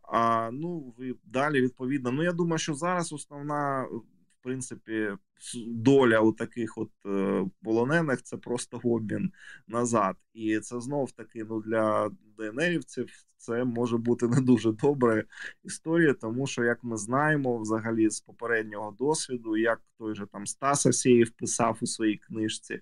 А 0.03 0.51
ну 0.53 0.95
далі 1.25 1.61
відповідно. 1.61 2.13
Ну 2.13 2.23
я 2.23 2.33
думаю, 2.33 2.59
що 2.59 2.75
зараз 2.75 3.13
основна 3.13 3.89
принципі 4.43 5.09
доля 5.67 6.21
у 6.21 6.33
таких 6.33 6.79
от 6.79 6.91
е, 7.07 7.47
полонених 7.63 8.23
це 8.23 8.37
просто 8.37 8.81
обмін 8.85 9.33
назад, 9.69 10.17
і 10.35 10.61
це 10.61 10.81
знов 10.81 11.13
таки 11.13 11.45
ну 11.45 11.63
для 11.63 12.11
ДНРівців 12.39 13.09
це 13.37 13.65
може 13.65 13.97
бути 13.97 14.29
не 14.29 14.41
дуже 14.41 14.73
добра 14.73 15.25
історія, 15.65 16.15
тому 16.15 16.47
що 16.47 16.65
як 16.65 16.85
ми 16.85 16.97
знаємо, 16.97 17.59
взагалі 17.59 18.11
з 18.11 18.21
попереднього 18.21 18.97
досвіду, 18.99 19.57
як 19.57 19.81
той 19.99 20.15
же 20.15 20.27
там 20.27 20.47
Стас 20.47 20.87
Асєєв 20.87 21.31
писав 21.31 21.79
у 21.81 21.87
своїй 21.87 22.17
книжці. 22.17 22.81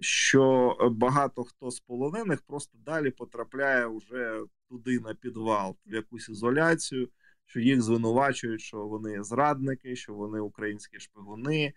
Що 0.00 0.76
багато 0.92 1.44
хто 1.44 1.70
з 1.70 1.80
полонених 1.80 2.42
просто 2.42 2.78
далі 2.86 3.10
потрапляє 3.10 3.86
вже 3.86 4.40
туди 4.68 5.00
на 5.00 5.14
підвал 5.14 5.76
в 5.86 5.94
якусь 5.94 6.28
ізоляцію, 6.28 7.08
що 7.46 7.60
їх 7.60 7.82
звинувачують, 7.82 8.60
що 8.60 8.86
вони 8.86 9.22
зрадники, 9.22 9.96
що 9.96 10.14
вони 10.14 10.40
українські 10.40 11.00
шпигуни, 11.00 11.72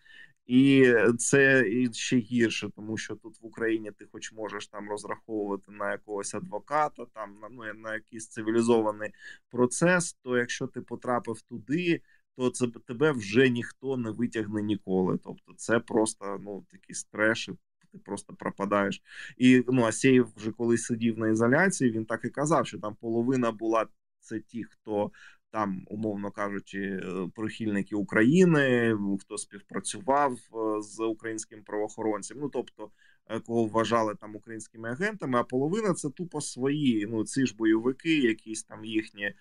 і 0.45 0.93
це 1.17 1.65
ще 1.91 2.17
гірше, 2.17 2.69
тому 2.75 2.97
що 2.97 3.15
тут 3.15 3.41
в 3.41 3.45
Україні 3.45 3.91
ти, 3.91 4.07
хоч 4.11 4.31
можеш 4.31 4.67
там 4.67 4.89
розраховувати 4.89 5.71
на 5.71 5.91
якогось 5.91 6.35
адвоката, 6.35 7.05
там 7.13 7.39
на 7.41 7.49
ну 7.49 7.73
на 7.73 7.93
якийсь 7.93 8.27
цивілізований 8.27 9.09
процес. 9.49 10.13
То 10.13 10.37
якщо 10.37 10.67
ти 10.67 10.81
потрапив 10.81 11.41
туди, 11.41 12.01
то 12.37 12.49
це 12.49 12.67
тебе 12.67 13.11
вже 13.11 13.49
ніхто 13.49 13.97
не 13.97 14.11
витягне 14.11 14.61
ніколи. 14.61 15.19
Тобто, 15.23 15.53
це 15.57 15.79
просто 15.79 16.39
ну 16.41 16.65
такий 16.69 16.95
стреш. 16.95 17.49
Ти 17.91 17.97
просто 17.97 18.33
пропадаєш, 18.33 19.01
і 19.37 19.63
ну 19.67 19.83
Асєєв 19.83 20.27
вже 20.35 20.51
коли 20.51 20.77
сидів 20.77 21.17
на 21.17 21.27
ізоляції, 21.27 21.91
він 21.91 22.05
так 22.05 22.25
і 22.25 22.29
казав, 22.29 22.67
що 22.67 22.79
там 22.79 22.95
половина 22.95 23.51
була 23.51 23.87
це 24.19 24.39
ті, 24.39 24.63
хто 24.63 25.11
там, 25.55 25.81
умовно 25.87 26.31
кажучи, 26.31 26.79
е, 26.79 27.29
прихильники 27.35 27.95
України, 27.95 28.97
хто 29.21 29.37
співпрацював 29.37 30.31
е, 30.31 30.81
з 30.81 30.99
українським 30.99 31.63
правоохоронцем, 31.63 32.37
ну 32.41 32.49
тобто 32.49 32.89
е, 33.29 33.39
кого 33.39 33.65
вважали 33.65 34.15
там 34.15 34.35
українськими 34.35 34.89
агентами, 34.89 35.39
а 35.39 35.43
половина 35.43 35.93
це 35.93 36.09
тупо 36.09 36.41
свої. 36.41 37.07
Ну 37.09 37.23
ці 37.25 37.45
ж 37.45 37.55
бойовики, 37.55 38.19
якісь 38.19 38.63
там 38.63 38.85
їхні. 38.85 39.33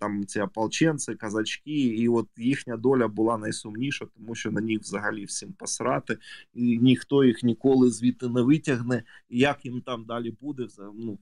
Там 0.00 0.26
ці 0.26 0.40
ополченці, 0.40 1.14
казачки, 1.14 1.80
і 1.80 2.08
от 2.08 2.28
їхня 2.36 2.76
доля 2.76 3.08
була 3.08 3.38
найсумніша, 3.38 4.06
тому 4.16 4.34
що 4.34 4.50
на 4.50 4.60
них 4.60 4.80
взагалі 4.80 5.24
всім 5.24 5.52
посрати, 5.52 6.18
і 6.54 6.78
ніхто 6.78 7.24
їх 7.24 7.42
ніколи 7.42 7.90
звідти 7.90 8.28
не 8.28 8.42
витягне. 8.42 9.02
Як 9.30 9.64
їм 9.64 9.80
там 9.80 10.04
далі 10.04 10.36
буде, 10.40 10.66
ну 10.94 11.18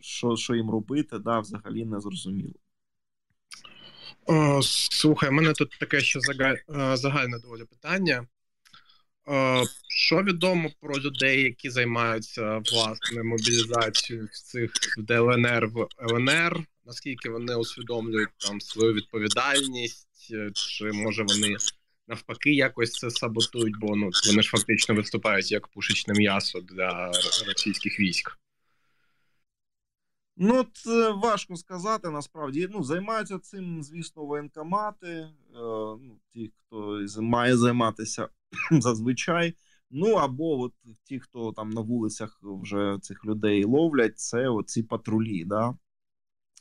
що 0.00 0.36
що 0.36 0.54
їм 0.54 0.70
робити, 0.70 1.18
да, 1.18 1.40
взагалі 1.40 1.84
не 1.84 2.00
зрозуміло. 2.00 2.54
О, 4.30 4.60
Слухай, 4.62 5.28
у 5.28 5.32
мене 5.32 5.52
тут 5.52 5.70
таке 5.80 6.00
ще 6.00 6.20
загальне 6.94 7.38
доволі 7.38 7.64
питання. 7.64 8.26
Що 9.88 10.22
відомо 10.22 10.70
про 10.80 10.98
людей, 10.98 11.42
які 11.42 11.70
займаються 11.70 12.62
власне 12.72 13.22
мобілізацією 13.22 14.28
цих 14.28 14.70
ДЛНР 14.98 15.66
в 15.66 15.86
ЛНР? 16.12 16.60
Наскільки 16.86 17.30
вони 17.30 17.54
усвідомлюють 17.54 18.28
там 18.38 18.60
свою 18.60 18.92
відповідальність, 18.92 20.08
чи 20.54 20.84
може 20.92 21.22
вони 21.22 21.56
навпаки 22.08 22.50
якось 22.50 22.92
це 22.92 23.10
саботують? 23.10 23.78
Бо 23.80 23.96
ну 23.96 24.10
вони 24.26 24.42
ж 24.42 24.50
фактично 24.50 24.94
виступають 24.94 25.52
як 25.52 25.68
пушечне 25.68 26.14
м'ясо 26.14 26.60
для 26.60 27.12
російських 27.46 28.00
військ? 28.00 28.38
Ну, 30.40 30.66
це 30.72 31.10
важко 31.10 31.56
сказати. 31.56 32.10
Насправді 32.10 32.68
ну 32.70 32.82
займаються 32.82 33.38
цим, 33.38 33.82
звісно, 33.82 34.24
воєнкомати, 34.24 35.08
е, 35.08 35.30
ну, 36.00 36.18
ті, 36.32 36.52
хто 36.56 37.00
має 37.22 37.56
займатися 37.56 38.28
зазвичай. 38.70 39.54
Ну 39.90 40.12
або 40.12 40.60
от 40.60 40.72
ті, 41.04 41.20
хто 41.20 41.52
там 41.52 41.70
на 41.70 41.80
вулицях 41.80 42.40
вже 42.42 42.98
цих 43.02 43.24
людей 43.24 43.64
ловлять, 43.64 44.18
це 44.18 44.48
оці 44.48 44.82
патрулі. 44.82 45.44
да 45.44 45.74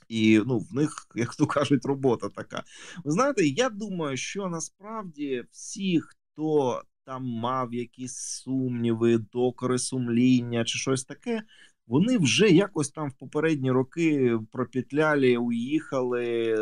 І 0.07 0.41
ну, 0.45 0.59
в 0.59 0.73
них, 0.73 1.07
як 1.15 1.35
то 1.35 1.47
кажуть, 1.47 1.85
робота 1.85 2.29
така. 2.29 2.63
Ви 3.05 3.11
знаєте, 3.11 3.47
я 3.47 3.69
думаю, 3.69 4.17
що 4.17 4.47
насправді 4.49 5.43
всі, 5.51 6.01
хто 6.01 6.81
там 7.05 7.25
мав 7.25 7.73
якісь 7.73 8.17
сумніви, 8.17 9.17
докори 9.17 9.79
сумління 9.79 10.65
чи 10.65 10.77
щось 10.77 11.03
таке, 11.03 11.43
вони 11.87 12.17
вже 12.17 12.49
якось 12.49 12.89
там 12.89 13.09
в 13.09 13.13
попередні 13.13 13.71
роки 13.71 14.39
пропетлялі, 14.51 15.37
уїхали, 15.37 16.55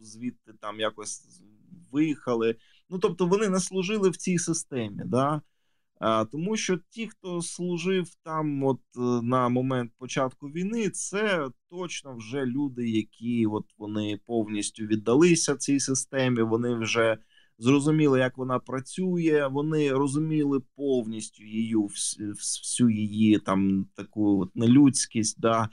звідти 0.00 0.52
там 0.60 0.80
якось 0.80 1.42
виїхали. 1.92 2.56
Ну 2.90 2.98
тобто 2.98 3.26
вони 3.26 3.48
не 3.48 3.60
служили 3.60 4.10
в 4.10 4.16
цій 4.16 4.38
системі. 4.38 5.02
да 5.04 5.40
а, 5.98 6.24
Тому 6.24 6.56
що 6.56 6.78
ті, 6.88 7.08
хто 7.08 7.42
служив 7.42 8.08
там, 8.24 8.64
от 8.64 8.80
е, 8.96 9.00
на 9.00 9.48
момент 9.48 9.92
початку 9.98 10.46
війни, 10.46 10.90
це 10.90 11.48
точно 11.70 12.16
вже 12.16 12.46
люди, 12.46 12.88
які 12.88 13.46
от 13.46 13.64
вони 13.78 14.20
повністю 14.26 14.84
віддалися 14.84 15.56
цій 15.56 15.80
системі. 15.80 16.42
Вони 16.42 16.74
вже 16.74 17.18
зрозуміли, 17.62 18.18
як 18.18 18.38
вона 18.38 18.58
працює. 18.58 19.48
Вони 19.52 19.92
розуміли 19.92 20.60
повністю 20.76 21.44
її 21.44 21.76
всю 22.34 22.90
її 22.90 23.38
там 23.38 23.86
таку 23.94 24.40
от 24.40 24.56
нелюдськість. 24.56 25.40
Да. 25.40 25.68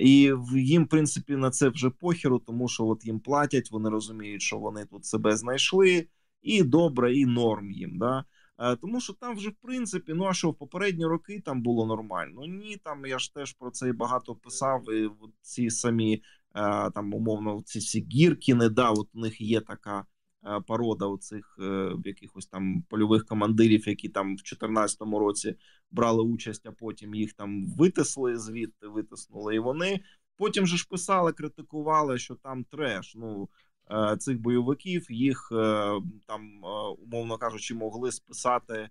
І 0.00 0.32
їм, 0.54 0.84
в 0.84 0.88
принципі, 0.88 1.36
на 1.36 1.50
це 1.50 1.68
вже 1.68 1.90
похеру, 1.90 2.38
тому 2.38 2.68
що 2.68 2.86
от 2.86 3.06
їм 3.06 3.20
платять, 3.20 3.70
вони 3.70 3.90
розуміють, 3.90 4.42
що 4.42 4.58
вони 4.58 4.84
тут 4.84 5.04
себе 5.04 5.36
знайшли, 5.36 6.06
і 6.42 6.62
добре, 6.62 7.14
і 7.14 7.26
норм 7.26 7.70
їм. 7.70 7.98
Да. 7.98 8.24
Е, 8.58 8.76
тому 8.76 9.00
що 9.00 9.12
там 9.12 9.36
вже 9.36 9.50
в 9.50 9.56
принципі, 9.62 10.12
ну 10.14 10.24
а 10.24 10.32
що 10.34 10.50
в 10.50 10.54
попередні 10.54 11.06
роки 11.06 11.42
там 11.44 11.62
було 11.62 11.86
нормально. 11.86 12.46
Ні, 12.46 12.76
там 12.84 13.06
я 13.06 13.18
ж 13.18 13.34
теж 13.34 13.52
про 13.52 13.70
це 13.70 13.88
і 13.88 13.92
багато 13.92 14.34
писав. 14.34 14.92
і 14.92 15.10
Ці 15.40 15.70
самі 15.70 16.22
е, 16.54 16.90
там 16.90 17.14
умовно 17.14 17.62
ці 17.62 17.78
всі 17.78 18.06
гіркіни, 18.12 18.68
да, 18.68 18.90
от 18.90 19.08
у 19.14 19.20
них 19.20 19.40
є 19.40 19.60
така 19.60 20.04
порода 20.66 21.06
оцих 21.06 21.58
е, 21.60 21.92
якихось 22.04 22.46
там 22.46 22.82
польових 22.82 23.26
командирів, 23.26 23.88
які 23.88 24.08
там 24.08 24.26
в 24.26 24.36
2014 24.36 25.00
році 25.00 25.56
брали 25.90 26.22
участь, 26.22 26.66
а 26.66 26.72
потім 26.72 27.14
їх 27.14 27.32
там 27.32 27.66
витисли 27.66 28.38
звідти, 28.38 28.88
витиснули. 28.88 29.54
І 29.54 29.58
вони 29.58 30.00
потім 30.36 30.66
же 30.66 30.76
ж 30.76 30.86
писали, 30.90 31.32
критикували, 31.32 32.18
що 32.18 32.34
там 32.34 32.64
треш. 32.64 33.14
Ну 33.14 33.48
е, 33.90 34.16
цих 34.16 34.40
бойовиків 34.40 35.12
їх 35.12 35.48
там, 36.26 36.64
умовно 36.98 37.38
кажучи, 37.38 37.74
могли 37.74 38.12
списати. 38.12 38.88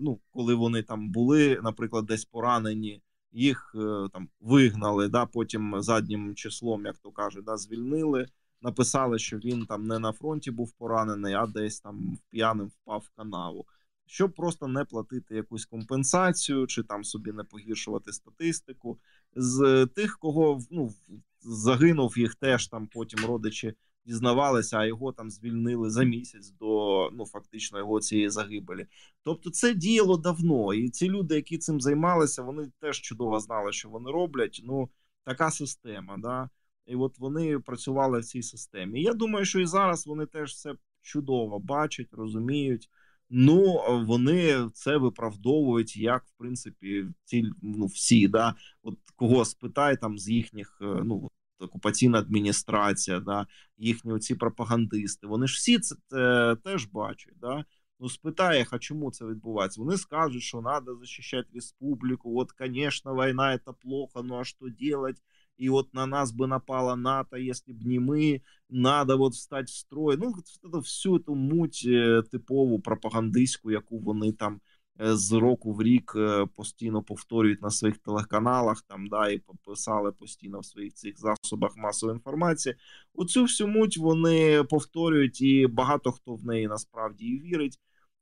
Ну, 0.00 0.20
коли 0.30 0.54
вони 0.54 0.82
там 0.82 1.10
були, 1.10 1.60
наприклад, 1.62 2.06
десь 2.06 2.24
поранені. 2.24 3.02
Їх 3.32 3.74
там 4.12 4.28
вигнали, 4.40 5.08
да 5.08 5.26
потім 5.26 5.82
заднім 5.82 6.34
числом, 6.34 6.84
як 6.84 6.98
то 6.98 7.10
кажуть, 7.10 7.44
да 7.44 7.56
звільнили 7.56 8.26
написали, 8.62 9.18
що 9.18 9.38
він 9.38 9.66
там 9.66 9.86
не 9.86 9.98
на 9.98 10.12
фронті 10.12 10.50
був 10.50 10.72
поранений, 10.72 11.34
а 11.34 11.46
десь 11.46 11.80
там 11.80 12.18
п'яним 12.30 12.66
впав 12.66 13.04
в 13.06 13.16
канаву. 13.16 13.66
Щоб 14.06 14.34
просто 14.34 14.68
не 14.68 14.84
платити 14.84 15.34
якусь 15.34 15.66
компенсацію, 15.66 16.66
чи 16.66 16.82
там 16.82 17.04
собі 17.04 17.32
не 17.32 17.44
погіршувати 17.44 18.12
статистику. 18.12 18.98
З 19.36 19.86
тих, 19.94 20.18
кого 20.18 20.60
ну, 20.70 20.92
загинув, 21.40 22.18
їх 22.18 22.34
теж 22.34 22.68
там 22.68 22.86
потім 22.86 23.24
родичі 23.26 23.74
дізнавалися, 24.04 24.78
а 24.78 24.86
його 24.86 25.12
там 25.12 25.30
звільнили 25.30 25.90
за 25.90 26.04
місяць 26.04 26.50
до 26.50 27.10
ну 27.12 27.26
фактично 27.26 27.78
його 27.78 28.00
цієї 28.00 28.28
загибелі. 28.28 28.86
Тобто, 29.22 29.50
це 29.50 29.74
діяло 29.74 30.16
давно, 30.16 30.74
і 30.74 30.90
ці 30.90 31.08
люди, 31.08 31.34
які 31.34 31.58
цим 31.58 31.80
займалися, 31.80 32.42
вони 32.42 32.70
теж 32.80 33.00
чудово 33.00 33.40
знали, 33.40 33.72
що 33.72 33.88
вони 33.88 34.10
роблять. 34.10 34.60
Ну 34.64 34.88
така 35.24 35.50
система. 35.50 36.16
да. 36.18 36.50
І 36.90 36.96
от 36.96 37.18
вони 37.18 37.58
працювали 37.58 38.20
в 38.20 38.24
цій 38.24 38.42
системі. 38.42 39.02
Я 39.02 39.12
думаю, 39.12 39.44
що 39.44 39.60
і 39.60 39.66
зараз 39.66 40.06
вони 40.06 40.26
теж 40.26 40.50
все 40.50 40.74
чудово 41.02 41.58
бачать, 41.58 42.08
розуміють. 42.12 42.88
Ну 43.30 43.80
вони 44.06 44.70
це 44.74 44.96
виправдовують, 44.96 45.96
як 45.96 46.24
в 46.24 46.32
принципі 46.38 47.06
ці 47.24 47.44
ну 47.62 47.86
всі, 47.86 48.28
да, 48.28 48.54
от 48.82 48.98
кого 49.16 49.44
спитай 49.44 49.96
там 49.96 50.18
з 50.18 50.28
їхніх 50.28 50.78
е, 50.82 51.02
ну 51.04 51.30
окупаційна 51.58 52.18
адміністрація, 52.18 53.20
да, 53.20 53.46
їхні 53.78 54.12
оці 54.12 54.34
пропагандисти. 54.34 55.26
Вони 55.26 55.46
ж 55.46 55.54
всі 55.54 55.78
це, 55.78 55.96
це 56.08 56.56
теж 56.64 56.84
бачать. 56.84 57.34
Да. 57.40 57.64
Ну, 58.00 58.08
спитає, 58.08 58.66
а 58.70 58.78
чому 58.78 59.10
це 59.10 59.24
відбувається? 59.24 59.80
Вони 59.80 59.96
скажуть, 59.96 60.42
що 60.42 60.62
треба 60.62 60.94
захищати 60.94 61.48
республіку. 61.54 62.40
От, 62.40 62.50
звісно, 62.60 63.14
війна 63.14 63.58
це 63.58 63.72
плохо, 63.72 64.22
ну 64.22 64.38
а 64.38 64.44
що 64.44 64.56
робити? 64.92 65.20
и 65.59 65.69
вот 65.69 65.93
на 65.93 66.05
нас 66.05 66.31
бы 66.31 66.47
напала 66.47 66.95
НАТО, 66.95 67.37
если 67.37 67.73
бы 67.73 67.85
не 67.85 67.99
мы, 67.99 68.41
надо 68.69 69.17
вот 69.17 69.33
встать 69.33 69.69
в 69.69 69.77
строй. 69.77 70.17
Ну, 70.17 70.33
это 70.63 70.81
всю 70.81 71.17
эту 71.17 71.35
муть 71.35 71.85
э, 71.85 72.23
типову 72.31 72.79
пропагандистську, 72.79 73.71
яку 73.71 73.99
вони 73.99 74.31
там 74.31 74.61
э, 74.99 75.15
з 75.15 75.31
року 75.31 75.73
в 75.73 75.81
рік 75.81 76.13
э, 76.15 76.47
постійно 76.55 77.03
повторюють 77.03 77.61
на 77.61 77.69
своїх 77.69 77.97
телеканалах, 77.97 78.81
там 78.81 79.07
да 79.07 79.29
і 79.29 79.41
писали 79.65 80.11
постійно 80.11 80.59
в 80.59 80.65
своїх 80.65 80.93
цих 80.93 81.19
засобах 81.19 81.77
масової 81.77 82.15
інформації. 82.15 82.75
Оцю 83.13 83.43
всю 83.43 83.67
муть 83.67 83.97
вони 83.97 84.63
повторюють, 84.63 85.41
і 85.41 85.67
багато 85.67 86.11
хто 86.11 86.35
в 86.35 86.45
неї 86.45 86.67
насправді 86.67 87.25
і 87.25 87.39
вірить. 87.39 87.79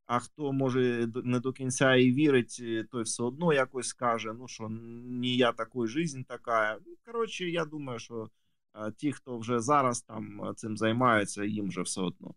А 0.08 0.18
хто 0.18 0.52
може 0.52 1.08
не 1.24 1.40
до 1.40 1.52
кінця 1.52 1.94
і 1.94 2.12
вірить, 2.12 2.56
е, 2.60 2.84
той 2.90 3.02
все 3.02 3.22
одно 3.22 3.52
якось 3.52 3.88
скаже: 3.88 4.32
ну 4.38 4.48
що 4.48 4.68
не 4.68 5.28
я 5.28 5.52
такой, 5.52 5.88
жизнь 5.88 6.22
така. 6.22 6.78
Ну, 6.86 6.96
коротше, 7.06 7.50
я 7.50 7.64
думаю, 7.64 7.98
що 7.98 8.30
а, 8.72 8.90
ті, 8.90 9.12
хто 9.12 9.38
вже 9.38 9.60
зараз 9.60 10.02
там 10.02 10.52
цим 10.56 10.76
займаються, 10.76 11.44
їм 11.44 11.68
вже 11.68 11.82
все 11.82 12.00
одно. 12.00 12.34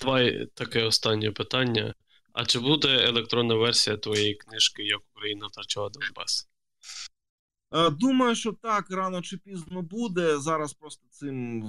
Давай 0.00 0.46
таке 0.54 0.84
останнє 0.84 1.30
питання. 1.30 1.94
А 2.32 2.44
чи 2.44 2.58
буде 2.58 3.08
електронна 3.08 3.54
версія 3.54 3.96
твоєї 3.96 4.34
книжки 4.34 4.82
Як 4.82 5.00
Україна 5.14 5.46
втрачала 5.46 5.90
Донбас? 5.90 6.48
Думаю, 8.00 8.34
що 8.34 8.52
так 8.52 8.90
рано 8.90 9.22
чи 9.22 9.36
пізно 9.36 9.82
буде. 9.82 10.38
Зараз 10.38 10.72
просто 10.72 11.06
цим 11.10 11.64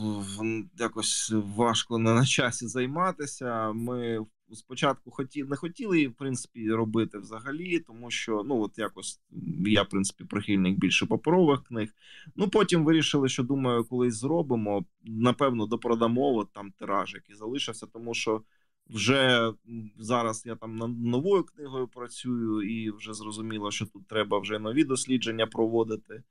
якось 0.78 1.34
важко 1.34 1.98
не 1.98 2.14
на 2.14 2.26
часі 2.26 2.68
займатися. 2.68 3.72
Ми 3.72 4.26
спочатку 4.54 5.12
хоті, 5.12 5.44
не 5.44 5.56
хотіли 5.56 6.08
в 6.08 6.14
принципі 6.14 6.72
робити 6.72 7.18
взагалі, 7.18 7.80
тому 7.80 8.12
що 8.12 8.44
ну 8.46 8.62
от 8.62 8.78
якось 8.78 9.22
я 9.66 9.82
в 9.82 9.90
принципі 9.90 10.24
прихильник 10.24 10.80
більше 10.80 11.06
паперових 11.06 11.64
книг. 11.64 11.90
Ну 12.36 12.48
потім 12.48 12.86
вирішили, 12.86 13.30
що 13.30 13.44
думаю, 13.44 13.84
колись 13.84 14.16
зробимо. 14.16 14.86
Напевно, 15.04 15.66
допродамо 15.66 16.36
от, 16.36 16.54
там 16.54 16.72
тираж, 16.72 17.14
який 17.14 17.36
залишився, 17.36 17.88
тому 17.88 18.14
що. 18.14 18.42
Вже 18.90 19.54
зараз 19.98 20.46
я 20.46 20.56
там 20.56 20.76
над 20.76 21.00
новою 21.00 21.44
книгою 21.44 21.88
працюю, 21.88 22.62
і 22.62 22.92
вже 22.92 23.14
зрозуміло, 23.14 23.72
що 23.72 23.86
тут 23.86 24.08
треба 24.08 24.40
вже 24.40 24.60
нові 24.60 24.84
дослідження 24.84 25.48
проводити, 25.48 26.24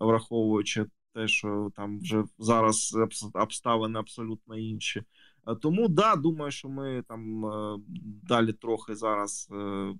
враховуючи 0.00 0.86
те, 1.14 1.28
що 1.28 1.70
там 1.76 2.00
вже 2.00 2.24
зараз 2.38 2.96
обставини 3.34 3.98
абсолютно 3.98 4.56
інші. 4.56 5.02
Е, 5.48 5.54
тому 5.54 5.88
да, 5.88 6.16
думаю, 6.16 6.50
що 6.50 6.68
ми 6.68 7.02
там 7.08 7.46
е, 7.46 7.78
далі 8.22 8.52
трохи 8.52 8.94
зараз, 8.94 9.48
е, 9.52 9.94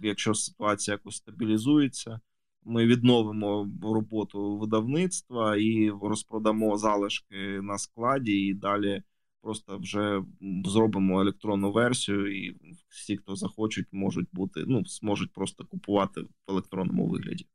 якщо 0.00 0.34
ситуація 0.34 0.94
якось 0.94 1.16
стабілізується, 1.16 2.20
ми 2.64 2.86
відновимо 2.86 3.70
роботу 3.82 4.58
видавництва 4.58 5.56
і 5.56 5.90
розпродамо 6.02 6.78
залишки 6.78 7.60
на 7.62 7.78
складі, 7.78 8.32
і 8.32 8.54
далі 8.54 9.02
просто 9.42 9.78
вже 9.78 10.22
зробимо 10.64 11.20
електронну 11.20 11.72
версію, 11.72 12.44
і 12.44 12.56
всі, 12.88 13.16
хто 13.16 13.36
захочуть, 13.36 13.86
можуть 13.92 14.28
бути, 14.32 14.64
ну 14.66 14.84
зможуть 14.84 15.32
просто 15.32 15.64
купувати 15.64 16.20
в 16.20 16.28
електронному 16.48 17.08
вигляді. 17.08 17.46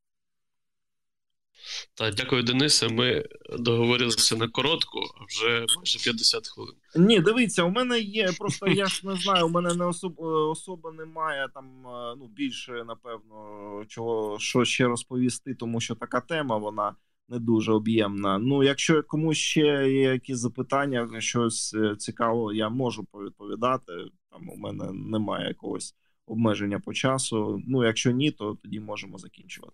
Так, 1.96 2.16
дякую, 2.16 2.44
Денисе. 2.44 2.88
Ми 2.88 3.26
договорилися 3.60 4.36
на 4.36 4.48
коротку, 4.48 5.00
а 5.00 5.26
вже 5.26 5.66
майже 5.78 6.00
50 6.00 6.48
хвилин. 6.48 6.76
Ні, 6.96 7.20
дивіться, 7.20 7.64
у 7.64 7.70
мене 7.70 8.00
є. 8.00 8.32
Просто 8.40 8.68
я 8.68 8.86
ж 8.86 9.08
не 9.08 9.16
знаю. 9.16 9.46
У 9.46 9.50
мене 9.50 9.74
не 9.74 9.86
особ, 9.86 10.20
особа 10.20 10.92
немає 10.92 11.48
там. 11.54 11.88
Е, 11.88 12.16
ну 12.20 12.28
більше 12.28 12.72
напевно, 12.72 13.86
чого 13.88 14.40
що 14.40 14.66
ще 14.66 14.86
розповісти, 14.86 15.56
тому 15.56 15.82
що 15.82 15.96
така 15.96 16.22
тема 16.22 16.58
вона 16.58 16.96
не 17.34 17.40
дуже 17.40 17.72
об'ємна. 17.72 18.38
Ну, 18.38 18.64
якщо 18.64 19.04
комусь 19.04 19.38
ще 19.38 19.92
є 19.92 20.02
якісь 20.02 20.38
запитання, 20.38 21.22
щось 21.22 21.74
е, 21.74 21.96
цікаве, 21.96 22.56
я 22.56 22.70
можу 22.70 23.04
повідповідати. 23.04 23.94
Там 24.32 24.50
у 24.50 24.56
мене 24.58 24.92
немає 24.94 25.48
якогось 25.48 25.96
обмеження 26.26 26.80
по 26.80 26.94
часу. 26.94 27.62
Ну, 27.68 27.86
якщо 27.86 28.12
ні, 28.12 28.32
то 28.32 28.58
тоді 28.64 28.80
можемо 28.80 29.18
закінчувати. 29.18 29.74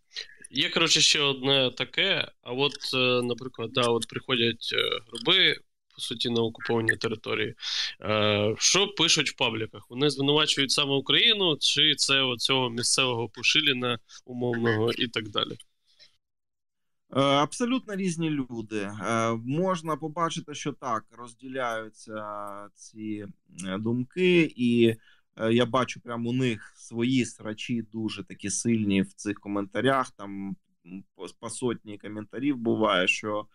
Є 0.51 0.69
коротше 0.69 1.01
ще 1.01 1.19
одне 1.19 1.71
таке. 1.77 2.31
А 2.41 2.51
от, 2.51 2.73
е, 2.93 3.21
наприклад, 3.21 3.71
да, 3.73 3.81
от 3.81 4.07
приходять 4.07 4.69
е, 4.73 4.99
гроби. 5.07 5.55
По 5.95 6.01
суті, 6.01 6.29
на 6.29 6.41
окупованій 6.41 6.97
території. 6.97 7.55
Е, 8.01 8.55
Що 8.57 8.87
пишуть 8.87 9.29
в 9.29 9.35
пабліках? 9.35 9.85
Вони 9.89 10.09
звинувачують 10.09 10.71
саме 10.71 10.91
Україну, 10.91 11.57
чи 11.59 11.95
це 11.95 12.21
оцього 12.21 12.69
місцевого 12.69 13.29
Пушиліна 13.29 13.99
умовного 14.25 14.91
і 14.91 15.07
так 15.07 15.29
далі? 15.29 15.57
Е, 17.15 17.21
абсолютно 17.21 17.95
різні 17.95 18.29
люди. 18.29 18.91
Можна 19.45 19.95
побачити, 19.95 20.53
що 20.53 20.73
так 20.73 21.05
розділяються 21.11 22.23
ці 22.75 23.25
думки, 23.79 24.53
і 24.55 24.95
Е, 25.39 25.53
я 25.53 25.65
бачу 25.65 26.01
прямо 26.01 26.29
у 26.29 26.33
них 26.33 26.73
свої 26.75 27.25
срачі 27.25 27.81
дуже 27.81 28.23
такі 28.23 28.49
сильні 28.49 29.01
в 29.01 29.13
цих 29.13 29.39
коментарях. 29.39 30.11
Там 30.11 30.55
по 31.39 31.49
сотні 31.49 31.97
коментарів 31.97 32.57
буває, 32.57 33.07
що 33.07 33.47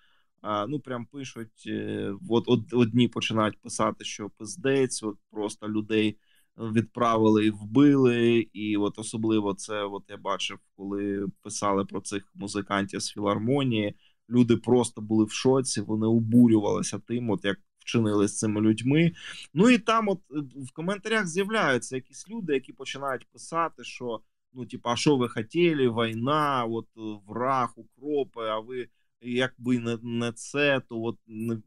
ну 0.69 0.81
прям 0.81 1.07
пишуть: 1.07 1.65
е, 1.67 2.13
от 2.29 2.73
одні 2.73 3.09
починають 3.09 3.61
писати, 3.61 4.05
що 4.05 4.31
пиздець, 4.31 5.03
от 5.03 5.19
просто 5.31 5.69
людей 5.69 6.19
відправили 6.59 7.47
і 7.47 7.51
вбили. 7.51 8.49
І 8.53 8.77
от 8.77 8.99
особливо 8.99 9.55
це 9.55 9.83
от 9.85 10.05
я 10.09 10.17
бачив, 10.17 10.59
коли 10.77 11.27
писали 11.43 11.85
про 11.85 12.01
цих 12.01 12.33
музикантів 12.35 13.01
з 13.03 13.11
філармонії. 13.13 13.95
Люди 14.31 14.57
просто 14.57 15.01
були 15.01 15.25
в 15.25 15.31
шоці, 15.31 15.81
вони 15.81 16.07
обурювалися 16.07 16.99
тим, 16.99 17.31
от 17.31 17.45
як 17.45 17.59
вчинили 17.79 18.29
з 18.29 18.39
цими 18.39 18.61
людьми. 18.61 19.13
Ну 19.55 19.71
і 19.71 19.79
там, 19.79 20.09
от 20.09 20.21
е, 20.31 20.41
в 20.57 20.73
коментарях 20.73 21.27
з'являються 21.27 21.97
якісь 21.97 22.29
люди, 22.29 22.55
які 22.55 22.73
починають 22.73 23.27
писати, 23.33 23.85
що 23.85 24.21
ну, 24.53 24.67
типа, 24.67 24.93
а 24.93 24.97
що 24.97 25.17
ви 25.17 25.29
хотіли, 25.29 25.89
війна, 25.89 26.65
от 26.65 26.87
е, 26.97 27.01
враг, 27.27 27.73
укропи, 27.77 28.41
а 28.41 28.59
ви 28.59 28.89
якби 29.21 29.79
не 29.79 29.99
не 30.03 30.33
це, 30.33 30.81
то 30.89 31.03
от 31.03 31.19
не. 31.27 31.59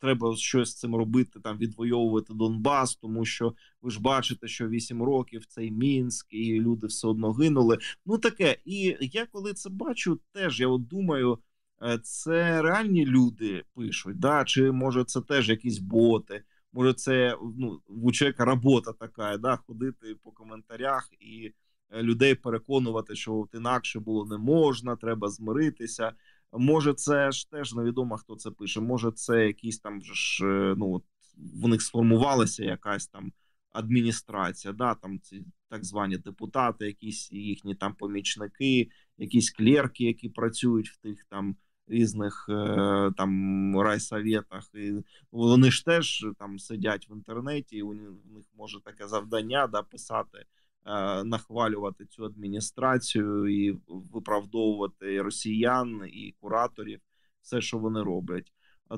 Треба 0.00 0.36
щось 0.36 0.70
з 0.70 0.74
цим 0.74 0.96
робити, 0.96 1.40
там 1.40 1.58
відвоювати 1.58 2.34
Донбас, 2.34 2.96
тому 2.96 3.24
що 3.24 3.54
ви 3.82 3.90
ж 3.90 4.00
бачите, 4.00 4.48
що 4.48 4.68
8 4.68 5.02
років 5.02 5.46
цей 5.46 5.70
мінськ, 5.70 6.26
і 6.30 6.60
люди 6.60 6.86
все 6.86 7.08
одно 7.08 7.32
гинули. 7.32 7.78
Ну 8.06 8.18
таке. 8.18 8.56
І 8.64 8.96
я 9.00 9.26
коли 9.26 9.52
це 9.52 9.70
бачу, 9.70 10.20
теж 10.32 10.60
я 10.60 10.68
от 10.68 10.86
думаю, 10.86 11.38
Е, 11.82 11.98
це 11.98 12.62
реальні 12.62 13.06
люди 13.06 13.64
пишуть, 13.74 14.18
да? 14.18 14.44
чи 14.44 14.70
може 14.72 15.04
це 15.04 15.20
теж 15.20 15.48
якісь 15.48 15.78
боти, 15.78 16.44
може 16.72 16.92
це 16.92 17.36
ну, 17.56 18.12
чоловіка 18.12 18.44
робота 18.44 18.92
така, 18.92 19.36
да? 19.36 19.56
ходити 19.56 20.14
по 20.22 20.30
коментарях 20.30 21.08
і 21.20 21.52
е, 21.90 22.02
людей 22.02 22.34
переконувати, 22.34 23.16
що 23.16 23.34
от 23.34 23.54
інакше 23.54 24.00
було 24.00 24.26
не 24.26 24.38
можна, 24.38 24.96
треба 24.96 25.28
змиритися. 25.28 26.12
Може, 26.52 26.94
це 26.94 27.32
ж 27.32 27.50
теж 27.50 27.74
невідомо, 27.74 28.16
хто 28.16 28.36
це 28.36 28.50
пише. 28.50 28.80
Може, 28.80 29.12
це 29.12 29.46
якісь 29.46 29.78
там 29.78 30.00
ж 30.02 30.46
е, 30.46 30.74
ну 30.78 30.92
от 30.92 31.04
в 31.36 31.68
них 31.68 31.82
сформувалася 31.82 32.64
якась 32.64 33.06
там 33.06 33.32
адміністрація, 33.72 34.72
да, 34.72 34.94
там 34.94 35.20
ці 35.20 35.44
так 35.68 35.84
звані 35.84 36.16
депутати, 36.18 36.86
якісь 36.86 37.32
їхні 37.32 37.74
там 37.74 37.94
помічники, 37.94 38.90
якісь 39.18 39.50
клерки, 39.50 40.04
які 40.04 40.28
працюють 40.28 40.90
в 40.90 40.96
тих 40.96 41.24
там 41.24 41.56
різних 41.86 42.46
е, 42.48 43.12
там 43.16 43.80
райсоветах. 43.80 44.70
І 44.74 44.92
вони 45.32 45.70
ж 45.70 45.84
теж 45.84 46.26
там 46.38 46.58
сидять 46.58 47.10
в 47.10 47.12
інтернеті, 47.12 47.76
і 47.76 47.82
у 47.82 47.94
них 47.94 48.44
може 48.56 48.80
таке 48.80 49.08
завдання 49.08 49.66
да, 49.66 49.82
писати. 49.82 50.44
Е, 50.86 51.24
нахвалювати 51.24 52.06
цю 52.06 52.24
адміністрацію 52.24 53.48
і 53.48 53.78
виправдовувати 53.88 55.22
росіян 55.22 56.02
і 56.06 56.34
кураторів, 56.40 57.00
все, 57.42 57.60
що 57.60 57.78
вони 57.78 58.02
роблять. 58.02 58.52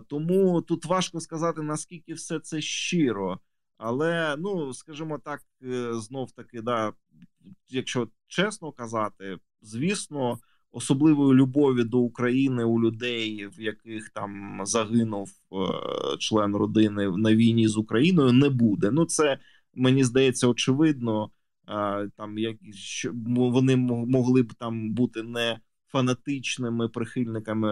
Тому 0.07 0.63
тут 0.63 0.85
важко 0.85 1.21
сказати 1.21 1.63
наскільки 1.63 2.15
все 2.15 2.39
це 2.41 2.61
щиро, 2.61 3.41
але 3.77 4.37
ну 4.39 4.75
скажімо 4.75 5.19
так, 5.19 5.43
е, 5.63 5.95
знов 5.95 6.33
таки, 6.33 6.63
да, 6.63 6.93
якщо 7.69 8.09
чесно 8.27 8.73
казати, 8.73 9.39
звісно 9.63 10.39
особливої 10.73 11.35
любові 11.35 11.85
до 11.85 11.99
України 11.99 12.65
у 12.65 12.81
людей, 12.81 13.47
в 13.47 13.61
яких 13.61 14.11
там 14.11 14.61
загинув 14.65 15.31
е, 15.31 15.57
член 16.19 16.57
родини 16.57 17.11
на 17.17 17.35
війні 17.35 17.69
з 17.69 17.77
Україною, 17.77 18.33
не 18.33 18.49
буде. 18.49 18.91
Ну 18.91 19.05
це 19.05 19.39
мені 19.75 20.05
здається 20.05 20.49
очевидно. 20.49 21.31
Там 22.17 22.39
як 22.39 22.57
що 22.75 23.13
вони 23.27 23.77
могли 23.77 24.43
б 24.43 24.55
там 24.55 24.91
бути 24.91 25.23
не 25.23 25.61
фанатичними 25.93 26.89
прихильниками 26.89 27.69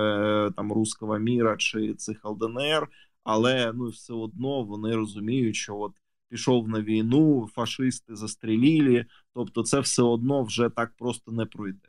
е, 0.47 0.51
там 0.51 0.73
руського 0.73 1.19
міра 1.19 1.57
чи 1.57 1.95
цих 1.95 2.25
ЛДНР, 2.25 2.89
але 3.25 3.73
ну 3.73 3.89
все 3.89 4.13
одно 4.13 4.65
вони 4.65 4.97
розуміють, 4.97 5.57
що 5.57 5.77
от 5.77 5.93
пішов 6.29 6.69
на 6.69 6.83
війну, 6.83 7.49
фашисти 7.55 8.17
застрілілі, 8.17 9.05
тобто 9.35 9.63
це 9.63 9.81
все 9.81 10.03
одно 10.03 10.43
вже 10.43 10.69
так 10.69 10.97
просто 10.97 11.33
не 11.33 11.47
пройде. 11.47 11.89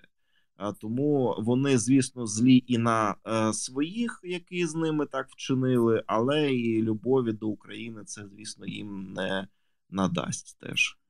Тому 0.82 1.36
вони, 1.40 1.78
звісно, 1.78 2.28
злі 2.28 2.64
і 2.68 2.78
на 2.78 3.16
е, 3.28 3.54
своїх, 3.54 4.20
які 4.24 4.66
з 4.66 4.76
ними 4.76 5.06
так 5.06 5.28
вчинили, 5.30 6.04
але 6.08 6.54
і 6.54 6.82
любові 6.82 7.32
до 7.32 7.48
України 7.48 8.04
це, 8.06 8.28
звісно, 8.28 8.66
їм 8.66 9.14
не 9.14 9.48
надасть 9.90 10.58
теж. 10.60 11.01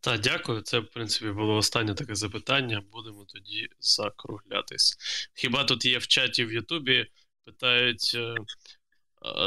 Так, 0.00 0.20
дякую. 0.20 0.60
Це, 0.60 0.78
в 0.78 0.90
принципі, 0.90 1.30
було 1.30 1.56
останнє 1.56 1.94
таке 1.94 2.14
запитання. 2.14 2.82
Будемо 2.92 3.24
тоді 3.24 3.68
закруглятись. 3.80 4.96
Хіба 5.34 5.64
тут 5.64 5.84
є 5.84 5.98
в 5.98 6.06
чаті 6.06 6.44
в 6.44 6.52
Ютубі? 6.52 7.06
Питають: 7.44 8.12
е, 8.14 8.18
е, 8.18 8.34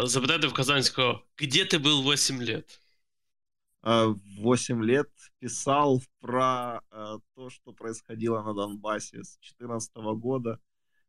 запитайте 0.03 0.47
в 0.47 0.53
Казанського, 0.53 1.23
де 1.41 1.65
ти 1.65 1.77
був 1.77 2.13
8 2.13 2.41
лет? 2.41 2.81
8 3.83 4.83
лет 4.83 5.09
писал 5.39 6.01
про 6.19 6.81
э, 6.91 7.19
то, 7.35 7.49
что 7.49 7.71
происходило 7.71 8.41
на 8.41 8.53
Донбассе 8.53 9.23
с 9.23 9.37
2014 9.37 9.91
года. 9.95 10.59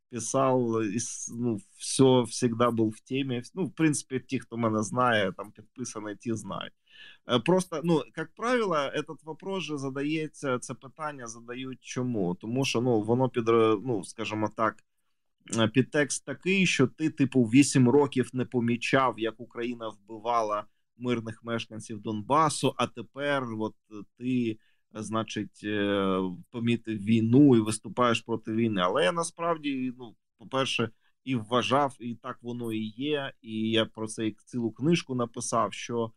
Писал, 0.09 0.81
ну, 1.29 1.59
все 1.77 2.25
всегда 2.25 2.71
был 2.71 2.91
в 2.91 3.01
теме. 3.01 3.43
Ну, 3.53 3.65
в 3.65 3.73
принципе, 3.73 4.19
те, 4.19 4.39
кто 4.39 4.57
меня 4.57 4.83
знает, 4.83 5.35
там 5.35 5.51
підписані, 5.51 6.15
ті 6.15 6.33
знають. 6.33 6.73
Э, 7.26 7.40
просто, 7.40 7.80
ну, 7.84 8.02
як 8.16 8.34
правило, 8.34 8.74
этот 8.74 9.24
вопрос 9.24 9.64
же 9.64 9.78
задається, 9.78 10.58
це 10.58 10.74
питання 10.74 11.26
задають 11.26 11.78
чому? 11.80 12.34
Тому 12.34 12.64
що, 12.64 12.80
ну, 12.80 13.00
воно 13.00 13.28
під, 13.28 13.46
ну, 13.84 14.04
скажімо 14.04 14.50
так, 14.56 14.76
підтекст 15.72 16.24
такий, 16.24 16.66
що 16.66 16.86
ти, 16.86 17.10
типу, 17.10 17.42
8 17.42 17.88
років 17.88 18.30
не 18.32 18.44
помічав, 18.44 19.14
як 19.18 19.40
Україна 19.40 19.88
вбивала 19.88 20.64
мирних 20.96 21.44
мешканців 21.44 22.00
Донбасу. 22.00 22.74
А 22.76 22.86
тепер, 22.86 23.44
от 23.58 23.74
ти, 24.18 24.58
значить, 24.94 25.60
е, 25.64 26.20
помітив 26.50 26.98
війну 26.98 27.56
і 27.56 27.60
виступаєш 27.60 28.20
проти 28.20 28.52
війни. 28.52 28.80
Але 28.84 29.04
я 29.04 29.12
насправді, 29.12 29.92
ну, 29.98 30.14
по-перше, 30.38 30.90
і 31.24 31.34
вважав, 31.36 31.96
і 32.00 32.14
так 32.14 32.38
воно 32.42 32.72
і 32.72 32.84
є. 32.96 33.32
І 33.42 33.70
я 33.70 33.84
про 33.84 34.06
це 34.06 34.32
цілу 34.44 34.72
книжку 34.72 35.14
написав. 35.14 35.72
що 35.72 36.12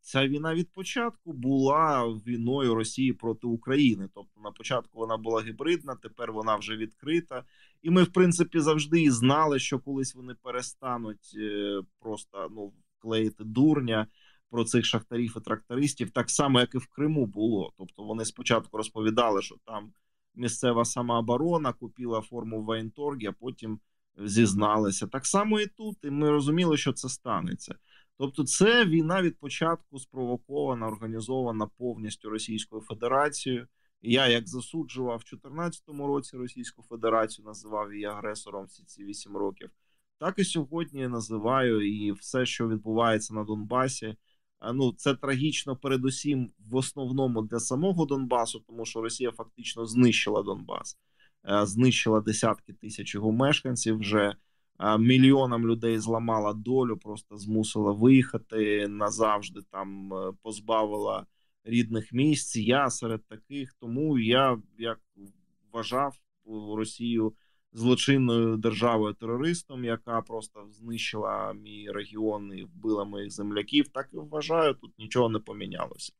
Ця 0.00 0.28
війна 0.28 0.54
від 0.54 0.72
початку 0.72 1.32
була 1.32 2.06
війною 2.06 2.74
Росії 2.74 3.12
проти 3.12 3.46
України. 3.46 4.08
Тобто 4.14 4.40
на 4.40 4.50
початку 4.50 4.98
вона 4.98 5.16
була 5.16 5.42
гібридна, 5.42 5.94
тепер 5.94 6.32
вона 6.32 6.56
вже 6.56 6.76
відкрита, 6.76 7.44
і 7.82 7.90
ми, 7.90 8.02
в 8.02 8.12
принципі, 8.12 8.60
завжди 8.60 9.02
і 9.02 9.10
знали, 9.10 9.58
що 9.58 9.78
колись 9.78 10.14
вони 10.14 10.34
перестануть 10.42 11.36
е, 11.36 11.80
просто 12.00 12.48
ну 12.50 12.72
клеїти 12.98 13.44
дурня 13.44 14.06
про 14.50 14.64
цих 14.64 14.84
шахтарів 14.84 15.34
і 15.36 15.40
трактористів, 15.40 16.10
так 16.10 16.30
само, 16.30 16.60
як 16.60 16.74
і 16.74 16.78
в 16.78 16.86
Криму 16.86 17.26
було. 17.26 17.72
Тобто 17.78 18.02
вони 18.02 18.24
спочатку 18.24 18.76
розповідали, 18.76 19.42
що 19.42 19.56
там 19.64 19.92
місцева 20.34 20.84
самооборона 20.84 21.72
купила 21.72 22.20
форму 22.20 22.62
воєнторгі, 22.62 23.26
а 23.26 23.32
потім 23.32 23.80
зізналися. 24.18 25.06
Так 25.06 25.26
само 25.26 25.60
і 25.60 25.66
тут, 25.66 25.98
і 26.02 26.10
ми 26.10 26.30
розуміли, 26.30 26.76
що 26.76 26.92
це 26.92 27.08
станеться. 27.08 27.74
Тобто, 28.20 28.44
це 28.44 28.86
війна 28.86 29.22
від 29.22 29.38
початку 29.38 29.98
спровокована, 29.98 30.86
організована 30.86 31.66
повністю 31.66 32.30
Російською 32.30 32.82
Федерацією. 32.82 33.66
Я 34.02 34.28
як 34.28 34.48
засуджував 34.48 35.16
в 35.16 35.30
2014 35.30 35.82
році 35.88 36.36
Російську 36.36 36.82
Федерацію, 36.82 37.46
називав 37.46 37.92
її 37.92 38.04
агресором 38.04 38.64
всі 38.64 38.84
ці 38.84 39.04
8 39.04 39.36
років, 39.36 39.70
так 40.18 40.38
і 40.38 40.44
сьогодні 40.44 41.08
називаю 41.08 41.88
і 41.88 42.12
все, 42.12 42.46
що 42.46 42.68
відбувається 42.68 43.34
на 43.34 43.44
Донбасі. 43.44 44.16
Ну, 44.74 44.92
це 44.92 45.14
трагічно, 45.14 45.76
передусім, 45.76 46.52
в 46.58 46.76
основному 46.76 47.42
для 47.42 47.60
самого 47.60 48.06
Донбасу, 48.06 48.60
тому 48.60 48.84
що 48.84 49.00
Росія 49.00 49.32
фактично 49.32 49.86
знищила 49.86 50.42
Донбас, 50.42 50.98
е, 51.44 51.66
знищила 51.66 52.20
десятки 52.20 52.72
тисяч 52.72 53.14
його 53.14 53.32
мешканців. 53.32 53.98
Вже 53.98 54.22
е, 54.28 54.36
мільйонам 54.98 55.66
людей 55.66 55.98
зламала 55.98 56.52
долю, 56.52 56.96
просто 56.96 57.36
змусила 57.36 57.92
виїхати 57.92 58.88
назавжди. 58.88 59.60
Там 59.70 60.14
е, 60.14 60.32
позбавила 60.42 61.26
рідних 61.64 62.12
місць. 62.12 62.56
Я 62.56 62.90
серед 62.90 63.26
таких, 63.26 63.74
тому 63.80 64.18
я 64.18 64.58
як 64.78 65.00
вважав 65.72 66.20
Росію 66.76 67.34
злочинною 67.72 68.56
державою 68.56 69.14
терористом, 69.14 69.84
яка 69.84 70.22
просто 70.22 70.66
знищила 70.70 71.52
мій 71.52 71.90
регіон 71.90 72.52
і 72.58 72.64
вбила 72.64 73.04
моїх 73.04 73.30
земляків. 73.30 73.88
Так 73.88 74.08
і 74.12 74.16
вважаю, 74.16 74.74
тут 74.74 74.98
нічого 74.98 75.28
не 75.28 75.38
помінялося. 75.38 76.12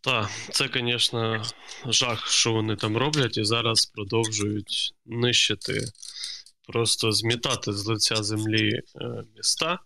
Так, 0.00 0.30
це, 0.50 0.68
звісно, 0.74 1.42
жах, 1.86 2.30
що 2.30 2.52
вони 2.52 2.76
там 2.76 2.96
роблять, 2.96 3.36
і 3.36 3.44
зараз 3.44 3.86
продовжують 3.86 4.94
нищити, 5.06 5.80
просто 6.68 7.12
змітати 7.12 7.72
з 7.72 7.86
лиця 7.86 8.16
землі 8.16 8.70
е, 8.70 9.24
міста. 9.36 9.78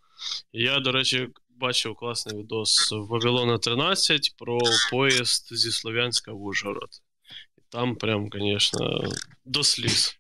Я, 0.52 0.80
до 0.80 0.92
речі, 0.92 1.28
бачив 1.48 1.94
класний 1.94 2.38
відос 2.42 2.92
Вавилона 2.92 3.58
13 3.58 4.34
про 4.38 4.58
поїзд 4.90 5.48
зі 5.50 5.72
Слов'янська 5.72 6.32
в 6.32 6.42
Ужгород. 6.42 6.90
Там 7.68 7.96
прям, 7.96 8.28
звісно, 8.32 9.04
до 9.44 9.64
сліз. 9.64 10.17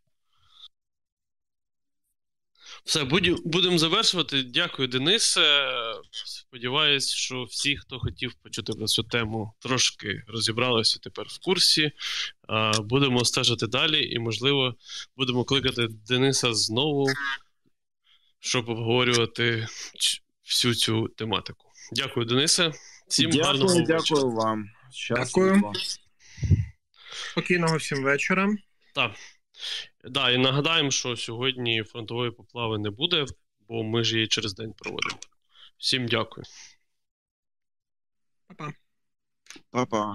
Все, 2.88 3.04
будемо 3.44 3.78
завершувати. 3.78 4.42
Дякую, 4.42 4.88
Денисе. 4.88 5.70
Сподіваюсь, 6.24 7.10
що 7.10 7.44
всі, 7.44 7.76
хто 7.76 7.98
хотів 7.98 8.34
почути 8.34 8.72
про 8.72 8.86
цю 8.86 9.02
тему, 9.02 9.52
трошки 9.58 10.22
розібралися 10.28 10.98
тепер 11.02 11.26
в 11.28 11.38
курсі. 11.38 11.92
Будемо 12.80 13.24
стежити 13.24 13.66
далі, 13.66 14.10
і, 14.10 14.18
можливо, 14.18 14.74
будемо 15.16 15.44
кликати 15.44 15.88
Дениса 16.08 16.54
знову, 16.54 17.06
щоб 18.40 18.68
обговорювати 18.68 19.66
всю 20.44 20.74
цю 20.74 21.08
тематику. 21.08 21.70
Дякую, 21.92 22.26
Денисе. 22.26 22.72
Всім 23.08 23.30
дякую, 23.30 23.44
гарного 23.44 23.80
дякую 23.80 23.98
вечора. 23.98 24.22
вам. 24.22 24.64
Дякую. 25.10 25.72
Спокійного 27.30 27.76
всім 27.76 28.04
вечора. 28.04 28.48
Так. 28.94 29.12
Да, 30.04 30.30
і 30.30 30.38
нагадаємо, 30.38 30.90
що 30.90 31.16
сьогодні 31.16 31.82
фронтової 31.82 32.30
поплави 32.30 32.78
не 32.78 32.90
буде, 32.90 33.26
бо 33.68 33.82
ми 33.82 34.04
ж 34.04 34.14
її 34.14 34.28
через 34.28 34.54
день 34.54 34.72
проводимо. 34.72 35.18
Всім 35.78 36.08
дякую. 36.08 36.44
Па-па. 38.46 38.72
Па-па. 39.70 40.14